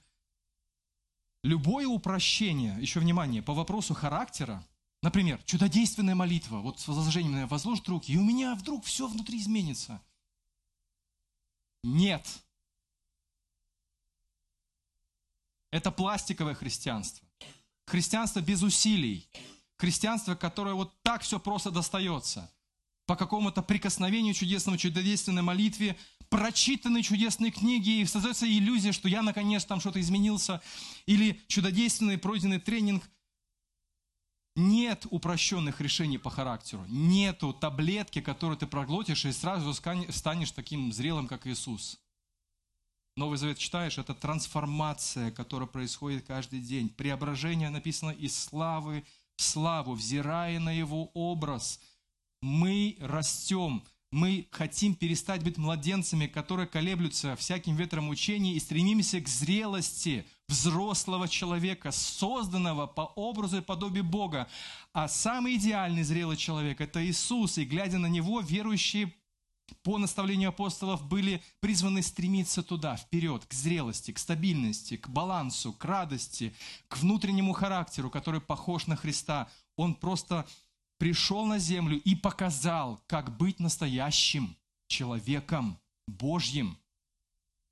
Любое 1.44 1.88
упрощение, 1.88 2.78
еще 2.82 3.00
внимание, 3.00 3.42
по 3.42 3.54
вопросу 3.54 3.94
характера, 3.94 4.64
например, 5.02 5.42
чудодейственная 5.46 6.16
молитва, 6.16 6.60
вот 6.60 6.82
с 6.82 6.88
возложением 6.88 7.32
на 7.32 7.48
возложит 7.48 7.88
руки, 7.88 8.12
и 8.12 8.18
у 8.18 8.24
меня 8.24 8.56
вдруг 8.56 8.84
все 8.84 9.08
внутри 9.08 9.40
изменится. 9.40 10.02
Нет. 11.82 12.28
Это 15.72 15.92
пластиковое 15.92 16.56
христианство. 16.56 17.26
Христианство 17.88 18.42
без 18.42 18.62
усилий. 18.64 19.30
Христианство, 19.78 20.36
которое 20.36 20.76
вот 20.76 20.94
так 21.04 21.22
все 21.22 21.40
просто 21.40 21.72
достается– 21.72 22.52
по 23.12 23.18
какому-то 23.18 23.62
прикосновению 23.62 24.34
чудесному, 24.34 24.78
чудодейственной 24.78 25.42
молитве, 25.42 25.98
прочитанной 26.30 27.04
чудесной 27.04 27.52
книги, 27.52 28.00
и 28.00 28.06
создается 28.06 28.48
иллюзия, 28.48 28.94
что 28.94 29.10
я 29.10 29.22
наконец 29.22 29.66
там 29.66 29.82
что-то 29.82 30.00
изменился, 30.00 30.62
или 31.08 31.42
чудодейственный 31.48 32.18
пройденный 32.18 32.62
тренинг. 32.62 33.04
Нет 34.56 35.06
упрощенных 35.10 35.82
решений 35.82 36.20
по 36.20 36.30
характеру. 36.30 36.86
Нету 36.88 37.52
таблетки, 37.52 38.22
которую 38.22 38.56
ты 38.56 38.66
проглотишь 38.66 39.26
и 39.26 39.34
сразу 39.34 39.74
станешь 39.74 40.52
таким 40.52 40.94
зрелым, 40.94 41.28
как 41.28 41.46
Иисус. 41.48 42.00
Новый 43.18 43.38
Завет 43.38 43.58
читаешь, 43.58 43.98
это 43.98 44.16
трансформация, 44.16 45.32
которая 45.32 45.68
происходит 45.68 46.26
каждый 46.26 46.62
день. 46.62 46.88
Преображение 46.88 47.70
написано 47.70 48.12
из 48.12 48.40
славы 48.40 49.04
в 49.36 49.42
славу, 49.42 49.96
взирая 49.96 50.62
на 50.62 50.72
Его 50.72 51.12
образ– 51.14 51.82
мы 52.42 52.98
растем, 53.00 53.84
мы 54.12 54.48
хотим 54.52 54.94
перестать 54.96 55.44
быть 55.44 55.58
младенцами, 55.58 56.28
которые 56.28 56.68
колеблются 56.68 57.36
всяким 57.36 57.76
ветром 57.76 58.10
учений 58.10 58.56
и 58.56 58.60
стремимся 58.60 59.22
к 59.22 59.28
зрелости 59.28 60.26
взрослого 60.50 61.30
человека, 61.30 61.92
созданного 61.92 62.88
по 62.88 63.02
образу 63.16 63.58
и 63.58 63.62
подобию 63.62 64.04
Бога. 64.04 64.50
А 64.92 65.08
самый 65.08 65.56
идеальный 65.56 66.04
зрелый 66.04 66.36
человек– 66.36 66.82
это 66.82 67.06
Иисус, 67.06 67.58
и 67.58 67.64
глядя 67.64 68.00
на 68.00 68.08
Него, 68.08 68.42
верующие 68.42 69.14
по 69.84 69.98
наставлению 69.98 70.50
апостолов 70.50 71.08
были 71.08 71.42
призваны 71.62 72.02
стремиться 72.02 72.64
туда, 72.64 72.98
вперед, 72.98 73.46
к 73.46 73.54
зрелости, 73.54 74.12
к 74.12 74.20
стабильности, 74.20 74.98
к 74.98 75.08
балансу, 75.08 75.72
к 75.72 75.86
радости, 75.86 76.54
к 76.90 76.98
внутреннему 76.98 77.54
характеру, 77.54 78.10
который 78.10 78.42
похож 78.42 78.88
на 78.88 78.98
Христа. 78.98 79.50
Он 79.78 79.96
просто 79.96 80.46
пришел 81.02 81.48
на 81.48 81.58
землю 81.58 82.00
и 82.00 82.14
показал, 82.14 83.02
как 83.08 83.36
быть 83.36 83.60
настоящим 83.60 84.56
человеком 84.86 85.80
Божьим, 86.06 86.78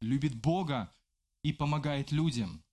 любит 0.01 0.33
Бога 0.33 0.91
и 1.43 1.53
помогает 1.53 2.11
людям. 2.11 2.63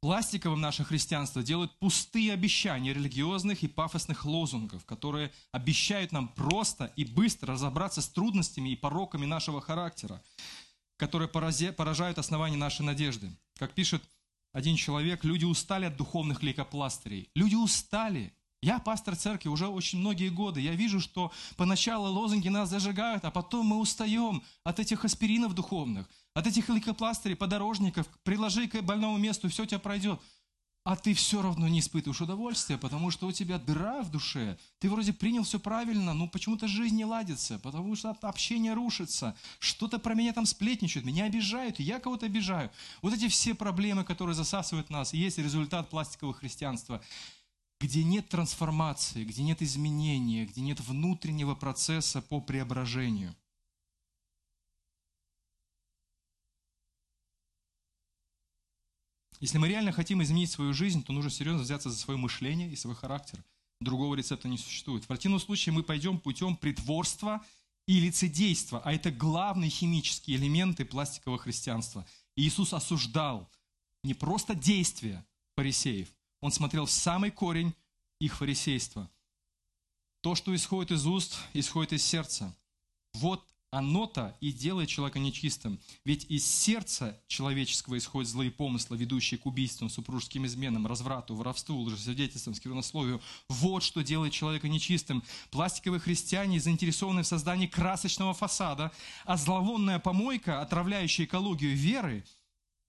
Пластиковым 0.00 0.62
наше 0.62 0.82
христианство 0.82 1.42
делает 1.42 1.78
пустые 1.78 2.32
обещания 2.32 2.94
религиозных 2.94 3.62
и 3.62 3.68
пафосных 3.68 4.24
лозунгов, 4.24 4.86
которые 4.86 5.30
обещают 5.52 6.12
нам 6.12 6.28
просто 6.28 6.90
и 6.96 7.04
быстро 7.04 7.52
разобраться 7.52 8.00
с 8.00 8.08
трудностями 8.08 8.70
и 8.70 8.76
пороками 8.76 9.26
нашего 9.26 9.60
характера, 9.60 10.22
которые 10.96 11.28
поражают 11.28 12.18
основания 12.18 12.56
нашей 12.56 12.86
надежды. 12.86 13.30
Как 13.58 13.74
пишет 13.74 14.02
один 14.52 14.76
человек, 14.76 15.22
люди 15.22 15.44
устали 15.44 15.84
от 15.84 15.98
духовных 15.98 16.42
лейкопластырей. 16.42 17.28
Люди 17.34 17.56
устали. 17.56 18.32
Я 18.64 18.78
пастор 18.78 19.14
церкви 19.14 19.50
уже 19.50 19.68
очень 19.68 19.98
многие 19.98 20.30
годы. 20.30 20.58
Я 20.62 20.72
вижу, 20.72 20.98
что 20.98 21.30
поначалу 21.58 22.10
лозунги 22.10 22.48
нас 22.48 22.70
зажигают, 22.70 23.22
а 23.26 23.30
потом 23.30 23.66
мы 23.66 23.78
устаем 23.78 24.42
от 24.62 24.80
этих 24.80 25.04
аспиринов 25.04 25.54
духовных, 25.54 26.08
от 26.32 26.46
этих 26.46 26.70
лейкопластырей, 26.70 27.36
подорожников. 27.36 28.08
Приложи 28.22 28.66
к 28.66 28.80
больному 28.80 29.18
месту, 29.18 29.50
все 29.50 29.64
у 29.64 29.66
тебя 29.66 29.80
пройдет. 29.80 30.18
А 30.82 30.96
ты 30.96 31.12
все 31.12 31.42
равно 31.42 31.68
не 31.68 31.80
испытываешь 31.80 32.22
удовольствия, 32.22 32.78
потому 32.78 33.10
что 33.10 33.26
у 33.26 33.32
тебя 33.32 33.58
дыра 33.58 34.02
в 34.02 34.10
душе. 34.10 34.56
Ты 34.78 34.88
вроде 34.88 35.12
принял 35.12 35.42
все 35.42 35.58
правильно, 35.58 36.14
но 36.14 36.26
почему-то 36.26 36.66
жизнь 36.66 36.96
не 36.96 37.04
ладится, 37.04 37.58
потому 37.58 37.94
что 37.96 38.16
общение 38.22 38.72
рушится. 38.72 39.36
Что-то 39.58 39.98
про 39.98 40.14
меня 40.14 40.32
там 40.32 40.46
сплетничают, 40.46 41.04
меня 41.04 41.24
обижают, 41.26 41.80
и 41.80 41.82
я 41.82 42.00
кого-то 42.00 42.24
обижаю. 42.24 42.70
Вот 43.02 43.12
эти 43.12 43.28
все 43.28 43.52
проблемы, 43.52 44.04
которые 44.04 44.34
засасывают 44.34 44.88
нас, 44.88 45.12
есть 45.12 45.36
результат 45.36 45.90
пластикового 45.90 46.34
христианства 46.34 47.02
где 47.80 48.04
нет 48.04 48.28
трансформации, 48.28 49.24
где 49.24 49.42
нет 49.42 49.62
изменения, 49.62 50.46
где 50.46 50.60
нет 50.60 50.80
внутреннего 50.80 51.54
процесса 51.54 52.22
по 52.22 52.40
преображению. 52.40 53.34
Если 59.40 59.58
мы 59.58 59.68
реально 59.68 59.92
хотим 59.92 60.22
изменить 60.22 60.50
свою 60.50 60.72
жизнь, 60.72 61.04
то 61.04 61.12
нужно 61.12 61.30
серьезно 61.30 61.62
взяться 61.62 61.90
за 61.90 61.98
свое 61.98 62.18
мышление 62.18 62.70
и 62.70 62.76
свой 62.76 62.94
характер. 62.94 63.44
Другого 63.80 64.14
рецепта 64.14 64.48
не 64.48 64.56
существует. 64.56 65.04
В 65.04 65.08
противном 65.08 65.40
случае 65.40 65.74
мы 65.74 65.82
пойдем 65.82 66.18
путем 66.18 66.56
притворства 66.56 67.44
и 67.86 68.00
лицедейства, 68.00 68.80
а 68.84 68.92
это 68.92 69.10
главные 69.10 69.68
химические 69.68 70.38
элементы 70.38 70.86
пластикового 70.86 71.38
христианства. 71.38 72.06
И 72.36 72.42
Иисус 72.42 72.72
осуждал 72.72 73.50
не 74.02 74.14
просто 74.14 74.54
действия 74.54 75.26
фарисеев, 75.56 76.08
он 76.44 76.52
смотрел 76.52 76.84
в 76.84 76.90
самый 76.90 77.30
корень 77.30 77.72
их 78.20 78.36
фарисейства. 78.36 79.10
То, 80.20 80.34
что 80.34 80.54
исходит 80.54 80.90
из 80.90 81.06
уст, 81.06 81.38
исходит 81.54 81.94
из 81.94 82.04
сердца. 82.04 82.54
Вот 83.14 83.42
оно-то 83.70 84.36
и 84.42 84.52
делает 84.52 84.90
человека 84.90 85.18
нечистым. 85.18 85.80
Ведь 86.04 86.26
из 86.28 86.46
сердца 86.46 87.18
человеческого 87.28 87.96
исходят 87.96 88.30
злые 88.30 88.50
помыслы, 88.50 88.98
ведущие 88.98 89.38
к 89.38 89.46
убийствам, 89.46 89.88
супружеским 89.88 90.44
изменам, 90.44 90.86
разврату, 90.86 91.34
воровству, 91.34 91.80
лжесвидетельствам, 91.80 92.54
сквернословию. 92.54 93.22
Вот 93.48 93.82
что 93.82 94.02
делает 94.02 94.34
человека 94.34 94.68
нечистым. 94.68 95.22
Пластиковые 95.50 95.98
христиане 95.98 96.60
заинтересованы 96.60 97.22
в 97.22 97.26
создании 97.26 97.68
красочного 97.68 98.34
фасада, 98.34 98.92
а 99.24 99.38
зловонная 99.38 99.98
помойка, 99.98 100.60
отравляющая 100.60 101.24
экологию 101.24 101.74
веры– 101.74 102.22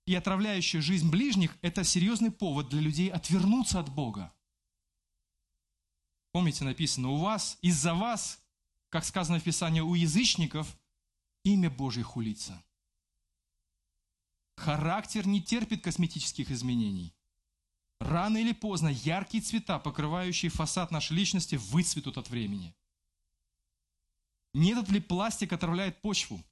и 0.06 0.14
отравляющая 0.14 0.82
жизнь 0.82 1.10
ближних– 1.10 1.58
это 1.62 1.84
серьезный 1.84 2.32
повод 2.32 2.70
для 2.70 2.82
людей 2.82 3.10
отвернуться 3.10 3.80
от 3.80 3.90
Бога. 3.90 4.34
Помните, 6.32 6.64
написано, 6.64 7.10
у 7.10 7.18
вас, 7.18 7.58
из-за 7.62 7.94
вас, 7.94 8.44
как 8.90 9.06
сказано 9.06 9.40
в 9.40 9.44
Писании, 9.44 9.82
у 9.82 9.96
язычников 9.96 10.78
имя 11.44 11.70
Божье 11.70 12.04
хулится. 12.04 12.64
Характер 14.58 15.28
не 15.28 15.42
терпит 15.42 15.84
косметических 15.84 16.52
изменений. 16.52 17.16
Рано 18.00 18.38
или 18.38 18.52
поздно 18.52 18.90
яркие 18.90 19.42
цвета, 19.42 19.80
покрывающие 19.80 20.52
фасад 20.52 20.92
нашей 20.92 21.14
личности, 21.14 21.56
выцветут 21.56 22.18
от 22.18 22.30
времени. 22.30 22.76
Не 24.54 24.72
этот 24.72 24.90
ли 24.90 25.00
пластик 25.00 25.54
отравляет 25.54 26.02
почву? 26.02 26.44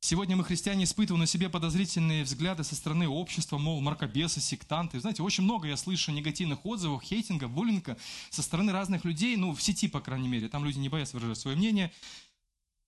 Сегодня 0.00 0.36
мы, 0.36 0.44
христиане, 0.44 0.84
испытываем 0.84 1.20
на 1.20 1.26
себе 1.26 1.48
подозрительные 1.48 2.22
взгляды 2.22 2.62
со 2.62 2.76
стороны 2.76 3.08
общества, 3.08 3.58
мол, 3.58 3.80
мракобесы, 3.80 4.40
сектанты. 4.40 5.00
Знаете, 5.00 5.24
очень 5.24 5.42
много 5.42 5.66
я 5.66 5.76
слышу 5.76 6.12
негативных 6.12 6.64
отзывов, 6.64 7.02
хейтинга, 7.02 7.48
буллинга 7.48 7.98
со 8.30 8.42
стороны 8.42 8.70
разных 8.70 9.04
людей, 9.04 9.36
ну, 9.36 9.52
в 9.54 9.60
сети, 9.60 9.88
по 9.88 10.00
крайней 10.00 10.28
мере, 10.28 10.48
там 10.48 10.64
люди 10.64 10.78
не 10.78 10.88
боятся 10.88 11.16
выражать 11.16 11.38
свое 11.38 11.56
мнение. 11.56 11.92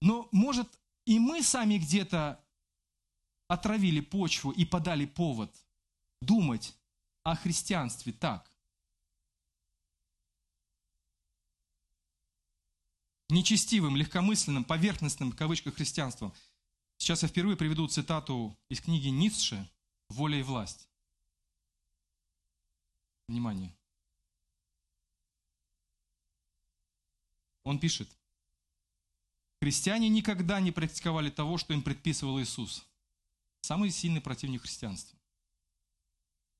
Но, 0.01 0.29
может, 0.31 0.69
и 1.05 1.19
мы 1.19 1.43
сами 1.43 1.79
где-то 1.79 2.41
отравили 3.49 4.01
почву 4.01 4.53
и 4.53 4.65
подали 4.65 5.05
повод 5.05 5.53
думать 6.23 6.77
о 7.25 7.35
христианстве 7.35 8.13
так. 8.13 8.49
Нечестивым, 13.29 13.97
легкомысленным, 13.97 14.63
поверхностным, 14.65 15.33
в 15.33 15.37
кавычках, 15.37 15.75
христианством– 15.75 16.33
Сейчас 17.11 17.25
я 17.25 17.29
впервые 17.29 17.57
приведу 17.57 17.89
цитату 17.89 18.57
из 18.69 18.81
книги 18.81 19.09
Ницше 19.09 19.69
«Воля 20.11 20.39
и 20.39 20.45
власть». 20.45 20.89
Внимание. 23.27 23.77
Он 27.65 27.81
пишет, 27.81 28.09
христиане 29.61 30.09
никогда 30.09 30.61
не 30.61 30.71
практиковали 30.71 31.31
того, 31.31 31.59
что 31.59 31.75
им 31.75 31.83
предписывал 31.83 32.41
Иисус. 32.41 32.87
Самый 33.63 33.91
сильный 33.91 34.21
противник 34.21 34.63
христианства. 34.63 35.19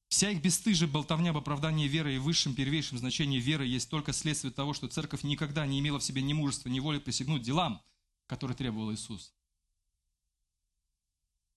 Вся 0.09 0.31
их 0.31 0.43
бесстыжая 0.43 0.91
болтовня 0.91 1.31
об 1.31 1.37
оправдании 1.37 1.87
веры 1.87 2.17
и 2.17 2.19
высшем, 2.19 2.57
первейшем 2.57 2.99
значении 2.99 3.39
веры 3.39 3.67
есть 3.67 3.89
только 3.89 4.13
следствие 4.13 4.53
того, 4.53 4.75
что 4.75 4.89
церковь 4.89 5.23
никогда 5.23 5.65
не 5.65 5.79
имела 5.79 6.01
в 6.01 6.05
себе 6.05 6.23
ни 6.23 6.33
мужества, 6.33 6.71
ни 6.71 6.81
воли 6.81 6.99
присягнуть 6.99 7.43
делам, 7.43 7.81
которые 8.27 8.57
требовал 8.57 8.93
Иисус. 8.93 9.33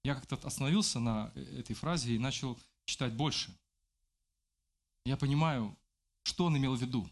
Я 0.03 0.15
как-то 0.15 0.35
остановился 0.45 0.99
на 0.99 1.31
этой 1.35 1.73
фразе 1.73 2.13
и 2.15 2.19
начал 2.19 2.59
читать 2.85 3.13
больше. 3.13 3.57
Я 5.05 5.15
понимаю, 5.15 5.77
что 6.23 6.45
он 6.45 6.57
имел 6.57 6.75
в 6.75 6.81
виду. 6.81 7.09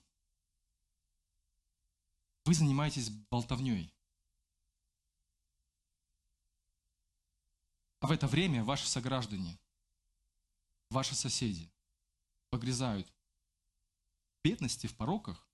Вы 2.45 2.53
занимаетесь 2.53 3.09
болтовней. 3.09 3.93
А 7.99 8.07
в 8.07 8.11
это 8.11 8.27
время 8.27 8.63
ваши 8.63 8.87
сограждане, 8.87 9.59
ваши 10.89 11.15
соседи 11.15 11.71
погрязают 12.49 13.07
в 13.07 14.43
бедности, 14.43 14.87
в 14.87 14.95
пороках. 14.95 15.47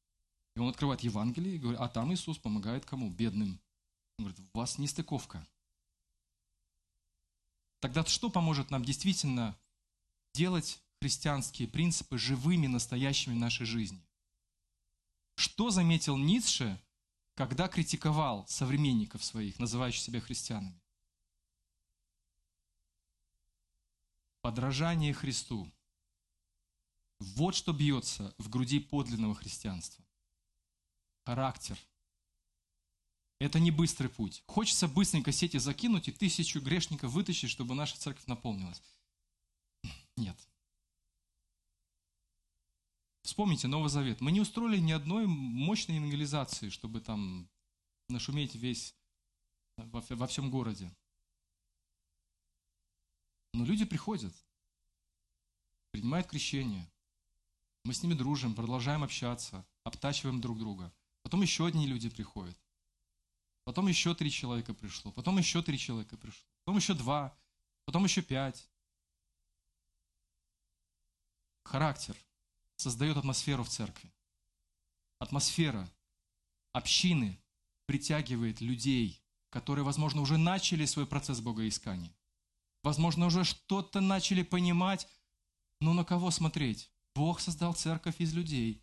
И 0.55 0.59
он 0.59 0.69
открывает 0.69 1.01
Евангелие 1.01 1.55
и 1.55 1.59
говорит, 1.59 1.79
а 1.81 1.89
там 1.89 2.11
Иисус 2.13 2.37
помогает 2.39 2.85
кому? 2.85 3.11
Бедным. 3.11 3.59
Он 4.17 4.25
говорит, 4.25 4.39
у 4.39 4.57
вас 4.57 4.77
нестыковка. 4.77 5.45
Тогда 7.79 8.03
что 8.05 8.29
поможет 8.29 8.71
нам 8.71 8.83
действительно 8.83 9.57
делать 10.33 10.81
христианские 10.99 11.67
принципы 11.67 12.17
живыми, 12.17 12.67
настоящими 12.67 13.33
в 13.33 13.37
нашей 13.37 13.65
жизни? 13.65 14.03
Что 15.35 15.69
заметил 15.69 16.17
Ницше, 16.17 16.81
когда 17.35 17.67
критиковал 17.67 18.47
современников 18.47 19.23
своих, 19.23 19.59
называющих 19.59 20.01
себя 20.01 20.19
христианами? 20.19 20.81
Подражание 24.41 25.13
Христу. 25.13 25.71
Вот 27.19 27.55
что 27.55 27.73
бьется 27.73 28.33
в 28.37 28.49
груди 28.49 28.79
подлинного 28.79 29.35
христианства. 29.35 30.03
Характер. 31.25 31.77
Это 33.39 33.59
не 33.59 33.69
быстрый 33.69 34.07
путь. 34.07 34.43
Хочется 34.47 34.87
быстренько 34.87 35.31
сети 35.31 35.57
закинуть 35.57 36.07
и 36.07 36.11
тысячу 36.11 36.59
грешников 36.59 37.11
вытащить, 37.11 37.51
чтобы 37.51 37.75
наша 37.75 37.97
церковь 37.97 38.25
наполнилась. 38.25 38.81
Нет. 40.15 40.37
Вспомните 43.21 43.67
Новый 43.67 43.89
Завет. 43.89 44.21
Мы 44.21 44.31
не 44.31 44.41
устроили 44.41 44.79
ни 44.79 44.91
одной 44.91 45.27
мощной 45.27 45.97
евангелизации, 45.97 46.69
чтобы 46.69 47.01
там 47.01 47.47
нашуметь 48.09 48.55
весь 48.55 48.95
во, 49.77 50.01
во 50.01 50.27
всем 50.27 50.49
городе. 50.49 50.91
Но 53.53 53.65
люди 53.65 53.85
приходят, 53.85 54.33
принимают 55.91 56.27
крещение. 56.27 56.89
Мы 57.83 57.93
с 57.93 58.01
ними 58.01 58.13
дружим, 58.13 58.55
продолжаем 58.55 59.03
общаться, 59.03 59.65
обтачиваем 59.83 60.41
друг 60.41 60.57
друга. 60.57 60.91
Потом 61.21 61.41
еще 61.41 61.67
одни 61.67 61.85
люди 61.85 62.09
приходят. 62.09 62.57
Потом 63.67 63.87
еще 63.87 64.15
три 64.15 64.31
человека 64.31 64.73
пришло. 64.73 65.11
Потом 65.11 65.37
еще 65.37 65.61
три 65.61 65.77
человека 65.77 66.15
пришло. 66.15 66.47
Потом 66.63 66.77
еще 66.77 66.93
два. 66.93 67.37
Потом 67.83 68.05
еще 68.05 68.21
пять. 68.21 68.65
Характер 71.65 72.15
создает 72.77 73.17
атмосферу 73.17 73.65
в 73.65 73.67
церкви. 73.67 74.09
Атмосфера 75.19 75.85
общины 76.71 77.37
притягивает 77.87 78.61
людей, 78.61 79.21
которые, 79.49 79.83
возможно, 79.83 80.21
уже 80.21 80.37
начали 80.37 80.85
свой 80.85 81.05
процесс 81.05 81.41
богоискания. 81.41 82.15
Возможно, 82.83 83.25
уже 83.25 83.43
что-то 83.43 83.99
начали 83.99 84.43
понимать, 84.43 85.09
но 85.81 85.91
на 85.91 86.05
кого 86.05 86.31
смотреть? 86.31 86.89
Бог 87.13 87.41
создал 87.41 87.73
церковь 87.73 88.21
из 88.21 88.33
людей, 88.33 88.81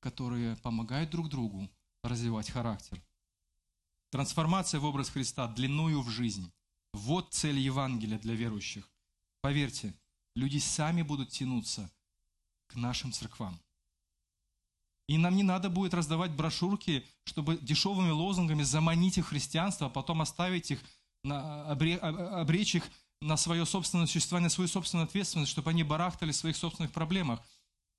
которые 0.00 0.56
помогают 0.56 1.10
друг 1.10 1.28
другу 1.28 1.70
развивать 2.02 2.50
характер. 2.50 3.00
Трансформация 4.16 4.80
в 4.80 4.86
образ 4.86 5.10
Христа 5.10 5.46
длинную 5.46 6.00
в 6.00 6.08
жизнь. 6.08 6.50
Вот 6.94 7.34
цель 7.34 7.58
Евангелия 7.58 8.18
для 8.18 8.34
верующих. 8.34 8.90
Поверьте, 9.42 9.92
люди 10.34 10.56
сами 10.56 11.02
будут 11.02 11.28
тянуться 11.28 11.90
к 12.66 12.76
нашим 12.76 13.12
церквам. 13.12 13.60
И 15.06 15.18
нам 15.18 15.36
не 15.36 15.42
надо 15.42 15.68
будет 15.68 15.92
раздавать 15.92 16.30
брошюрки, 16.30 17.04
чтобы 17.24 17.58
дешевыми 17.58 18.08
лозунгами 18.08 18.62
заманить 18.62 19.18
их 19.18 19.26
в 19.26 19.28
христианство, 19.28 19.88
а 19.88 19.90
потом 19.90 20.22
оставить 20.22 20.70
их, 20.70 20.80
на, 21.22 21.70
обречь 21.70 22.74
их 22.74 22.88
на 23.20 23.36
свое 23.36 23.66
собственное 23.66 24.06
существование, 24.06 24.48
свою 24.48 24.68
собственную 24.68 25.04
ответственность, 25.04 25.52
чтобы 25.52 25.68
они 25.72 25.82
барахтали 25.82 26.32
в 26.32 26.36
своих 26.36 26.56
собственных 26.56 26.92
проблемах. 26.92 27.42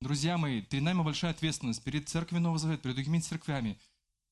Друзья 0.02 0.40
мои, 0.40 0.64
перед 0.64 0.82
нами 0.82 1.04
большая 1.04 1.30
ответственность 1.30 1.84
перед 1.84 2.10
церковью 2.10 2.42
Нового 2.42 2.58
Завета, 2.58 2.82
перед 2.82 2.96
другими 2.96 3.20
церквями. 3.20 3.78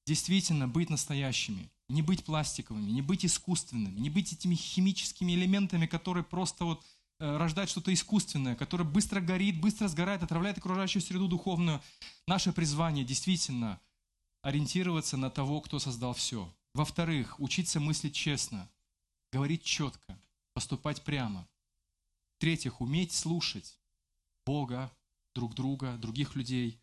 Действительно 0.08 0.68
быть 0.68 0.90
настоящими, 0.90 1.72
не 1.90 2.02
быть 2.02 2.24
пластиковыми, 2.24 2.92
не 2.92 3.02
быть 3.02 3.26
искусственными, 3.26 4.00
не 4.00 4.10
быть 4.10 4.34
этими 4.34 4.56
химическими 4.56 5.34
элементами, 5.34 5.86
которые 5.86 6.24
просто 6.24 6.66
вот 6.66 6.84
Э, 7.18 7.38
рождать 7.38 7.70
что-то 7.70 7.94
искусственное, 7.94 8.56
которое 8.56 8.84
быстро 8.84 9.22
горит, 9.22 9.62
быстро 9.62 9.88
сгорает, 9.88 10.22
отравляет 10.22 10.58
окружающую 10.58 11.02
среду 11.02 11.28
духовную. 11.28 11.82
Наше 12.28 12.52
призвание 12.52 13.06
действительно 13.06 13.80
ориентироваться 14.42 15.16
на 15.16 15.30
того, 15.30 15.62
кто 15.62 15.80
создал 15.80 16.14
все. 16.14 16.54
Во-вторых, 16.74 17.40
учиться 17.40 17.80
мыслить 17.80 18.16
честно, 18.16 18.70
говорить 19.32 19.64
четко, 19.64 20.20
поступать 20.54 21.04
прямо. 21.04 21.48
В-третьих, 22.36 22.82
уметь 22.82 23.14
слушать 23.14 23.80
Бога, 24.46 24.92
друг 25.34 25.56
друга, 25.56 25.96
других 25.98 26.36
людей. 26.36 26.82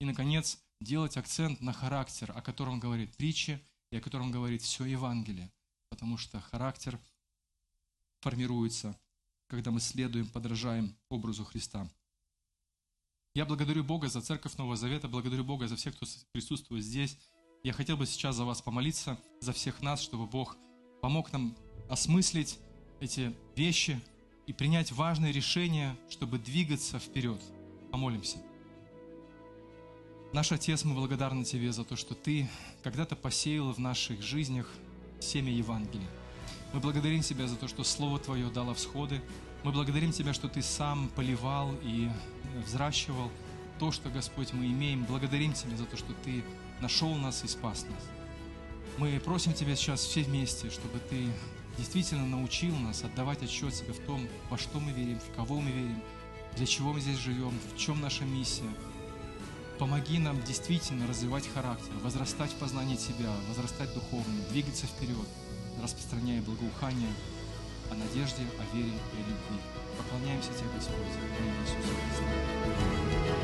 И, 0.00 0.06
наконец, 0.06 0.58
делать 0.80 1.18
акцент 1.18 1.60
на 1.60 1.74
характер, 1.74 2.32
о 2.34 2.40
котором 2.40 2.80
говорит 2.80 3.14
притча 3.16 3.60
и 3.94 3.96
о 3.96 4.00
котором 4.00 4.30
говорит 4.30 4.60
все 4.60 4.84
Евангелие. 4.84 5.50
Потому 5.88 6.18
что 6.18 6.40
характер 6.40 7.00
формируется 8.20 8.98
когда 9.54 9.70
мы 9.70 9.80
следуем, 9.80 10.26
подражаем 10.26 10.96
образу 11.08 11.44
Христа. 11.44 11.88
Я 13.34 13.44
благодарю 13.44 13.84
Бога 13.84 14.08
за 14.08 14.20
церковь 14.20 14.56
Нового 14.56 14.76
Завета, 14.76 15.08
благодарю 15.08 15.44
Бога 15.44 15.68
за 15.68 15.76
всех, 15.76 15.94
кто 15.96 16.06
присутствует 16.32 16.84
здесь. 16.84 17.18
Я 17.62 17.72
хотел 17.72 17.96
бы 17.96 18.06
сейчас 18.06 18.36
за 18.36 18.44
вас 18.44 18.62
помолиться, 18.62 19.18
за 19.40 19.52
всех 19.52 19.80
нас, 19.80 20.00
чтобы 20.00 20.26
Бог 20.26 20.56
помог 21.02 21.32
нам 21.32 21.56
осмыслить 21.88 22.58
эти 23.00 23.34
вещи 23.56 24.00
и 24.46 24.52
принять 24.52 24.92
важные 24.92 25.32
решения, 25.32 25.96
чтобы 26.08 26.38
двигаться 26.38 26.98
вперед. 26.98 27.40
Помолимся. 27.90 28.38
Наш 30.34 30.50
Отец, 30.50 30.82
мы 30.82 30.96
благодарны 30.96 31.44
Тебе 31.44 31.70
за 31.70 31.84
то, 31.84 31.94
что 31.94 32.16
Ты 32.16 32.48
когда-то 32.82 33.14
посеял 33.14 33.70
в 33.70 33.78
наших 33.78 34.20
жизнях 34.20 34.68
семя 35.20 35.52
Евангелия. 35.52 36.08
Мы 36.72 36.80
благодарим 36.80 37.20
Тебя 37.20 37.46
за 37.46 37.54
то, 37.54 37.68
что 37.68 37.84
Слово 37.84 38.18
Твое 38.18 38.50
дало 38.50 38.74
всходы. 38.74 39.22
Мы 39.62 39.70
благодарим 39.70 40.10
Тебя, 40.10 40.34
что 40.34 40.48
Ты 40.48 40.60
сам 40.60 41.08
поливал 41.10 41.72
и 41.84 42.08
взращивал 42.66 43.30
то, 43.78 43.92
что, 43.92 44.10
Господь, 44.10 44.52
мы 44.52 44.66
имеем. 44.66 45.04
Благодарим 45.04 45.52
Тебя 45.52 45.76
за 45.76 45.84
то, 45.84 45.96
что 45.96 46.12
Ты 46.24 46.42
нашел 46.80 47.14
нас 47.14 47.44
и 47.44 47.46
спас 47.46 47.86
нас. 47.88 48.02
Мы 48.98 49.20
просим 49.20 49.52
Тебя 49.52 49.76
сейчас 49.76 50.00
все 50.00 50.24
вместе, 50.24 50.68
чтобы 50.68 50.98
Ты 50.98 51.28
действительно 51.78 52.26
научил 52.26 52.74
нас 52.74 53.04
отдавать 53.04 53.44
отчет 53.44 53.72
себе 53.72 53.92
в 53.92 54.00
том, 54.00 54.26
во 54.50 54.58
что 54.58 54.80
мы 54.80 54.90
верим, 54.90 55.20
в 55.20 55.36
кого 55.36 55.60
мы 55.60 55.70
верим, 55.70 56.02
для 56.56 56.66
чего 56.66 56.92
мы 56.92 57.00
здесь 57.00 57.18
живем, 57.18 57.52
в 57.72 57.78
чем 57.78 58.00
наша 58.00 58.24
миссия. 58.24 58.68
Помоги 59.78 60.18
нам 60.18 60.40
действительно 60.42 61.06
развивать 61.08 61.48
характер, 61.52 61.92
возрастать 62.02 62.52
в 62.52 62.56
познании 62.56 62.96
Тебя, 62.96 63.30
возрастать 63.48 63.92
духовно, 63.92 64.40
двигаться 64.50 64.86
вперед– 64.86 65.26
распространяя 65.82 66.40
благоухание 66.42 67.12
о 67.90 67.94
надежде, 67.94 68.42
о 68.58 68.76
вере 68.76 68.88
и 68.88 69.16
о 69.16 69.18
любви. 69.18 69.60
Поклоняемся 69.98 70.50
Тебе, 70.50 70.68
Господь, 70.76 70.96
во 70.96 71.44
имя 71.44 71.60
Иисуса 71.62 71.92
Христа. 71.92 73.43